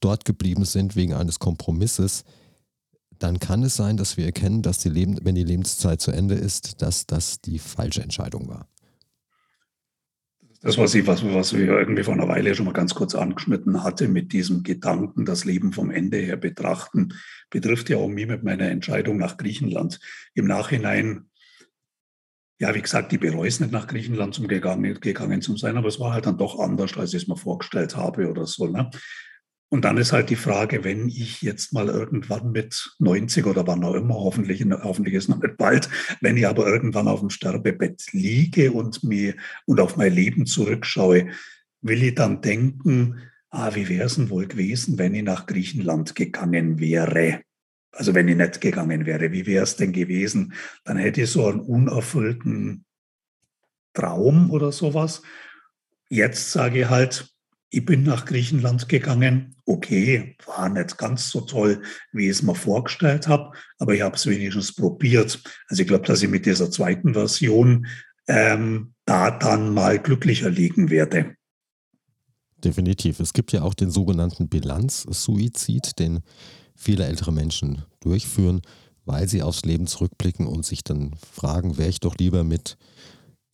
dort 0.00 0.24
geblieben 0.24 0.64
sind 0.64 0.96
wegen 0.96 1.14
eines 1.14 1.38
Kompromisses, 1.38 2.24
dann 3.18 3.38
kann 3.38 3.62
es 3.62 3.76
sein, 3.76 3.96
dass 3.96 4.16
wir 4.16 4.26
erkennen, 4.26 4.62
dass 4.62 4.78
die 4.78 4.88
Leben, 4.88 5.18
wenn 5.22 5.34
die 5.34 5.44
Lebenszeit 5.44 6.00
zu 6.00 6.10
Ende 6.10 6.34
ist, 6.34 6.82
dass 6.82 7.06
das 7.06 7.40
die 7.40 7.58
falsche 7.58 8.02
Entscheidung 8.02 8.48
war. 8.48 8.68
Das, 10.60 10.78
was 10.78 10.94
ich, 10.94 11.06
was, 11.06 11.22
was 11.22 11.54
wir 11.54 11.78
irgendwie 11.78 12.02
vor 12.02 12.14
einer 12.14 12.26
Weile 12.26 12.54
schon 12.54 12.64
mal 12.64 12.72
ganz 12.72 12.94
kurz 12.94 13.14
angeschnitten 13.14 13.84
hatte, 13.84 14.08
mit 14.08 14.32
diesem 14.32 14.62
Gedanken, 14.62 15.26
das 15.26 15.44
Leben 15.44 15.74
vom 15.74 15.90
Ende 15.90 16.16
her 16.16 16.38
betrachten, 16.38 17.12
betrifft 17.50 17.90
ja 17.90 17.98
auch 17.98 18.08
mich 18.08 18.26
mit 18.26 18.44
meiner 18.44 18.70
Entscheidung 18.70 19.18
nach 19.18 19.36
Griechenland. 19.36 20.00
Im 20.32 20.46
Nachhinein 20.46 21.26
ja, 22.60 22.74
wie 22.74 22.82
gesagt, 22.82 23.12
ich 23.12 23.20
bereue 23.20 23.48
es 23.48 23.60
nicht, 23.60 23.72
nach 23.72 23.86
Griechenland 23.86 24.34
zum 24.34 24.46
gegangen, 24.48 25.00
gegangen 25.00 25.42
zu 25.42 25.56
sein, 25.56 25.76
aber 25.76 25.88
es 25.88 25.98
war 25.98 26.12
halt 26.12 26.26
dann 26.26 26.38
doch 26.38 26.58
anders, 26.58 26.96
als 26.96 27.12
ich 27.12 27.22
es 27.22 27.28
mir 27.28 27.36
vorgestellt 27.36 27.96
habe 27.96 28.30
oder 28.30 28.46
so. 28.46 28.68
Ne? 28.68 28.90
Und 29.74 29.84
dann 29.84 29.96
ist 29.96 30.12
halt 30.12 30.30
die 30.30 30.36
Frage, 30.36 30.84
wenn 30.84 31.08
ich 31.08 31.42
jetzt 31.42 31.72
mal 31.72 31.88
irgendwann 31.88 32.52
mit 32.52 32.94
90 33.00 33.44
oder 33.44 33.66
wann 33.66 33.82
auch 33.82 33.94
immer, 33.94 34.14
hoffentlich, 34.14 34.64
hoffentlich 34.84 35.14
ist 35.14 35.28
noch 35.28 35.42
nicht 35.42 35.56
bald, 35.56 35.88
wenn 36.20 36.36
ich 36.36 36.46
aber 36.46 36.68
irgendwann 36.68 37.08
auf 37.08 37.18
dem 37.18 37.28
Sterbebett 37.28 38.12
liege 38.12 38.70
und 38.70 39.02
mir 39.02 39.34
und 39.66 39.80
auf 39.80 39.96
mein 39.96 40.12
Leben 40.12 40.46
zurückschaue, 40.46 41.26
will 41.80 42.02
ich 42.04 42.14
dann 42.14 42.40
denken, 42.40 43.20
ah, 43.50 43.74
wie 43.74 43.88
wäre 43.88 44.06
es 44.06 44.14
denn 44.14 44.30
wohl 44.30 44.46
gewesen, 44.46 44.96
wenn 44.96 45.12
ich 45.12 45.24
nach 45.24 45.46
Griechenland 45.46 46.14
gegangen 46.14 46.78
wäre? 46.78 47.40
Also 47.90 48.14
wenn 48.14 48.28
ich 48.28 48.36
nicht 48.36 48.60
gegangen 48.60 49.06
wäre, 49.06 49.32
wie 49.32 49.44
wäre 49.44 49.64
es 49.64 49.74
denn 49.74 49.90
gewesen? 49.90 50.52
Dann 50.84 50.98
hätte 50.98 51.22
ich 51.22 51.30
so 51.30 51.48
einen 51.48 51.58
unerfüllten 51.58 52.84
Traum 53.92 54.52
oder 54.52 54.70
sowas. 54.70 55.22
Jetzt 56.10 56.52
sage 56.52 56.82
ich 56.82 56.88
halt, 56.88 57.33
ich 57.74 57.84
bin 57.84 58.04
nach 58.04 58.24
Griechenland 58.24 58.88
gegangen. 58.88 59.56
Okay, 59.66 60.36
war 60.46 60.68
nicht 60.68 60.96
ganz 60.96 61.30
so 61.30 61.40
toll, 61.40 61.82
wie 62.12 62.26
ich 62.26 62.30
es 62.30 62.42
mir 62.42 62.54
vorgestellt 62.54 63.26
habe, 63.26 63.52
aber 63.78 63.94
ich 63.94 64.02
habe 64.02 64.14
es 64.14 64.26
wenigstens 64.26 64.74
probiert. 64.74 65.42
Also 65.68 65.82
ich 65.82 65.88
glaube, 65.88 66.06
dass 66.06 66.22
ich 66.22 66.28
mit 66.28 66.46
dieser 66.46 66.70
zweiten 66.70 67.14
Version 67.14 67.86
ähm, 68.28 68.94
da 69.06 69.32
dann 69.32 69.74
mal 69.74 69.98
glücklicher 69.98 70.50
liegen 70.50 70.88
werde. 70.90 71.34
Definitiv. 72.62 73.18
Es 73.18 73.32
gibt 73.32 73.52
ja 73.52 73.62
auch 73.62 73.74
den 73.74 73.90
sogenannten 73.90 74.48
Bilanzsuizid, 74.48 75.98
den 75.98 76.20
viele 76.76 77.06
ältere 77.06 77.32
Menschen 77.32 77.82
durchführen, 78.00 78.62
weil 79.04 79.28
sie 79.28 79.42
aufs 79.42 79.64
Leben 79.64 79.86
zurückblicken 79.86 80.46
und 80.46 80.64
sich 80.64 80.84
dann 80.84 81.16
fragen, 81.32 81.76
wäre 81.76 81.90
ich 81.90 82.00
doch 82.00 82.16
lieber 82.16 82.44
mit 82.44 82.78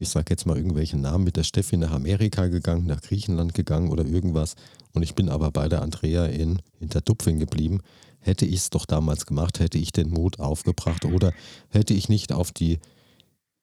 ich 0.00 0.08
sage 0.08 0.26
jetzt 0.30 0.46
mal 0.46 0.56
irgendwelche 0.56 0.96
Namen, 0.96 1.24
mit 1.24 1.36
der 1.36 1.44
Steffi 1.44 1.76
nach 1.76 1.92
Amerika 1.92 2.46
gegangen, 2.46 2.86
nach 2.86 3.02
Griechenland 3.02 3.54
gegangen 3.54 3.90
oder 3.90 4.06
irgendwas. 4.06 4.54
Und 4.92 5.02
ich 5.02 5.14
bin 5.14 5.28
aber 5.28 5.50
bei 5.50 5.68
der 5.68 5.82
Andrea 5.82 6.24
in 6.24 6.62
Hintertupfing 6.78 7.38
geblieben. 7.38 7.80
Hätte 8.18 8.46
ich 8.46 8.56
es 8.56 8.70
doch 8.70 8.86
damals 8.86 9.26
gemacht, 9.26 9.60
hätte 9.60 9.76
ich 9.76 9.92
den 9.92 10.10
Mut 10.10 10.40
aufgebracht 10.40 11.04
oder 11.04 11.32
hätte 11.68 11.92
ich 11.92 12.08
nicht 12.08 12.32
auf 12.32 12.50
die 12.50 12.80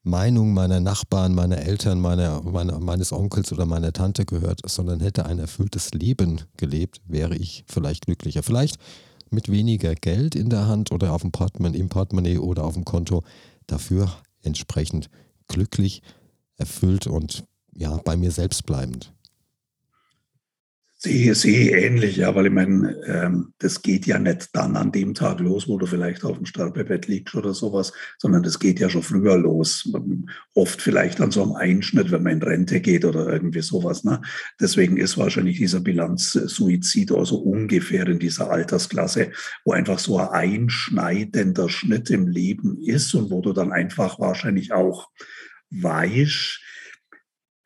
Meinung 0.03 0.53
meiner 0.53 0.79
Nachbarn, 0.79 1.33
meiner 1.33 1.57
Eltern, 1.57 1.99
meiner, 1.99 2.43
meiner, 2.43 2.79
meines 2.79 3.11
Onkels 3.11 3.51
oder 3.51 3.65
meiner 3.65 3.91
Tante 3.91 4.23
gehört, 4.23 4.61
sondern 4.63 4.99
hätte 4.99 5.25
ein 5.25 5.39
erfülltes 5.39 5.91
Leben 5.91 6.41
gelebt, 6.55 7.01
wäre 7.07 7.35
ich 7.35 7.65
vielleicht 7.67 8.05
glücklicher. 8.05 8.43
Vielleicht 8.43 8.77
mit 9.31 9.51
weniger 9.51 9.95
Geld 9.95 10.35
in 10.35 10.49
der 10.49 10.67
Hand 10.67 10.91
oder 10.91 11.13
auf 11.13 11.23
dem 11.23 11.31
Portemonnaie, 11.31 11.79
im 11.79 11.89
Portemonnaie 11.89 12.37
oder 12.37 12.63
auf 12.63 12.75
dem 12.75 12.85
Konto, 12.85 13.23
dafür 13.65 14.13
entsprechend 14.43 15.09
glücklich 15.47 16.01
erfüllt 16.57 17.07
und 17.07 17.45
ja, 17.73 17.97
bei 17.97 18.17
mir 18.17 18.31
selbst 18.31 18.65
bleibend. 18.65 19.13
Sehe, 20.99 21.35
sehe 21.35 21.77
ähnlich, 21.77 22.17
ja, 22.17 22.33
weil 22.33 22.47
ich 22.47 22.51
meine, 22.51 22.95
ähm, 23.05 23.53
das 23.59 23.83
geht 23.83 24.07
ja 24.07 24.17
nicht 24.17 24.49
dann 24.53 24.75
an 24.75 24.91
dem 24.91 25.13
Tag 25.13 25.39
los, 25.39 25.67
wo 25.67 25.77
du 25.77 25.85
vielleicht 25.85 26.23
auf 26.23 26.37
dem 26.37 26.47
Sterbebett 26.47 27.07
liegst 27.07 27.35
oder 27.35 27.53
sowas, 27.53 27.93
sondern 28.17 28.41
das 28.41 28.57
geht 28.57 28.79
ja 28.79 28.89
schon 28.89 29.03
früher 29.03 29.37
los. 29.37 29.87
Oft 30.55 30.81
vielleicht 30.81 31.21
an 31.21 31.29
so 31.29 31.43
einem 31.43 31.51
Einschnitt, 31.51 32.09
wenn 32.09 32.23
man 32.23 32.33
in 32.33 32.41
Rente 32.41 32.81
geht 32.81 33.05
oder 33.05 33.31
irgendwie 33.31 33.61
sowas. 33.61 34.05
Ne? 34.05 34.23
Deswegen 34.59 34.97
ist 34.97 35.19
wahrscheinlich 35.19 35.59
dieser 35.59 35.81
Bilanzsuizid 35.81 37.11
also 37.11 37.37
ungefähr 37.37 38.07
in 38.07 38.17
dieser 38.17 38.49
Altersklasse, 38.49 39.29
wo 39.65 39.73
einfach 39.73 39.99
so 39.99 40.17
ein 40.17 40.29
einschneidender 40.29 41.69
Schnitt 41.69 42.09
im 42.09 42.27
Leben 42.27 42.75
ist 42.81 43.13
und 43.13 43.29
wo 43.29 43.41
du 43.41 43.53
dann 43.53 43.71
einfach 43.71 44.19
wahrscheinlich 44.19 44.73
auch 44.73 45.11
weißt, 45.71 46.61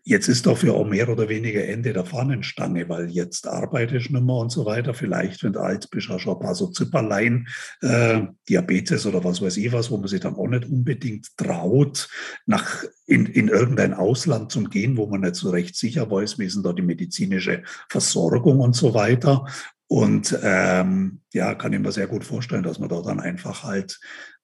jetzt 0.03 0.27
ist 0.27 0.47
dafür 0.47 0.73
auch 0.73 0.87
mehr 0.87 1.09
oder 1.09 1.29
weniger 1.29 1.63
Ende 1.65 1.93
der 1.93 2.05
Fahnenstange, 2.05 2.89
weil 2.89 3.09
jetzt 3.09 3.47
arbeitest 3.47 4.09
du 4.09 4.13
nicht 4.13 4.25
mehr 4.25 4.35
und 4.35 4.51
so 4.51 4.65
weiter. 4.65 4.93
Vielleicht, 4.93 5.43
wenn 5.43 5.53
du 5.53 5.59
alt 5.59 5.89
bist, 5.91 6.09
hast 6.09 6.25
du 6.25 6.31
ein 6.31 6.39
paar 6.39 6.55
so 6.55 6.67
Zipperlein, 6.67 7.47
äh, 7.81 8.23
Diabetes 8.49 9.05
oder 9.05 9.23
was 9.23 9.41
weiß 9.41 9.57
ich 9.57 9.71
was, 9.71 9.91
wo 9.91 9.97
man 9.97 10.07
sich 10.07 10.19
dann 10.19 10.35
auch 10.35 10.47
nicht 10.47 10.65
unbedingt 10.65 11.37
traut, 11.37 12.09
nach, 12.45 12.83
in, 13.05 13.25
in 13.25 13.47
irgendein 13.47 13.93
Ausland 13.93 14.51
zu 14.51 14.63
gehen, 14.63 14.97
wo 14.97 15.05
man 15.07 15.21
nicht 15.21 15.35
so 15.35 15.49
recht 15.51 15.75
sicher 15.75 16.09
weiß, 16.09 16.39
wie 16.39 16.45
ist 16.45 16.55
denn 16.55 16.63
da 16.63 16.73
die 16.73 16.81
medizinische 16.81 17.63
Versorgung 17.89 18.59
und 18.59 18.75
so 18.75 18.93
weiter. 18.93 19.45
Und 19.87 20.37
ähm, 20.41 21.21
ja, 21.33 21.53
kann 21.53 21.73
ich 21.73 21.79
mir 21.79 21.91
sehr 21.91 22.07
gut 22.07 22.23
vorstellen, 22.23 22.63
dass 22.63 22.79
man 22.79 22.89
da 22.89 23.01
dann 23.01 23.19
einfach 23.19 23.63
halt 23.63 23.99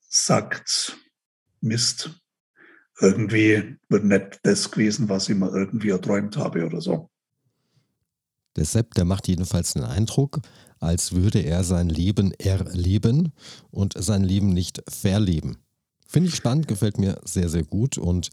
sagt, 0.09 0.97
Mist, 1.61 2.21
irgendwie 2.99 3.77
wird 3.89 4.05
nicht 4.05 4.39
das 4.43 4.71
gewesen, 4.71 5.09
was 5.09 5.29
ich 5.29 5.35
mir 5.35 5.51
irgendwie 5.51 5.89
erträumt 5.89 6.37
habe 6.37 6.65
oder 6.65 6.81
so. 6.81 7.09
Der 8.55 8.65
Sepp, 8.65 8.95
der 8.95 9.05
macht 9.05 9.27
jedenfalls 9.27 9.73
den 9.73 9.83
Eindruck, 9.83 10.39
als 10.79 11.13
würde 11.13 11.39
er 11.39 11.63
sein 11.63 11.89
Leben 11.89 12.31
erleben 12.33 13.33
und 13.69 13.93
sein 13.95 14.23
Leben 14.23 14.49
nicht 14.49 14.81
verleben. 14.89 15.57
Finde 16.07 16.29
ich 16.29 16.35
spannend, 16.35 16.67
gefällt 16.67 16.97
mir 16.97 17.19
sehr, 17.23 17.49
sehr 17.49 17.63
gut. 17.63 17.97
Und 17.99 18.29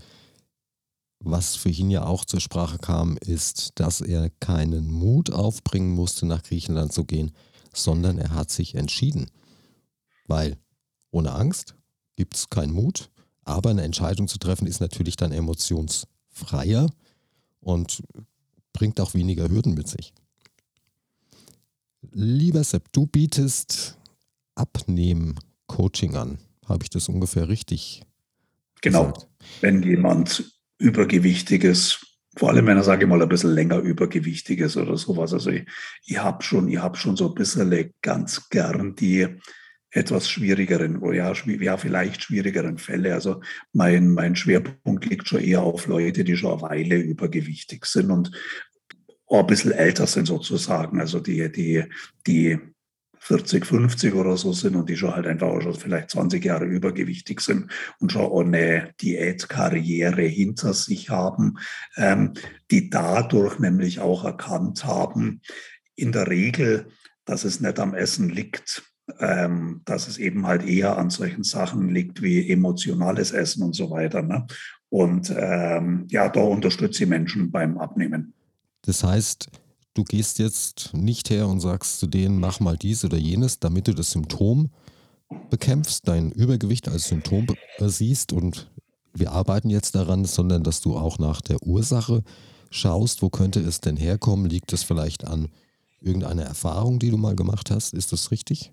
was 1.20 1.56
für 1.56 1.68
ihn 1.68 1.90
ja 1.90 2.04
auch 2.04 2.24
zur 2.24 2.40
Sprache 2.40 2.78
kam, 2.78 3.18
ist, 3.18 3.72
dass 3.74 4.00
er 4.00 4.30
keinen 4.40 4.90
Mut 4.90 5.30
aufbringen 5.30 5.92
musste, 5.92 6.26
nach 6.26 6.42
Griechenland 6.42 6.92
zu 6.92 7.04
gehen, 7.04 7.32
sondern 7.74 8.18
er 8.18 8.30
hat 8.30 8.50
sich 8.50 8.76
entschieden. 8.76 9.30
Weil 10.26 10.56
ohne 11.10 11.32
Angst 11.32 11.74
gibt 12.16 12.34
es 12.34 12.48
keinen 12.48 12.72
Mut, 12.72 13.10
aber 13.44 13.70
eine 13.70 13.82
Entscheidung 13.82 14.28
zu 14.28 14.38
treffen 14.38 14.66
ist 14.66 14.80
natürlich 14.80 15.16
dann 15.16 15.32
emotionsfreier 15.32 16.88
und 17.60 18.02
bringt 18.72 19.00
auch 19.00 19.14
weniger 19.14 19.48
Hürden 19.48 19.74
mit 19.74 19.88
sich. 19.88 20.12
Lieber 22.12 22.62
Sepp, 22.64 22.92
du 22.92 23.06
bietest 23.06 23.96
Abnehmen-Coaching 24.54 26.16
an. 26.16 26.38
Habe 26.66 26.84
ich 26.84 26.90
das 26.90 27.08
ungefähr 27.08 27.48
richtig 27.48 28.02
Genau. 28.84 29.12
Gesagt? 29.12 29.28
Wenn 29.62 29.82
jemand 29.82 30.44
übergewichtig 30.78 31.64
ist, 31.64 32.06
vor 32.36 32.50
allem 32.50 32.66
wenn 32.66 32.76
er, 32.76 32.84
sage 32.84 33.04
ich 33.04 33.08
mal, 33.08 33.22
ein 33.22 33.28
bisschen 33.28 33.54
länger 33.54 33.78
übergewichtig 33.78 34.60
ist 34.60 34.76
oder 34.76 34.96
sowas. 34.98 35.32
Also 35.32 35.50
ich, 35.50 35.66
ich 36.04 36.18
habe 36.18 36.42
schon, 36.42 36.68
ich 36.68 36.78
hab 36.78 36.98
schon 36.98 37.16
so 37.16 37.28
ein 37.28 37.34
bisschen 37.34 37.92
ganz 38.02 38.48
gern 38.50 38.94
die 38.94 39.26
etwas 39.94 40.28
schwierigeren, 40.28 41.00
ja, 41.14 41.32
ja, 41.32 41.76
vielleicht 41.76 42.22
schwierigeren 42.24 42.78
Fälle. 42.78 43.14
Also 43.14 43.40
mein, 43.72 44.10
mein 44.10 44.34
Schwerpunkt 44.34 45.06
liegt 45.06 45.28
schon 45.28 45.40
eher 45.40 45.62
auf 45.62 45.86
Leute, 45.86 46.24
die 46.24 46.36
schon 46.36 46.52
eine 46.52 46.62
Weile 46.62 46.96
übergewichtig 46.96 47.86
sind 47.86 48.10
und 48.10 48.32
auch 49.26 49.40
ein 49.40 49.46
bisschen 49.46 49.70
älter 49.70 50.08
sind 50.08 50.26
sozusagen. 50.26 51.00
Also 51.00 51.20
die, 51.20 51.50
die, 51.50 51.84
die 52.26 52.58
40, 53.20 53.64
50 53.64 54.14
oder 54.14 54.36
so 54.36 54.52
sind 54.52 54.74
und 54.74 54.90
die 54.90 54.96
schon 54.96 55.14
halt 55.14 55.28
einfach 55.28 55.46
auch 55.46 55.60
schon 55.60 55.74
vielleicht 55.74 56.10
20 56.10 56.44
Jahre 56.44 56.64
übergewichtig 56.64 57.40
sind 57.40 57.70
und 58.00 58.10
schon 58.10 58.52
eine 58.52 58.94
Diätkarriere 59.00 60.22
hinter 60.22 60.74
sich 60.74 61.08
haben, 61.08 61.58
ähm, 61.96 62.34
die 62.72 62.90
dadurch 62.90 63.60
nämlich 63.60 64.00
auch 64.00 64.24
erkannt 64.24 64.84
haben, 64.84 65.40
in 65.94 66.10
der 66.10 66.26
Regel, 66.26 66.88
dass 67.24 67.44
es 67.44 67.60
nicht 67.60 67.78
am 67.78 67.94
Essen 67.94 68.28
liegt, 68.28 68.82
ähm, 69.18 69.82
dass 69.84 70.08
es 70.08 70.18
eben 70.18 70.46
halt 70.46 70.64
eher 70.66 70.96
an 70.98 71.10
solchen 71.10 71.44
Sachen 71.44 71.90
liegt 71.90 72.22
wie 72.22 72.50
emotionales 72.50 73.32
Essen 73.32 73.62
und 73.62 73.74
so 73.74 73.90
weiter. 73.90 74.22
Ne? 74.22 74.46
Und 74.88 75.32
ähm, 75.36 76.06
ja, 76.08 76.28
da 76.28 76.40
unterstütze 76.40 77.04
ich 77.04 77.08
Menschen 77.08 77.50
beim 77.50 77.78
Abnehmen. 77.78 78.32
Das 78.82 79.02
heißt, 79.02 79.48
Du 79.94 80.02
gehst 80.02 80.40
jetzt 80.40 80.92
nicht 80.92 81.30
her 81.30 81.46
und 81.46 81.60
sagst 81.60 82.00
zu 82.00 82.08
denen, 82.08 82.40
mach 82.40 82.58
mal 82.58 82.76
dies 82.76 83.04
oder 83.04 83.16
jenes, 83.16 83.60
damit 83.60 83.86
du 83.86 83.94
das 83.94 84.10
Symptom 84.10 84.70
bekämpfst, 85.50 86.08
dein 86.08 86.32
Übergewicht 86.32 86.88
als 86.88 87.06
Symptom 87.06 87.46
siehst 87.78 88.32
und 88.32 88.68
wir 89.12 89.30
arbeiten 89.30 89.70
jetzt 89.70 89.94
daran, 89.94 90.24
sondern 90.24 90.64
dass 90.64 90.80
du 90.80 90.96
auch 90.96 91.20
nach 91.20 91.40
der 91.40 91.62
Ursache 91.62 92.24
schaust, 92.70 93.22
wo 93.22 93.30
könnte 93.30 93.60
es 93.60 93.80
denn 93.80 93.96
herkommen? 93.96 94.50
Liegt 94.50 94.72
es 94.72 94.82
vielleicht 94.82 95.24
an 95.24 95.48
irgendeiner 96.00 96.42
Erfahrung, 96.42 96.98
die 96.98 97.10
du 97.10 97.16
mal 97.16 97.36
gemacht 97.36 97.70
hast? 97.70 97.94
Ist 97.94 98.10
das 98.10 98.32
richtig? 98.32 98.72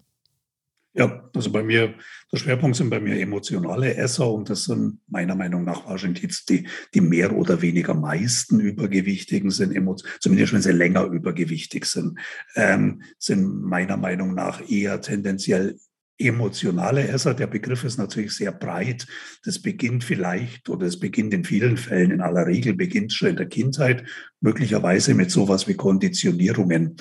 Ja, 0.94 1.30
also 1.34 1.52
bei 1.52 1.64
mir, 1.64 1.94
der 2.34 2.38
Schwerpunkt 2.38 2.76
sind 2.76 2.90
bei 2.90 3.00
mir 3.00 3.18
emotionale 3.18 3.96
Esser 3.96 4.30
und 4.30 4.50
das 4.50 4.66
sind 4.66 5.00
meiner 5.08 5.36
Meinung 5.36 5.64
nach 5.64 5.88
wahrscheinlich 5.88 6.22
jetzt 6.22 6.50
die, 6.50 6.68
die 6.94 7.00
mehr 7.00 7.34
oder 7.34 7.62
weniger 7.62 7.94
meisten 7.94 8.60
Übergewichtigen 8.60 9.52
sind, 9.52 9.74
zumindest 10.20 10.54
wenn 10.54 10.62
sie 10.62 10.74
länger 10.74 11.06
übergewichtig 11.06 11.86
sind, 11.86 12.20
ähm, 12.56 13.04
sind 13.18 13.64
meiner 13.64 13.96
Meinung 13.96 14.34
nach 14.34 14.70
eher 14.70 15.00
tendenziell 15.00 15.78
emotionale 16.22 17.08
Esser. 17.08 17.34
Der 17.34 17.48
Begriff 17.48 17.84
ist 17.84 17.98
natürlich 17.98 18.34
sehr 18.34 18.52
breit. 18.52 19.08
Das 19.44 19.62
beginnt 19.62 20.04
vielleicht 20.04 20.70
oder 20.70 20.88
es 20.88 21.00
beginnt 21.00 21.34
in 21.34 21.44
vielen 21.44 21.78
Fällen, 21.78 22.12
in 22.12 22.22
aller 22.22 22.46
Regel 22.46 22.74
beginnt 22.74 23.14
schon 23.14 23.30
in 23.30 23.36
der 23.38 23.48
Kindheit, 23.48 24.04
möglicherweise 24.40 25.14
mit 25.14 25.32
sowas 25.32 25.68
wie 25.68 25.74
Konditionierungen. 25.74 26.98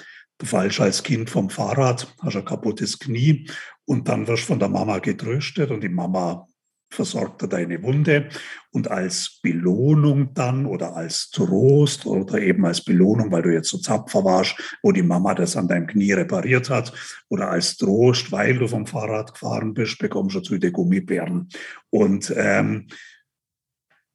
Fallst 0.46 0.80
als 0.80 1.02
Kind 1.02 1.30
vom 1.30 1.50
Fahrrad, 1.50 2.14
hast 2.22 2.36
ein 2.36 2.44
kaputtes 2.44 2.98
Knie 2.98 3.48
und 3.84 4.08
dann 4.08 4.26
wirst 4.26 4.44
von 4.44 4.58
der 4.58 4.68
Mama 4.68 4.98
getröstet 4.98 5.70
und 5.70 5.82
die 5.82 5.88
Mama 5.88 6.46
versorgt 6.92 7.52
deine 7.52 7.82
Wunde 7.82 8.28
und 8.72 8.90
als 8.90 9.38
Belohnung 9.42 10.34
dann 10.34 10.66
oder 10.66 10.96
als 10.96 11.30
Trost 11.30 12.04
oder 12.04 12.40
eben 12.40 12.66
als 12.66 12.84
Belohnung, 12.84 13.30
weil 13.30 13.42
du 13.42 13.52
jetzt 13.52 13.68
so 13.68 13.78
zapfer 13.78 14.24
warst, 14.24 14.56
wo 14.82 14.90
die 14.90 15.02
Mama 15.02 15.34
das 15.34 15.56
an 15.56 15.68
deinem 15.68 15.86
Knie 15.86 16.12
repariert 16.12 16.68
hat 16.68 16.92
oder 17.28 17.50
als 17.50 17.76
Trost, 17.76 18.32
weil 18.32 18.58
du 18.58 18.66
vom 18.66 18.86
Fahrrad 18.86 19.32
gefahren 19.34 19.72
bist, 19.72 19.98
bekommst 19.98 20.34
du 20.34 20.40
zu 20.40 20.58
den 20.58 20.72
Gummibären. 20.72 21.48
Und 21.90 22.32
ähm, 22.36 22.88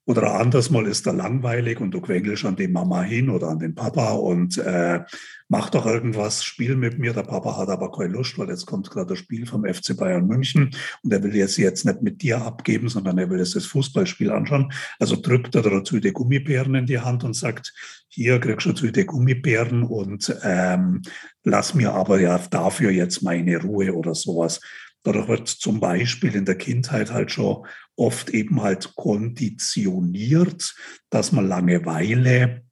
oder 0.06 0.34
anders 0.34 0.70
mal 0.70 0.86
ist 0.86 1.06
er 1.08 1.14
langweilig 1.14 1.80
und 1.80 1.90
du 1.90 2.00
quengelst 2.00 2.44
an 2.44 2.54
die 2.54 2.68
Mama 2.68 3.02
hin 3.02 3.28
oder 3.28 3.48
an 3.48 3.58
den 3.58 3.74
Papa 3.74 4.12
und 4.12 4.56
äh, 4.56 5.00
mach 5.48 5.68
doch 5.70 5.84
irgendwas, 5.84 6.44
spiel 6.44 6.76
mit 6.76 7.00
mir. 7.00 7.12
Der 7.12 7.24
Papa 7.24 7.56
hat 7.56 7.68
aber 7.68 7.90
keine 7.90 8.12
Lust, 8.12 8.38
weil 8.38 8.48
jetzt 8.48 8.66
kommt 8.66 8.88
gerade 8.88 9.08
das 9.08 9.18
Spiel 9.18 9.46
vom 9.46 9.64
FC 9.64 9.96
Bayern 9.96 10.28
München 10.28 10.70
und 11.02 11.12
er 11.12 11.24
will 11.24 11.34
jetzt, 11.34 11.56
jetzt 11.56 11.84
nicht 11.84 12.02
mit 12.02 12.22
dir 12.22 12.40
abgeben, 12.40 12.88
sondern 12.88 13.18
er 13.18 13.28
will 13.30 13.40
jetzt 13.40 13.56
das 13.56 13.66
Fußballspiel 13.66 14.30
anschauen. 14.30 14.72
Also 15.00 15.16
drückt 15.16 15.56
er 15.56 15.62
dazu 15.62 15.98
die 15.98 16.12
Gummibären 16.12 16.76
in 16.76 16.86
die 16.86 17.00
Hand 17.00 17.24
und 17.24 17.34
sagt, 17.34 17.74
hier 18.08 18.38
kriegst 18.38 18.66
du 18.66 18.72
zu 18.74 18.92
die 18.92 19.06
Gummibären 19.06 19.82
und 19.82 20.34
ähm, 20.44 21.02
lass 21.42 21.74
mir 21.74 21.92
aber 21.92 22.20
ja 22.20 22.38
dafür 22.38 22.92
jetzt 22.92 23.22
meine 23.22 23.60
Ruhe 23.60 23.92
oder 23.92 24.14
sowas. 24.14 24.60
Dadurch 25.06 25.28
wird 25.28 25.46
zum 25.46 25.78
Beispiel 25.78 26.34
in 26.34 26.46
der 26.46 26.58
Kindheit 26.58 27.12
halt 27.12 27.30
schon 27.30 27.64
oft 27.94 28.30
eben 28.30 28.60
halt 28.60 28.96
konditioniert, 28.96 30.74
dass 31.10 31.30
man 31.30 31.46
Langeweile, 31.46 32.64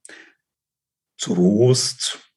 Trost 1.16 2.28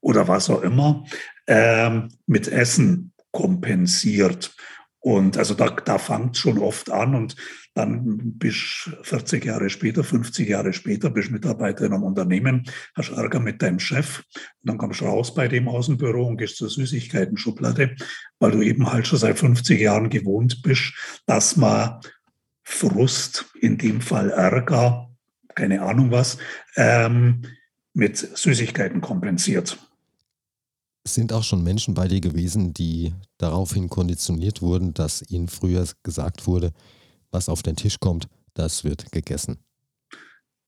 oder 0.00 0.26
was 0.26 0.50
auch 0.50 0.62
immer 0.62 1.04
ähm, 1.46 2.08
mit 2.26 2.48
Essen 2.48 3.12
kompensiert. 3.30 4.56
Und 4.98 5.36
also 5.36 5.54
da, 5.54 5.70
da 5.70 5.98
fängt 5.98 6.36
schon 6.36 6.58
oft 6.58 6.90
an 6.90 7.14
und 7.14 7.36
dann 7.74 8.38
bist 8.38 8.90
40 9.02 9.44
Jahre 9.44 9.70
später, 9.70 10.04
50 10.04 10.48
Jahre 10.48 10.72
später, 10.72 11.10
bist 11.10 11.30
Mitarbeiter 11.30 11.86
in 11.86 11.92
einem 11.92 12.02
Unternehmen, 12.02 12.64
hast 12.94 13.10
Ärger 13.10 13.40
mit 13.40 13.62
deinem 13.62 13.78
Chef 13.78 14.18
und 14.18 14.68
dann 14.68 14.78
kommst 14.78 15.00
du 15.00 15.06
raus 15.06 15.34
bei 15.34 15.48
dem 15.48 15.68
Außenbüro 15.68 16.26
und 16.26 16.36
gehst 16.36 16.56
zur 16.56 16.68
Süßigkeiten-Schublade, 16.68 17.96
weil 18.38 18.50
du 18.50 18.62
eben 18.62 18.92
halt 18.92 19.06
schon 19.06 19.18
seit 19.18 19.38
50 19.38 19.80
Jahren 19.80 20.10
gewohnt 20.10 20.62
bist, 20.62 20.92
dass 21.26 21.56
man 21.56 22.00
Frust, 22.62 23.46
in 23.60 23.78
dem 23.78 24.00
Fall 24.00 24.30
Ärger, 24.30 25.10
keine 25.54 25.82
Ahnung 25.82 26.10
was, 26.10 26.38
ähm, 26.76 27.42
mit 27.94 28.16
Süßigkeiten 28.16 29.00
kompensiert. 29.00 29.78
Es 31.04 31.14
sind 31.14 31.32
auch 31.32 31.42
schon 31.42 31.64
Menschen 31.64 31.94
bei 31.94 32.06
dir 32.06 32.20
gewesen, 32.20 32.72
die 32.72 33.12
daraufhin 33.38 33.88
konditioniert 33.88 34.62
wurden, 34.62 34.94
dass 34.94 35.22
ihnen 35.28 35.48
früher 35.48 35.86
gesagt 36.02 36.46
wurde, 36.46 36.72
was 37.32 37.48
auf 37.48 37.62
den 37.62 37.76
Tisch 37.76 37.98
kommt, 37.98 38.28
das 38.54 38.84
wird 38.84 39.10
gegessen. 39.10 39.58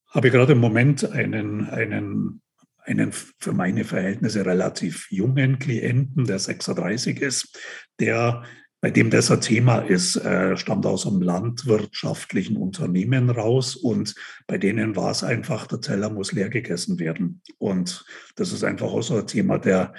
Habe 0.09 0.31
gerade 0.31 0.53
im 0.53 0.59
Moment 0.59 1.11
einen, 1.11 1.69
einen, 1.69 2.41
einen 2.79 3.13
für 3.13 3.53
meine 3.53 3.85
Verhältnisse 3.85 4.45
relativ 4.47 5.11
jungen 5.11 5.59
Klienten, 5.59 6.25
der 6.25 6.39
36 6.39 7.21
ist, 7.21 7.59
der 8.01 8.45
bei 8.85 8.91
dem 8.91 9.09
das 9.09 9.31
ein 9.31 9.41
Thema 9.41 9.79
ist, 9.79 10.17
äh, 10.17 10.59
stammt 10.59 10.85
aus 10.85 11.07
einem 11.07 11.23
landwirtschaftlichen 11.23 12.59
Unternehmen 12.59 13.31
raus 13.31 13.77
und 13.77 14.15
bei 14.47 14.59
denen 14.59 14.95
war 14.95 15.11
es 15.11 15.25
einfach, 15.25 15.67
der 15.67 15.81
Teller 15.81 16.11
muss 16.11 16.33
leer 16.33 16.51
gegessen 16.51 16.99
werden. 16.99 17.41
Und 17.57 18.05
das 18.37 18.53
ist 18.53 18.63
einfach 18.63 18.89
auch 18.89 19.01
so 19.01 19.17
ein 19.17 19.27
Thema, 19.27 19.57
der, 19.57 19.95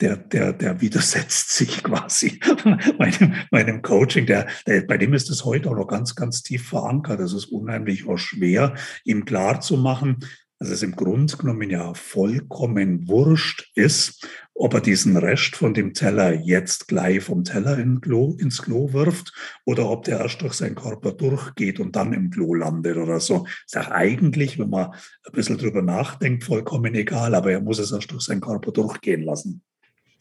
der, 0.00 0.16
der, 0.16 0.52
der 0.52 0.80
widersetzt 0.80 1.50
sich 1.50 1.82
quasi 1.82 2.40
meinem, 2.98 3.34
meinem 3.50 3.82
Coaching. 3.82 4.26
Der, 4.26 4.46
der, 4.66 4.82
bei 4.82 4.98
dem 4.98 5.14
ist 5.14 5.30
es 5.30 5.44
heute 5.44 5.70
auch 5.70 5.76
noch 5.76 5.88
ganz, 5.88 6.14
ganz 6.14 6.42
tief 6.42 6.68
verankert. 6.68 7.20
Es 7.20 7.32
ist 7.32 7.46
unheimlich 7.46 8.08
auch 8.08 8.18
schwer, 8.18 8.74
ihm 9.04 9.24
klar 9.24 9.60
zu 9.60 9.76
machen, 9.76 10.18
dass 10.58 10.70
es 10.70 10.82
im 10.82 10.96
Grunde 10.96 11.36
genommen 11.36 11.70
ja 11.70 11.94
vollkommen 11.94 13.06
wurscht 13.06 13.70
ist, 13.76 14.26
ob 14.54 14.74
er 14.74 14.80
diesen 14.80 15.16
Rest 15.16 15.54
von 15.54 15.72
dem 15.72 15.94
Teller 15.94 16.34
jetzt 16.34 16.88
gleich 16.88 17.22
vom 17.22 17.44
Teller 17.44 17.78
in 17.78 18.00
Klo, 18.00 18.36
ins 18.40 18.60
Klo 18.60 18.92
wirft 18.92 19.32
oder 19.64 19.88
ob 19.88 20.02
der 20.04 20.18
erst 20.18 20.42
durch 20.42 20.54
seinen 20.54 20.74
Körper 20.74 21.12
durchgeht 21.12 21.78
und 21.78 21.94
dann 21.94 22.12
im 22.12 22.30
Klo 22.30 22.54
landet 22.54 22.96
oder 22.96 23.20
so. 23.20 23.46
Ist 23.66 23.78
auch 23.78 23.90
eigentlich, 23.92 24.58
wenn 24.58 24.70
man 24.70 24.90
ein 24.90 25.32
bisschen 25.32 25.58
drüber 25.58 25.82
nachdenkt, 25.82 26.42
vollkommen 26.42 26.94
egal, 26.96 27.36
aber 27.36 27.52
er 27.52 27.60
muss 27.60 27.78
es 27.78 27.92
erst 27.92 28.10
durch 28.10 28.22
seinen 28.22 28.40
Körper 28.40 28.72
durchgehen 28.72 29.22
lassen. 29.22 29.62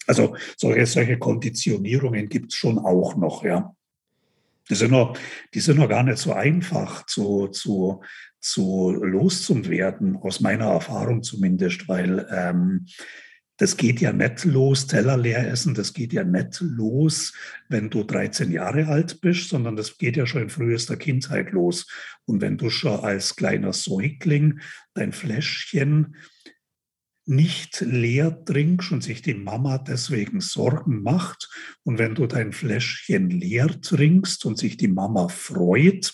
Also 0.08 0.36
solche, 0.58 0.86
solche 0.86 1.20
Konditionierungen 1.20 2.30
gibt 2.30 2.54
es 2.54 2.58
schon 2.58 2.80
auch 2.80 3.16
noch, 3.16 3.44
ja. 3.44 3.74
Die 4.70 4.76
sind 4.76 4.92
noch, 4.92 5.18
die 5.54 5.60
sind 5.60 5.78
noch 5.78 5.88
gar 5.88 6.04
nicht 6.04 6.18
so 6.18 6.34
einfach 6.34 7.06
zu, 7.06 7.48
zu, 7.48 8.02
zu 8.40 8.92
loszuwerden, 8.92 10.18
aus 10.18 10.42
meiner 10.42 10.66
Erfahrung 10.66 11.24
zumindest, 11.24 11.88
weil 11.88 12.28
ähm, 12.32 12.86
das 13.58 13.76
geht 13.76 14.02
ja 14.02 14.14
nicht 14.14 14.46
los, 14.46 14.86
Teller 14.86 15.18
leer 15.18 15.50
essen, 15.52 15.74
das 15.74 15.94
geht 15.94 16.14
ja 16.14 16.24
nicht 16.24 16.60
los, 16.62 17.34
wenn 17.70 17.90
du 17.90 18.04
13 18.04 18.52
Jahre 18.52 18.88
alt 18.88 19.20
bist, 19.20 19.50
sondern 19.50 19.76
das 19.76 19.98
geht 19.98 20.16
ja 20.16 20.28
schon 20.28 20.44
in 20.44 20.50
frühester 20.50 20.96
Kindheit 20.96 21.52
los. 21.52 21.88
Und 22.26 22.42
wenn 22.42 22.58
du 22.58 22.70
schon 22.70 23.00
als 23.00 23.36
kleiner 23.36 23.74
Säugling 23.74 24.60
dein 24.94 25.12
Fläschchen 25.12 26.16
nicht 27.28 27.82
leer 27.82 28.44
trinkst 28.46 28.92
und 28.92 29.04
sich 29.04 29.22
die 29.22 29.34
Mama 29.34 29.78
deswegen 29.78 30.40
Sorgen 30.40 31.02
macht. 31.02 31.50
Und 31.84 32.00
wenn 32.00 32.16
du 32.16 32.26
dein 32.26 32.54
Fläschchen 32.54 33.30
leer 33.30 33.68
trinkst 33.82 34.46
und 34.46 34.58
sich 34.58 34.78
die 34.78 34.88
Mama 34.88 35.28
freut, 35.28 36.14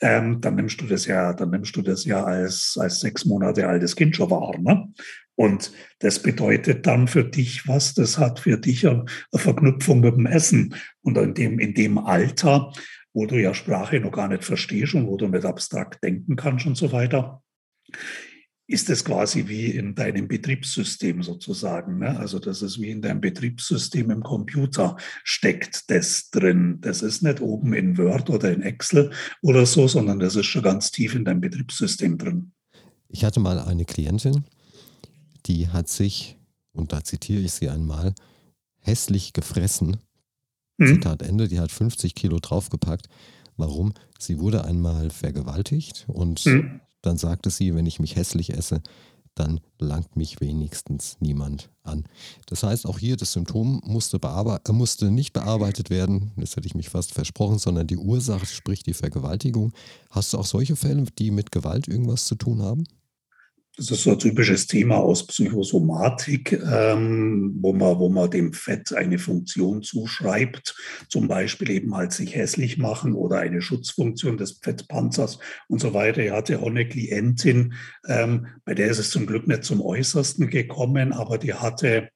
ähm, 0.00 0.40
dann 0.40 0.54
nimmst 0.54 0.80
du 0.80 0.86
das 0.86 1.06
ja, 1.06 1.32
dann 1.32 1.50
nimmst 1.50 1.74
du 1.76 1.82
das 1.82 2.04
ja 2.04 2.22
als, 2.24 2.76
als 2.80 3.00
sechs 3.00 3.24
Monate 3.24 3.66
altes 3.66 3.96
Kind 3.96 4.14
schon 4.14 4.30
wahr. 4.30 4.56
Ne? 4.58 4.88
Und 5.34 5.72
das 5.98 6.22
bedeutet 6.22 6.86
dann 6.86 7.08
für 7.08 7.24
dich 7.24 7.66
was? 7.66 7.94
Das 7.94 8.18
hat 8.18 8.40
für 8.40 8.58
dich 8.58 8.86
eine 8.86 9.04
Verknüpfung 9.34 10.00
mit 10.00 10.14
dem 10.14 10.26
Essen. 10.26 10.74
Und 11.02 11.18
in 11.18 11.34
dem, 11.34 11.58
in 11.58 11.74
dem 11.74 11.98
Alter, 11.98 12.72
wo 13.12 13.26
du 13.26 13.40
ja 13.40 13.52
Sprache 13.52 13.98
noch 13.98 14.12
gar 14.12 14.28
nicht 14.28 14.44
verstehst 14.44 14.94
und 14.94 15.06
wo 15.06 15.16
du 15.16 15.26
nicht 15.26 15.44
abstrakt 15.44 16.04
denken 16.04 16.36
kannst 16.36 16.66
und 16.66 16.76
so 16.76 16.92
weiter, 16.92 17.42
ist 18.66 18.88
es 18.90 19.04
quasi 19.04 19.48
wie 19.48 19.66
in 19.66 19.94
deinem 19.94 20.28
Betriebssystem 20.28 21.22
sozusagen. 21.22 21.98
Ne? 21.98 22.18
Also 22.18 22.38
das 22.38 22.62
ist 22.62 22.80
wie 22.80 22.90
in 22.90 23.02
deinem 23.02 23.20
Betriebssystem 23.20 24.10
im 24.10 24.22
Computer 24.22 24.96
steckt 25.24 25.90
das 25.90 26.30
drin. 26.30 26.78
Das 26.80 27.02
ist 27.02 27.22
nicht 27.22 27.40
oben 27.40 27.74
in 27.74 27.98
Word 27.98 28.30
oder 28.30 28.52
in 28.52 28.62
Excel 28.62 29.10
oder 29.42 29.66
so, 29.66 29.88
sondern 29.88 30.20
das 30.20 30.36
ist 30.36 30.46
schon 30.46 30.62
ganz 30.62 30.90
tief 30.90 31.14
in 31.14 31.24
deinem 31.24 31.40
Betriebssystem 31.40 32.18
drin. 32.18 32.52
Ich 33.08 33.24
hatte 33.24 33.40
mal 33.40 33.58
eine 33.58 33.84
Klientin, 33.84 34.44
die 35.46 35.68
hat 35.68 35.88
sich, 35.88 36.38
und 36.72 36.92
da 36.92 37.04
zitiere 37.04 37.42
ich 37.42 37.52
sie 37.52 37.68
einmal, 37.68 38.14
hässlich 38.78 39.32
gefressen. 39.32 39.98
Mhm. 40.78 40.86
Zitat 40.86 41.22
Ende, 41.22 41.48
die 41.48 41.60
hat 41.60 41.72
50 41.72 42.14
Kilo 42.14 42.38
draufgepackt. 42.38 43.08
Warum? 43.56 43.92
Sie 44.18 44.38
wurde 44.38 44.64
einmal 44.64 45.10
vergewaltigt 45.10 46.04
und 46.08 46.46
mhm. 46.46 46.80
Dann 47.02 47.18
sagte 47.18 47.50
sie, 47.50 47.74
wenn 47.74 47.86
ich 47.86 48.00
mich 48.00 48.16
hässlich 48.16 48.54
esse, 48.54 48.82
dann 49.34 49.60
langt 49.78 50.14
mich 50.16 50.40
wenigstens 50.40 51.16
niemand 51.20 51.70
an. 51.84 52.04
Das 52.46 52.62
heißt, 52.62 52.86
auch 52.86 52.98
hier 52.98 53.16
das 53.16 53.32
Symptom 53.32 53.80
musste, 53.84 54.18
äh, 54.22 54.72
musste 54.72 55.10
nicht 55.10 55.32
bearbeitet 55.32 55.90
werden, 55.90 56.32
das 56.36 56.56
hätte 56.56 56.66
ich 56.66 56.74
mich 56.74 56.90
fast 56.90 57.12
versprochen, 57.12 57.58
sondern 57.58 57.86
die 57.86 57.96
Ursache, 57.96 58.46
sprich 58.46 58.82
die 58.82 58.94
Vergewaltigung. 58.94 59.72
Hast 60.10 60.32
du 60.32 60.38
auch 60.38 60.46
solche 60.46 60.76
Fälle, 60.76 61.04
die 61.18 61.30
mit 61.30 61.50
Gewalt 61.50 61.88
irgendwas 61.88 62.26
zu 62.26 62.34
tun 62.34 62.62
haben? 62.62 62.84
Das 63.76 63.90
ist 63.90 64.02
so 64.02 64.10
ein 64.10 64.18
typisches 64.18 64.66
Thema 64.66 64.96
aus 64.96 65.26
Psychosomatik, 65.26 66.52
ähm, 66.52 67.54
wo, 67.56 67.72
man, 67.72 67.98
wo 67.98 68.10
man 68.10 68.30
dem 68.30 68.52
Fett 68.52 68.92
eine 68.92 69.18
Funktion 69.18 69.82
zuschreibt, 69.82 70.76
zum 71.08 71.26
Beispiel 71.26 71.70
eben 71.70 71.96
halt 71.96 72.12
sich 72.12 72.34
hässlich 72.34 72.76
machen 72.76 73.14
oder 73.14 73.38
eine 73.38 73.62
Schutzfunktion 73.62 74.36
des 74.36 74.58
Fettpanzers 74.62 75.38
und 75.68 75.80
so 75.80 75.94
weiter. 75.94 76.22
Er 76.22 76.36
hatte 76.36 76.60
auch 76.60 76.66
eine 76.66 76.86
Klientin, 76.86 77.72
ähm, 78.06 78.46
bei 78.66 78.74
der 78.74 78.88
ist 78.88 78.98
es 78.98 79.10
zum 79.10 79.26
Glück 79.26 79.48
nicht 79.48 79.64
zum 79.64 79.80
Äußersten 79.80 80.50
gekommen, 80.50 81.14
aber 81.14 81.38
die 81.38 81.54
hatte 81.54 82.10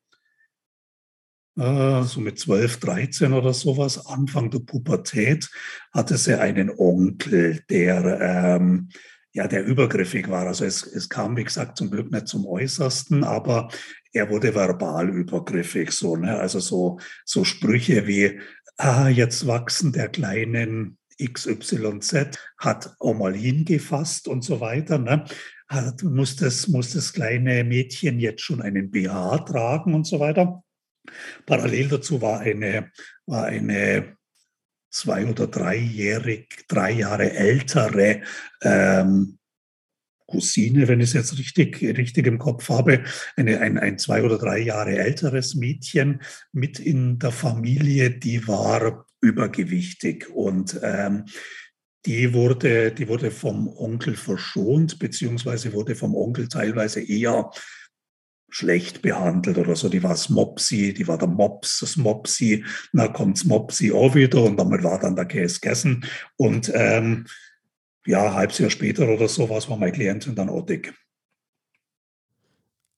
äh, 1.59 2.03
so 2.03 2.21
mit 2.21 2.39
12, 2.39 2.81
13 2.81 3.33
oder 3.33 3.55
sowas, 3.55 4.07
Anfang 4.07 4.51
der 4.51 4.59
Pubertät, 4.59 5.49
hatte 5.91 6.19
sie 6.19 6.39
einen 6.39 6.69
Onkel, 6.69 7.63
der... 7.71 8.59
Ähm, 8.61 8.91
ja, 9.37 9.47
der 9.47 9.67
übergriffig 9.67 10.31
war. 10.31 10.47
Also 10.47 10.65
es, 10.65 10.83
es 10.83 11.11
kam, 11.11 11.37
wie 11.37 11.45
gesagt, 11.45 11.77
zum 11.77 11.91
Glück 11.91 12.11
nicht 12.11 12.27
zum 12.27 12.47
Äußersten, 12.47 13.23
aber 13.23 13.69
er 14.15 14.31
wurde 14.31 14.55
verbal 14.55 15.11
übergriffig. 15.11 15.93
So, 15.93 16.17
ne? 16.17 16.39
Also 16.39 16.59
so, 16.59 16.99
so 17.27 17.45
Sprüche 17.45 18.07
wie, 18.07 18.41
ah, 18.79 19.09
jetzt 19.09 19.47
wachsen 19.47 19.93
der 19.93 20.09
kleinen 20.09 20.97
XYZ, 21.23 22.39
hat 22.57 22.95
auch 22.99 23.13
mal 23.13 23.35
hingefasst 23.35 24.27
und 24.27 24.43
so 24.43 24.61
weiter. 24.61 24.97
Ne? 24.97 25.27
Muss, 26.03 26.37
das, 26.37 26.69
muss 26.69 26.95
das 26.95 27.13
kleine 27.13 27.63
Mädchen 27.63 28.19
jetzt 28.19 28.41
schon 28.41 28.63
einen 28.63 28.91
BH 28.91 29.37
tragen 29.41 29.93
und 29.93 30.07
so 30.07 30.19
weiter. 30.19 30.63
Parallel 31.45 31.89
dazu 31.89 32.23
war 32.23 32.41
eine, 32.41 32.91
war 33.27 33.45
eine 33.45 34.17
zwei- 34.97 35.27
oder 35.27 35.47
dreijährig, 35.47 36.65
drei 36.69 36.93
Jahre 36.93 37.33
ältere 37.33 38.23
ähm, 38.63 39.39
Cousine, 40.27 40.89
wenn 40.89 41.01
ich 41.01 41.11
es 41.11 41.13
jetzt 41.13 41.39
richtig, 41.39 41.81
richtig 41.83 42.27
im 42.27 42.39
Kopf 42.39 42.69
habe, 42.69 43.05
eine, 43.37 43.61
ein, 43.61 43.79
ein 43.79 43.99
zwei 43.99 44.23
oder 44.23 44.39
drei 44.39 44.59
Jahre 44.59 44.97
älteres 44.99 45.55
Mädchen 45.55 46.21
mit 46.53 46.81
in 46.81 47.19
der 47.19 47.31
Familie, 47.31 48.11
die 48.11 48.49
war 48.49 49.07
übergewichtig. 49.21 50.29
Und 50.31 50.81
ähm, 50.83 51.27
die 52.07 52.33
wurde, 52.33 52.91
die 52.91 53.07
wurde 53.07 53.31
vom 53.31 53.69
Onkel 53.69 54.17
verschont, 54.17 54.99
beziehungsweise 54.99 55.73
wurde 55.73 55.95
vom 55.95 56.15
Onkel 56.15 56.49
teilweise 56.49 57.01
eher 57.01 57.51
schlecht 58.57 59.03
behandelt 59.03 59.59
oder 59.59 59.77
so. 59.77 59.91
Die 59.91 60.03
war 60.03 60.11
das 60.11 60.31
Mopsi, 60.31 60.95
die 60.95 61.07
war 61.07 61.19
der 61.19 61.29
Mops, 61.29 61.81
das 61.81 61.97
Mopsi. 61.97 62.65
Na 62.93 63.09
kommt's 63.09 63.45
Mopsi 63.45 63.93
auch 63.93 64.15
wieder 64.15 64.43
und 64.43 64.57
damit 64.57 64.83
war 64.83 64.99
dann 64.99 65.15
der 65.15 65.27
Käse 65.27 65.61
gegessen. 65.61 66.07
Und 66.37 66.73
ähm, 66.75 67.27
ja, 68.07 68.25
ein 68.25 68.35
halbes 68.35 68.59
Jahr 68.59 68.71
später 68.71 69.09
oder 69.09 69.29
so 69.29 69.51
was 69.51 69.69
war 69.69 69.77
meine 69.77 69.93
Klientin 69.93 70.35
dann 70.35 70.49
auch 70.49 70.65
dick. 70.65 70.95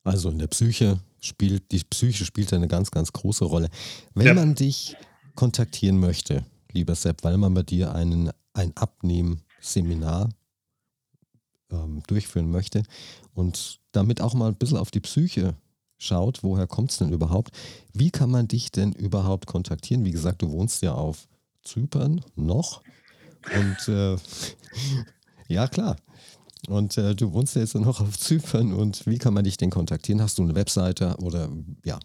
Also 0.05 0.31
in 0.31 0.39
der 0.39 0.47
Psyche 0.47 1.01
spielt, 1.21 1.73
die 1.73 1.83
Psyche 1.83 2.25
spielt 2.25 2.53
eine 2.53 2.69
ganz, 2.69 2.93
ganz 2.93 3.13
große 3.13 3.45
Rolle. 3.45 3.69
Wenn 4.15 4.27
ja. 4.27 4.35
man 4.35 4.55
dich 4.55 4.97
kontaktieren 5.35 5.99
möchte, 5.99 6.45
lieber 6.71 6.95
Sepp, 6.95 7.25
weil 7.25 7.37
man 7.37 7.53
bei 7.53 7.65
dir 7.65 7.95
einen, 7.95 8.31
ein 8.53 8.77
Abnehmen-Seminar 8.77 10.29
ähm, 11.71 12.03
durchführen 12.07 12.51
möchte 12.51 12.83
und 13.35 13.81
damit 13.93 14.21
auch 14.21 14.35
mal 14.35 14.49
ein 14.49 14.57
bisschen 14.57 14.79
auf 14.79 14.91
die 14.91 15.01
Psyche 15.01 15.55
schaut, 15.99 16.43
woher 16.43 16.67
kommt 16.67 16.93
es 16.93 16.99
denn 16.99 17.13
überhaupt? 17.13 17.51
Wie 17.93 18.11
kann 18.11 18.31
man 18.31 18.49
dich 18.49 18.71
denn 18.71 18.93
überhaupt 18.93 19.47
kontaktieren? 19.47 20.05
Wie 20.05 20.13
gesagt, 20.13 20.43
du 20.43 20.51
wohnst 20.51 20.83
ja 20.83 20.95
auf 20.95 21.29
Zypern 21.63 22.25
noch 22.37 22.83
und 23.55 23.89
äh, 23.89 24.17
ja 25.49 25.67
klar. 25.67 25.97
Und 26.69 26.99
äh, 26.99 27.15
du 27.15 27.33
wohnst 27.33 27.55
ja 27.55 27.63
jetzt 27.63 27.75
noch 27.75 28.01
auf 28.01 28.19
Zypern 28.19 28.73
und 28.73 29.07
wie 29.07 29.19
kann 29.19 29.35
man 29.35 29.45
dich 29.45 29.57
denn 29.57 29.71
kontaktieren? 29.71 30.21
Hast 30.21 30.39
du 30.39 30.43
eine 30.43 30.55
Webseite 30.55 31.17
oder 31.19 31.49
ja, 31.85 31.99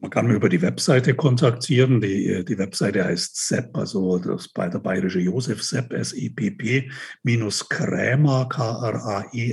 man 0.00 0.10
kann 0.10 0.26
mich 0.26 0.36
über 0.36 0.48
die 0.48 0.62
Webseite 0.62 1.14
kontaktieren. 1.14 2.00
Die, 2.00 2.44
die 2.44 2.58
Webseite 2.58 3.04
heißt 3.04 3.36
SEP, 3.36 3.76
also 3.76 4.18
das 4.18 4.48
bei 4.48 4.68
der 4.68 4.78
bayerische 4.78 5.20
Josef 5.20 5.62
SEP, 5.62 5.92
S-E-P-P, 5.92 6.90
minus 7.22 7.68
Krämer, 7.68 8.48
K-R-A-E-M-E-R.de, 8.48 9.44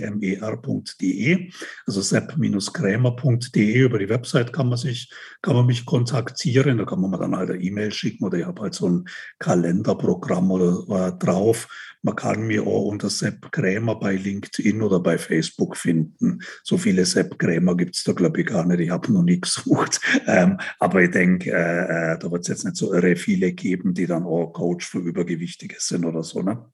also 1.86 2.02
sepp-krämer.de. 2.02 3.78
Über 3.78 4.00
die 4.00 4.10
Website 4.10 4.54
kann 4.54 4.70
man 4.70 4.78
sich, 4.78 5.12
kann 5.42 5.56
man 5.56 5.66
mich 5.66 5.86
kontaktieren. 5.86 6.78
Da 6.78 6.86
kann 6.86 7.02
man 7.02 7.12
mir 7.12 7.18
dann 7.20 7.36
halt 7.36 7.50
eine 7.50 7.62
E-Mail 7.62 7.92
schicken 7.92 8.24
oder 8.26 8.38
ich 8.38 8.46
habe 8.46 8.62
halt 8.62 8.74
so 8.76 8.88
ein 8.90 9.06
Kalenderprogramm 9.40 10.52
oder, 10.52 11.08
äh, 11.08 11.18
drauf, 11.18 11.68
man 12.06 12.16
kann 12.16 12.46
mir 12.46 12.68
auch 12.68 12.86
unter 12.86 13.10
Sepp 13.10 13.52
Krämer 13.52 13.96
bei 13.96 14.16
LinkedIn 14.16 14.84
oder 14.84 15.00
bei 15.00 15.18
Facebook 15.18 15.76
finden. 15.76 16.40
So 16.64 16.78
viele 16.78 17.04
Sepp 17.04 17.40
Krämer 17.40 17.76
gibt 17.76 17.96
es 17.96 18.04
da, 18.04 18.14
glaube 18.14 18.42
ich, 18.42 18.46
gar 18.46 18.64
nicht. 18.64 18.80
Ich 18.80 18.92
habe 18.92 19.12
noch 19.12 19.24
nie 19.24 19.42
gesucht. 19.42 20.00
Ähm, 20.36 20.58
aber 20.80 21.02
ich 21.02 21.12
denke, 21.12 21.52
äh, 21.52 22.14
äh, 22.14 22.20
da 22.20 22.30
wird 22.30 22.42
es 22.42 22.50
jetzt 22.50 22.66
nicht 22.66 22.76
so 22.76 22.94
irre 22.94 23.16
viele 23.16 23.54
geben, 23.54 23.94
die 23.94 24.06
dann 24.06 24.24
auch 24.24 24.52
Coach 24.52 24.86
für 24.86 25.00
Übergewichtige 25.00 25.78
sind 25.80 26.04
oder 26.04 26.24
so. 26.24 26.42
Ne? 26.42 26.66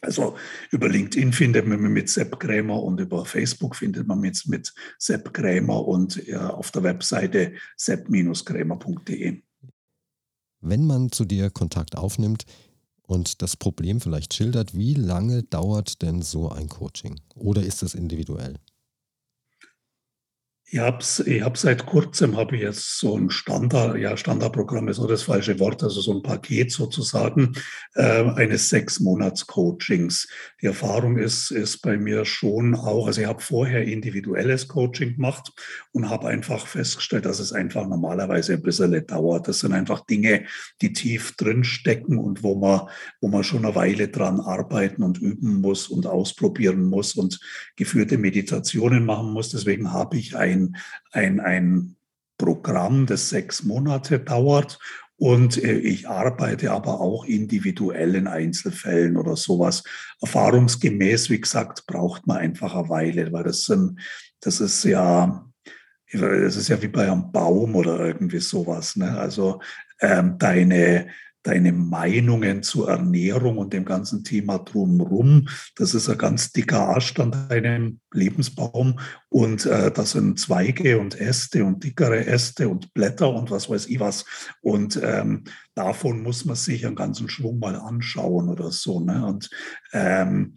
Also 0.00 0.36
über 0.70 0.88
LinkedIn 0.88 1.34
findet 1.34 1.66
man 1.66 1.80
mich 1.80 1.90
mit 1.90 2.08
Sepp 2.08 2.40
Krämer 2.40 2.82
und 2.82 2.98
über 2.98 3.26
Facebook 3.26 3.76
findet 3.76 4.06
man 4.06 4.20
mich 4.20 4.46
mit 4.46 4.72
Sepp 4.98 5.34
Krämer 5.34 5.86
und 5.86 6.26
ja, 6.26 6.48
auf 6.48 6.70
der 6.70 6.82
Webseite 6.82 7.52
sepp-krämer.de. 7.76 9.42
Wenn 10.62 10.86
man 10.86 11.12
zu 11.12 11.26
dir 11.26 11.50
Kontakt 11.50 11.96
aufnimmt, 11.96 12.46
und 13.10 13.42
das 13.42 13.56
Problem 13.56 14.00
vielleicht 14.00 14.34
schildert, 14.34 14.76
wie 14.76 14.94
lange 14.94 15.42
dauert 15.42 16.00
denn 16.00 16.22
so 16.22 16.48
ein 16.48 16.68
Coaching? 16.68 17.20
Oder 17.34 17.64
ist 17.64 17.82
es 17.82 17.96
individuell? 17.96 18.54
Ich 20.72 20.78
habe 20.78 20.98
ich 21.26 21.42
hab 21.42 21.58
seit 21.58 21.84
kurzem 21.84 22.36
habe 22.36 22.54
ich 22.54 22.62
jetzt 22.62 23.00
so 23.00 23.16
ein 23.16 23.28
Standard, 23.30 23.98
ja 23.98 24.16
Standardprogramm 24.16 24.86
ist 24.86 25.00
auch 25.00 25.08
das 25.08 25.24
falsche 25.24 25.58
Wort, 25.58 25.82
also 25.82 26.00
so 26.00 26.12
ein 26.14 26.22
Paket 26.22 26.70
sozusagen 26.70 27.54
äh, 27.96 28.22
eines 28.36 28.68
sechs 28.68 29.00
Monats 29.00 29.48
Coachings. 29.48 30.28
Die 30.62 30.66
Erfahrung 30.66 31.18
ist 31.18 31.50
ist 31.50 31.78
bei 31.78 31.96
mir 31.96 32.24
schon 32.24 32.76
auch, 32.76 33.08
also 33.08 33.20
ich 33.20 33.26
habe 33.26 33.40
vorher 33.40 33.82
individuelles 33.82 34.68
Coaching 34.68 35.16
gemacht 35.16 35.50
und 35.90 36.08
habe 36.08 36.28
einfach 36.28 36.68
festgestellt, 36.68 37.24
dass 37.24 37.40
es 37.40 37.52
einfach 37.52 37.88
normalerweise 37.88 38.52
ein 38.52 38.62
bisschen 38.62 39.04
dauert. 39.08 39.48
Das 39.48 39.58
sind 39.58 39.72
einfach 39.72 40.06
Dinge, 40.06 40.44
die 40.82 40.92
tief 40.92 41.34
drin 41.34 41.64
stecken 41.64 42.16
und 42.16 42.44
wo 42.44 42.54
man 42.54 42.82
wo 43.20 43.26
man 43.26 43.42
schon 43.42 43.64
eine 43.64 43.74
Weile 43.74 44.06
dran 44.06 44.38
arbeiten 44.38 45.02
und 45.02 45.18
üben 45.18 45.60
muss 45.62 45.88
und 45.88 46.06
ausprobieren 46.06 46.84
muss 46.84 47.16
und 47.16 47.40
geführte 47.74 48.18
Meditationen 48.18 49.04
machen 49.04 49.32
muss. 49.32 49.48
Deswegen 49.48 49.92
habe 49.92 50.16
ich 50.16 50.36
ein 50.36 50.59
ein, 50.60 50.76
ein, 51.12 51.40
ein 51.40 51.96
Programm, 52.38 53.06
das 53.06 53.28
sechs 53.28 53.64
Monate 53.64 54.18
dauert 54.18 54.78
Und 55.20 55.62
äh, 55.62 55.78
ich 55.78 56.08
arbeite 56.08 56.72
aber 56.72 56.98
auch 57.02 57.26
individuell 57.26 58.14
in 58.14 58.26
Einzelfällen 58.26 59.18
oder 59.18 59.36
sowas. 59.36 59.84
Erfahrungsgemäß, 60.22 61.28
wie 61.28 61.42
gesagt, 61.42 61.86
braucht 61.86 62.26
man 62.26 62.38
einfach 62.38 62.74
eine 62.74 62.88
Weile, 62.88 63.30
weil 63.30 63.44
das 63.44 63.64
sind, 63.66 64.00
das 64.40 64.60
ist 64.60 64.82
ja, 64.84 65.46
das 66.10 66.56
ist 66.56 66.68
ja 66.68 66.80
wie 66.80 66.88
bei 66.88 67.12
einem 67.12 67.30
Baum 67.32 67.76
oder 67.76 68.00
irgendwie 68.00 68.40
sowas. 68.40 68.96
Ne? 68.96 69.18
Also 69.18 69.60
ähm, 70.00 70.38
deine, 70.38 71.08
deine 71.42 71.72
Meinungen 71.72 72.62
zur 72.62 72.90
Ernährung 72.90 73.58
und 73.58 73.72
dem 73.72 73.84
ganzen 73.84 74.24
Thema 74.24 74.58
drumherum. 74.58 75.48
Das 75.76 75.94
ist 75.94 76.08
ein 76.08 76.18
ganz 76.18 76.52
dicker 76.52 76.88
Ast 76.90 77.18
an 77.18 77.48
deinem 77.48 78.00
Lebensbaum 78.12 78.98
und 79.28 79.66
äh, 79.66 79.90
das 79.90 80.12
sind 80.12 80.38
Zweige 80.38 80.98
und 80.98 81.20
Äste 81.20 81.64
und 81.64 81.82
dickere 81.84 82.26
Äste 82.26 82.68
und 82.68 82.92
Blätter 82.94 83.32
und 83.32 83.50
was 83.50 83.70
weiß 83.70 83.86
ich 83.86 84.00
was. 84.00 84.24
Und 84.60 85.00
ähm, 85.02 85.44
davon 85.74 86.22
muss 86.22 86.44
man 86.44 86.56
sich 86.56 86.86
einen 86.86 86.96
ganzen 86.96 87.28
Schwung 87.28 87.58
mal 87.58 87.76
anschauen 87.76 88.48
oder 88.48 88.70
so. 88.70 89.00
Ne? 89.00 89.24
Und 89.24 89.50
ähm, 89.92 90.54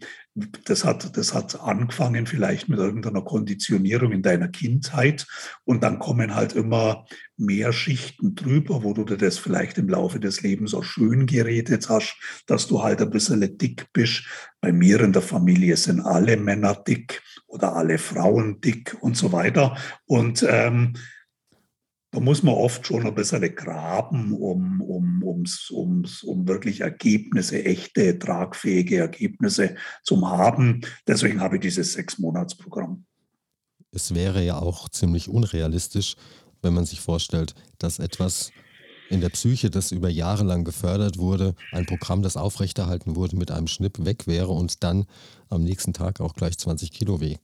das 0.64 0.84
hat, 0.84 1.16
das 1.16 1.32
hat 1.32 1.60
angefangen 1.60 2.26
vielleicht 2.26 2.68
mit 2.68 2.80
irgendeiner 2.80 3.22
Konditionierung 3.22 4.10
in 4.10 4.22
deiner 4.22 4.48
Kindheit 4.48 5.26
und 5.64 5.84
dann 5.84 6.00
kommen 6.00 6.34
halt 6.34 6.54
immer 6.54 7.06
mehr 7.36 7.72
Schichten 7.72 8.34
drüber, 8.34 8.82
wo 8.82 8.94
du 8.94 9.04
dir 9.04 9.16
das 9.16 9.38
vielleicht 9.38 9.78
im 9.78 9.88
Laufe 9.88 10.18
des 10.18 10.42
Lebens 10.42 10.74
auch 10.74 10.82
schön 10.82 11.26
geredet 11.26 11.88
hast, 11.88 12.16
dass 12.46 12.66
du 12.66 12.82
halt 12.82 13.00
ein 13.00 13.10
bisschen 13.10 13.56
dick 13.58 13.92
bist. 13.92 14.24
Bei 14.60 14.72
mir 14.72 15.00
in 15.00 15.12
der 15.12 15.22
Familie 15.22 15.76
sind 15.76 16.00
alle 16.00 16.36
Männer 16.36 16.74
dick 16.74 17.22
oder 17.46 17.76
alle 17.76 17.98
Frauen 17.98 18.60
dick 18.60 18.96
und 19.00 19.16
so 19.16 19.30
weiter. 19.30 19.76
Und 20.06 20.44
ähm, 20.48 20.94
da 22.14 22.20
muss 22.20 22.44
man 22.44 22.54
oft 22.54 22.86
schon 22.86 23.04
ein 23.04 23.14
bisschen 23.14 23.42
graben, 23.56 24.34
um, 24.34 24.80
um, 24.80 25.22
ums, 25.24 25.68
ums, 25.72 26.22
um 26.22 26.46
wirklich 26.46 26.80
Ergebnisse, 26.80 27.64
echte, 27.64 28.20
tragfähige 28.20 28.98
Ergebnisse 28.98 29.74
zu 30.04 30.28
haben. 30.30 30.82
Deswegen 31.08 31.40
habe 31.40 31.56
ich 31.56 31.62
dieses 31.62 31.94
Sechs-Monats-Programm. 31.94 33.04
Es 33.90 34.14
wäre 34.14 34.44
ja 34.44 34.58
auch 34.58 34.88
ziemlich 34.88 35.28
unrealistisch, 35.28 36.14
wenn 36.62 36.74
man 36.74 36.86
sich 36.86 37.00
vorstellt, 37.00 37.56
dass 37.78 37.98
etwas 37.98 38.52
in 39.10 39.20
der 39.20 39.28
Psyche, 39.28 39.70
das 39.70 39.92
über 39.92 40.08
Jahre 40.08 40.44
lang 40.44 40.64
gefördert 40.64 41.18
wurde, 41.18 41.54
ein 41.72 41.86
Programm, 41.86 42.22
das 42.22 42.36
aufrechterhalten 42.36 43.16
wurde, 43.16 43.36
mit 43.36 43.50
einem 43.50 43.66
Schnipp 43.66 44.04
weg 44.04 44.26
wäre 44.26 44.48
und 44.48 44.82
dann 44.82 45.06
am 45.50 45.62
nächsten 45.62 45.92
Tag 45.92 46.20
auch 46.20 46.34
gleich 46.34 46.58
20 46.58 46.90
Kilo, 46.90 47.20
äh, 47.20 47.36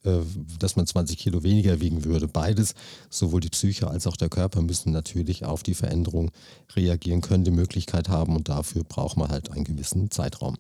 dass 0.59 0.77
man 0.77 0.87
20 0.87 1.19
Kilo 1.19 1.43
weniger 1.43 1.81
wiegen 1.81 2.05
würde. 2.05 2.29
Beides, 2.29 2.75
sowohl 3.09 3.41
die 3.41 3.51
Psyche 3.51 3.89
als 3.89 4.07
auch 4.07 4.17
der 4.17 4.29
Körper, 4.29 4.63
müssen 4.63 4.93
natürlich 4.93 5.45
auf 5.45 5.63
die 5.63 5.75
Veränderung 5.75 6.31
reagieren 6.75 7.21
können, 7.21 7.45
die 7.45 7.51
Möglichkeit 7.51 8.09
haben 8.09 8.37
und 8.37 8.49
dafür 8.49 8.85
braucht 8.85 9.17
man 9.17 9.29
halt 9.29 9.51
einen 9.53 9.65
gewissen 9.65 10.11
Zeitraum. 10.11 10.57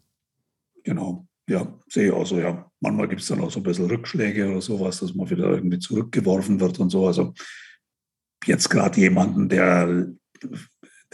Genau. 0.84 1.26
Ja, 1.48 1.66
sehe 1.88 2.06
ich 2.06 2.12
auch 2.12 2.26
so, 2.26 2.38
ja. 2.38 2.70
Manchmal 2.80 3.08
gibt 3.08 3.22
es 3.22 3.26
dann 3.26 3.40
auch 3.40 3.50
so 3.50 3.58
ein 3.58 3.64
bisschen 3.64 3.86
Rückschläge 3.86 4.48
oder 4.48 4.60
sowas, 4.60 5.00
dass 5.00 5.14
man 5.14 5.28
wieder 5.28 5.50
irgendwie 5.50 5.80
zurückgeworfen 5.80 6.60
wird 6.60 6.78
und 6.78 6.90
so. 6.90 7.06
Also 7.08 7.34
jetzt 8.46 8.70
gerade 8.70 9.00
jemanden, 9.00 9.48
der 9.48 10.06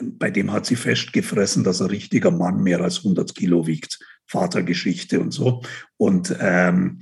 bei 0.01 0.31
dem 0.31 0.53
hat 0.53 0.67
sie 0.67 0.77
festgefressen, 0.77 1.65
dass 1.65 1.81
ein 1.81 1.89
richtiger 1.89 2.31
Mann 2.31 2.63
mehr 2.63 2.81
als 2.81 2.99
100 2.99 3.35
Kilo 3.35 3.67
wiegt. 3.67 3.99
Vatergeschichte 4.27 5.21
und 5.21 5.31
so. 5.31 5.63
Und 5.97 6.37
ähm, 6.41 7.01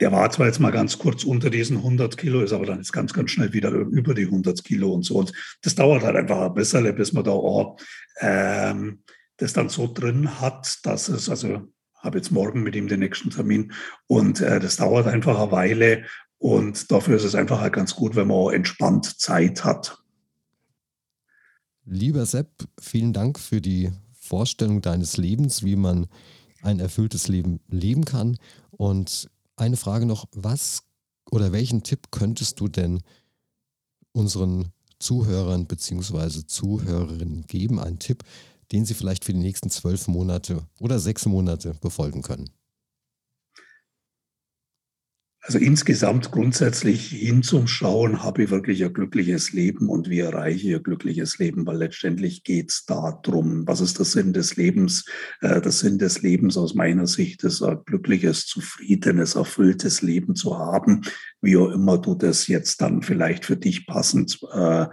der 0.00 0.12
war 0.12 0.30
zwar 0.30 0.46
jetzt 0.46 0.58
mal 0.58 0.72
ganz 0.72 0.98
kurz 0.98 1.24
unter 1.24 1.50
diesen 1.50 1.76
100 1.78 2.16
Kilo, 2.16 2.40
ist 2.40 2.52
aber 2.52 2.66
dann 2.66 2.78
jetzt 2.78 2.92
ganz, 2.92 3.12
ganz 3.12 3.30
schnell 3.30 3.52
wieder 3.52 3.70
über 3.70 4.14
die 4.14 4.24
100 4.24 4.64
Kilo 4.64 4.92
und 4.92 5.04
so. 5.04 5.16
Und 5.16 5.32
das 5.62 5.74
dauert 5.74 6.02
halt 6.02 6.16
einfach 6.16 6.40
ein 6.40 6.54
bisschen, 6.54 6.94
bis 6.94 7.12
man 7.12 7.24
da 7.24 7.30
auch 7.30 7.78
ähm, 8.20 9.02
das 9.36 9.52
dann 9.52 9.68
so 9.68 9.92
drin 9.92 10.40
hat, 10.40 10.78
dass 10.84 11.08
es, 11.08 11.28
also 11.28 11.68
habe 11.96 12.18
jetzt 12.18 12.32
morgen 12.32 12.62
mit 12.62 12.74
ihm 12.74 12.88
den 12.88 13.00
nächsten 13.00 13.30
Termin 13.30 13.72
und 14.08 14.40
äh, 14.40 14.58
das 14.58 14.76
dauert 14.76 15.06
einfach 15.06 15.40
eine 15.40 15.52
Weile 15.52 16.04
und 16.38 16.90
dafür 16.90 17.16
ist 17.16 17.24
es 17.24 17.36
einfach 17.36 17.60
halt 17.60 17.74
ganz 17.74 17.94
gut, 17.94 18.16
wenn 18.16 18.26
man 18.26 18.36
auch 18.36 18.50
entspannt 18.50 19.20
Zeit 19.20 19.64
hat. 19.64 20.01
Lieber 21.84 22.26
Sepp, 22.26 22.68
vielen 22.78 23.12
Dank 23.12 23.38
für 23.38 23.60
die 23.60 23.90
Vorstellung 24.12 24.82
deines 24.82 25.16
Lebens, 25.16 25.64
wie 25.64 25.74
man 25.74 26.06
ein 26.62 26.78
erfülltes 26.78 27.26
Leben 27.26 27.60
leben 27.68 28.04
kann. 28.04 28.38
Und 28.70 29.28
eine 29.56 29.76
Frage 29.76 30.06
noch, 30.06 30.26
was 30.32 30.84
oder 31.30 31.50
welchen 31.50 31.82
Tipp 31.82 32.12
könntest 32.12 32.60
du 32.60 32.68
denn 32.68 33.02
unseren 34.12 34.68
Zuhörern 35.00 35.66
bzw. 35.66 36.46
Zuhörerinnen 36.46 37.46
geben? 37.48 37.80
Einen 37.80 37.98
Tipp, 37.98 38.22
den 38.70 38.84
sie 38.84 38.94
vielleicht 38.94 39.24
für 39.24 39.32
die 39.32 39.40
nächsten 39.40 39.68
zwölf 39.68 40.06
Monate 40.06 40.64
oder 40.78 41.00
sechs 41.00 41.26
Monate 41.26 41.74
befolgen 41.80 42.22
können? 42.22 42.50
Also 45.44 45.58
insgesamt 45.58 46.30
grundsätzlich 46.30 47.08
hinzuschauen, 47.08 48.22
habe 48.22 48.44
ich 48.44 48.50
wirklich 48.50 48.84
ein 48.84 48.92
glückliches 48.92 49.52
Leben 49.52 49.88
und 49.88 50.08
wie 50.08 50.20
erreiche 50.20 50.68
ich 50.68 50.76
ein 50.76 50.84
glückliches 50.84 51.38
Leben, 51.40 51.66
weil 51.66 51.78
letztendlich 51.78 52.44
geht 52.44 52.70
es 52.70 52.86
darum, 52.86 53.66
was 53.66 53.80
ist 53.80 53.98
der 53.98 54.04
Sinn 54.04 54.32
des 54.32 54.54
Lebens? 54.54 55.04
Äh, 55.40 55.60
der 55.60 55.72
Sinn 55.72 55.98
des 55.98 56.22
Lebens 56.22 56.56
aus 56.56 56.74
meiner 56.74 57.08
Sicht 57.08 57.42
ist 57.42 57.60
ein 57.60 57.80
glückliches, 57.84 58.46
zufriedenes, 58.46 59.34
erfülltes 59.34 60.00
Leben 60.00 60.36
zu 60.36 60.56
haben, 60.56 61.02
wie 61.40 61.56
auch 61.56 61.70
immer 61.70 61.98
du 61.98 62.14
das 62.14 62.46
jetzt 62.46 62.80
dann 62.80 63.02
vielleicht 63.02 63.44
für 63.44 63.56
dich 63.56 63.88
passend 63.88 64.38
äh, 64.52 64.86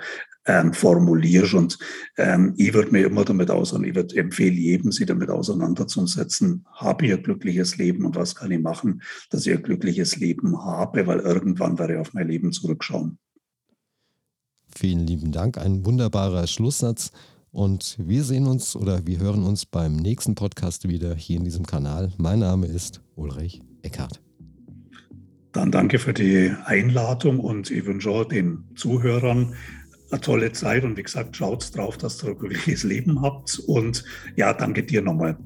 ähm, 0.45 0.73
formulierst. 0.73 1.53
Und 1.53 1.77
ähm, 2.17 2.53
ich 2.57 2.73
würde 2.73 2.91
mir 2.91 3.05
immer 3.05 3.25
damit 3.25 3.51
auseinander, 3.51 3.89
ich 3.89 3.95
würde 3.95 4.15
empfehlen, 4.15 4.55
jedem 4.55 4.91
sich 4.91 5.05
damit 5.05 5.29
auseinanderzusetzen, 5.29 6.65
habe 6.73 7.05
ich 7.05 7.13
ein 7.13 7.23
glückliches 7.23 7.77
Leben 7.77 8.05
und 8.05 8.15
was 8.15 8.35
kann 8.35 8.51
ich 8.51 8.61
machen, 8.61 9.01
dass 9.29 9.45
ich 9.45 9.53
ein 9.53 9.63
glückliches 9.63 10.17
Leben 10.17 10.63
habe, 10.63 11.07
weil 11.07 11.19
irgendwann 11.19 11.77
werde 11.77 11.93
ich 11.93 11.99
auf 11.99 12.13
mein 12.13 12.27
Leben 12.27 12.51
zurückschauen. 12.51 13.17
Vielen 14.75 15.07
lieben 15.07 15.31
Dank, 15.31 15.57
ein 15.57 15.85
wunderbarer 15.85 16.47
Schlusssatz. 16.47 17.11
Und 17.51 17.97
wir 17.99 18.23
sehen 18.23 18.45
uns 18.45 18.75
oder 18.75 19.07
wir 19.07 19.19
hören 19.19 19.43
uns 19.43 19.65
beim 19.65 19.95
nächsten 19.95 20.35
Podcast 20.35 20.87
wieder 20.87 21.15
hier 21.15 21.37
in 21.37 21.43
diesem 21.43 21.65
Kanal. 21.65 22.11
Mein 22.17 22.39
Name 22.39 22.67
ist 22.67 23.01
Ulrich 23.15 23.61
Eckhardt. 23.81 24.21
Dann 25.51 25.71
danke 25.71 25.97
für 25.97 26.13
die 26.13 26.53
Einladung 26.65 27.39
und 27.39 27.71
ich 27.71 27.83
wünsche 27.85 28.25
den 28.25 28.65
Zuhörern 28.75 29.55
eine 30.11 30.21
tolle 30.21 30.51
Zeit 30.51 30.83
und 30.83 30.97
wie 30.97 31.03
gesagt, 31.03 31.35
schaut 31.35 31.75
drauf, 31.75 31.97
dass 31.97 32.23
ihr 32.23 32.29
ein 32.29 32.37
glückliches 32.37 32.83
Leben 32.83 33.21
habt 33.21 33.59
und 33.67 34.03
ja, 34.35 34.53
danke 34.53 34.83
dir 34.83 35.01
nochmal. 35.01 35.37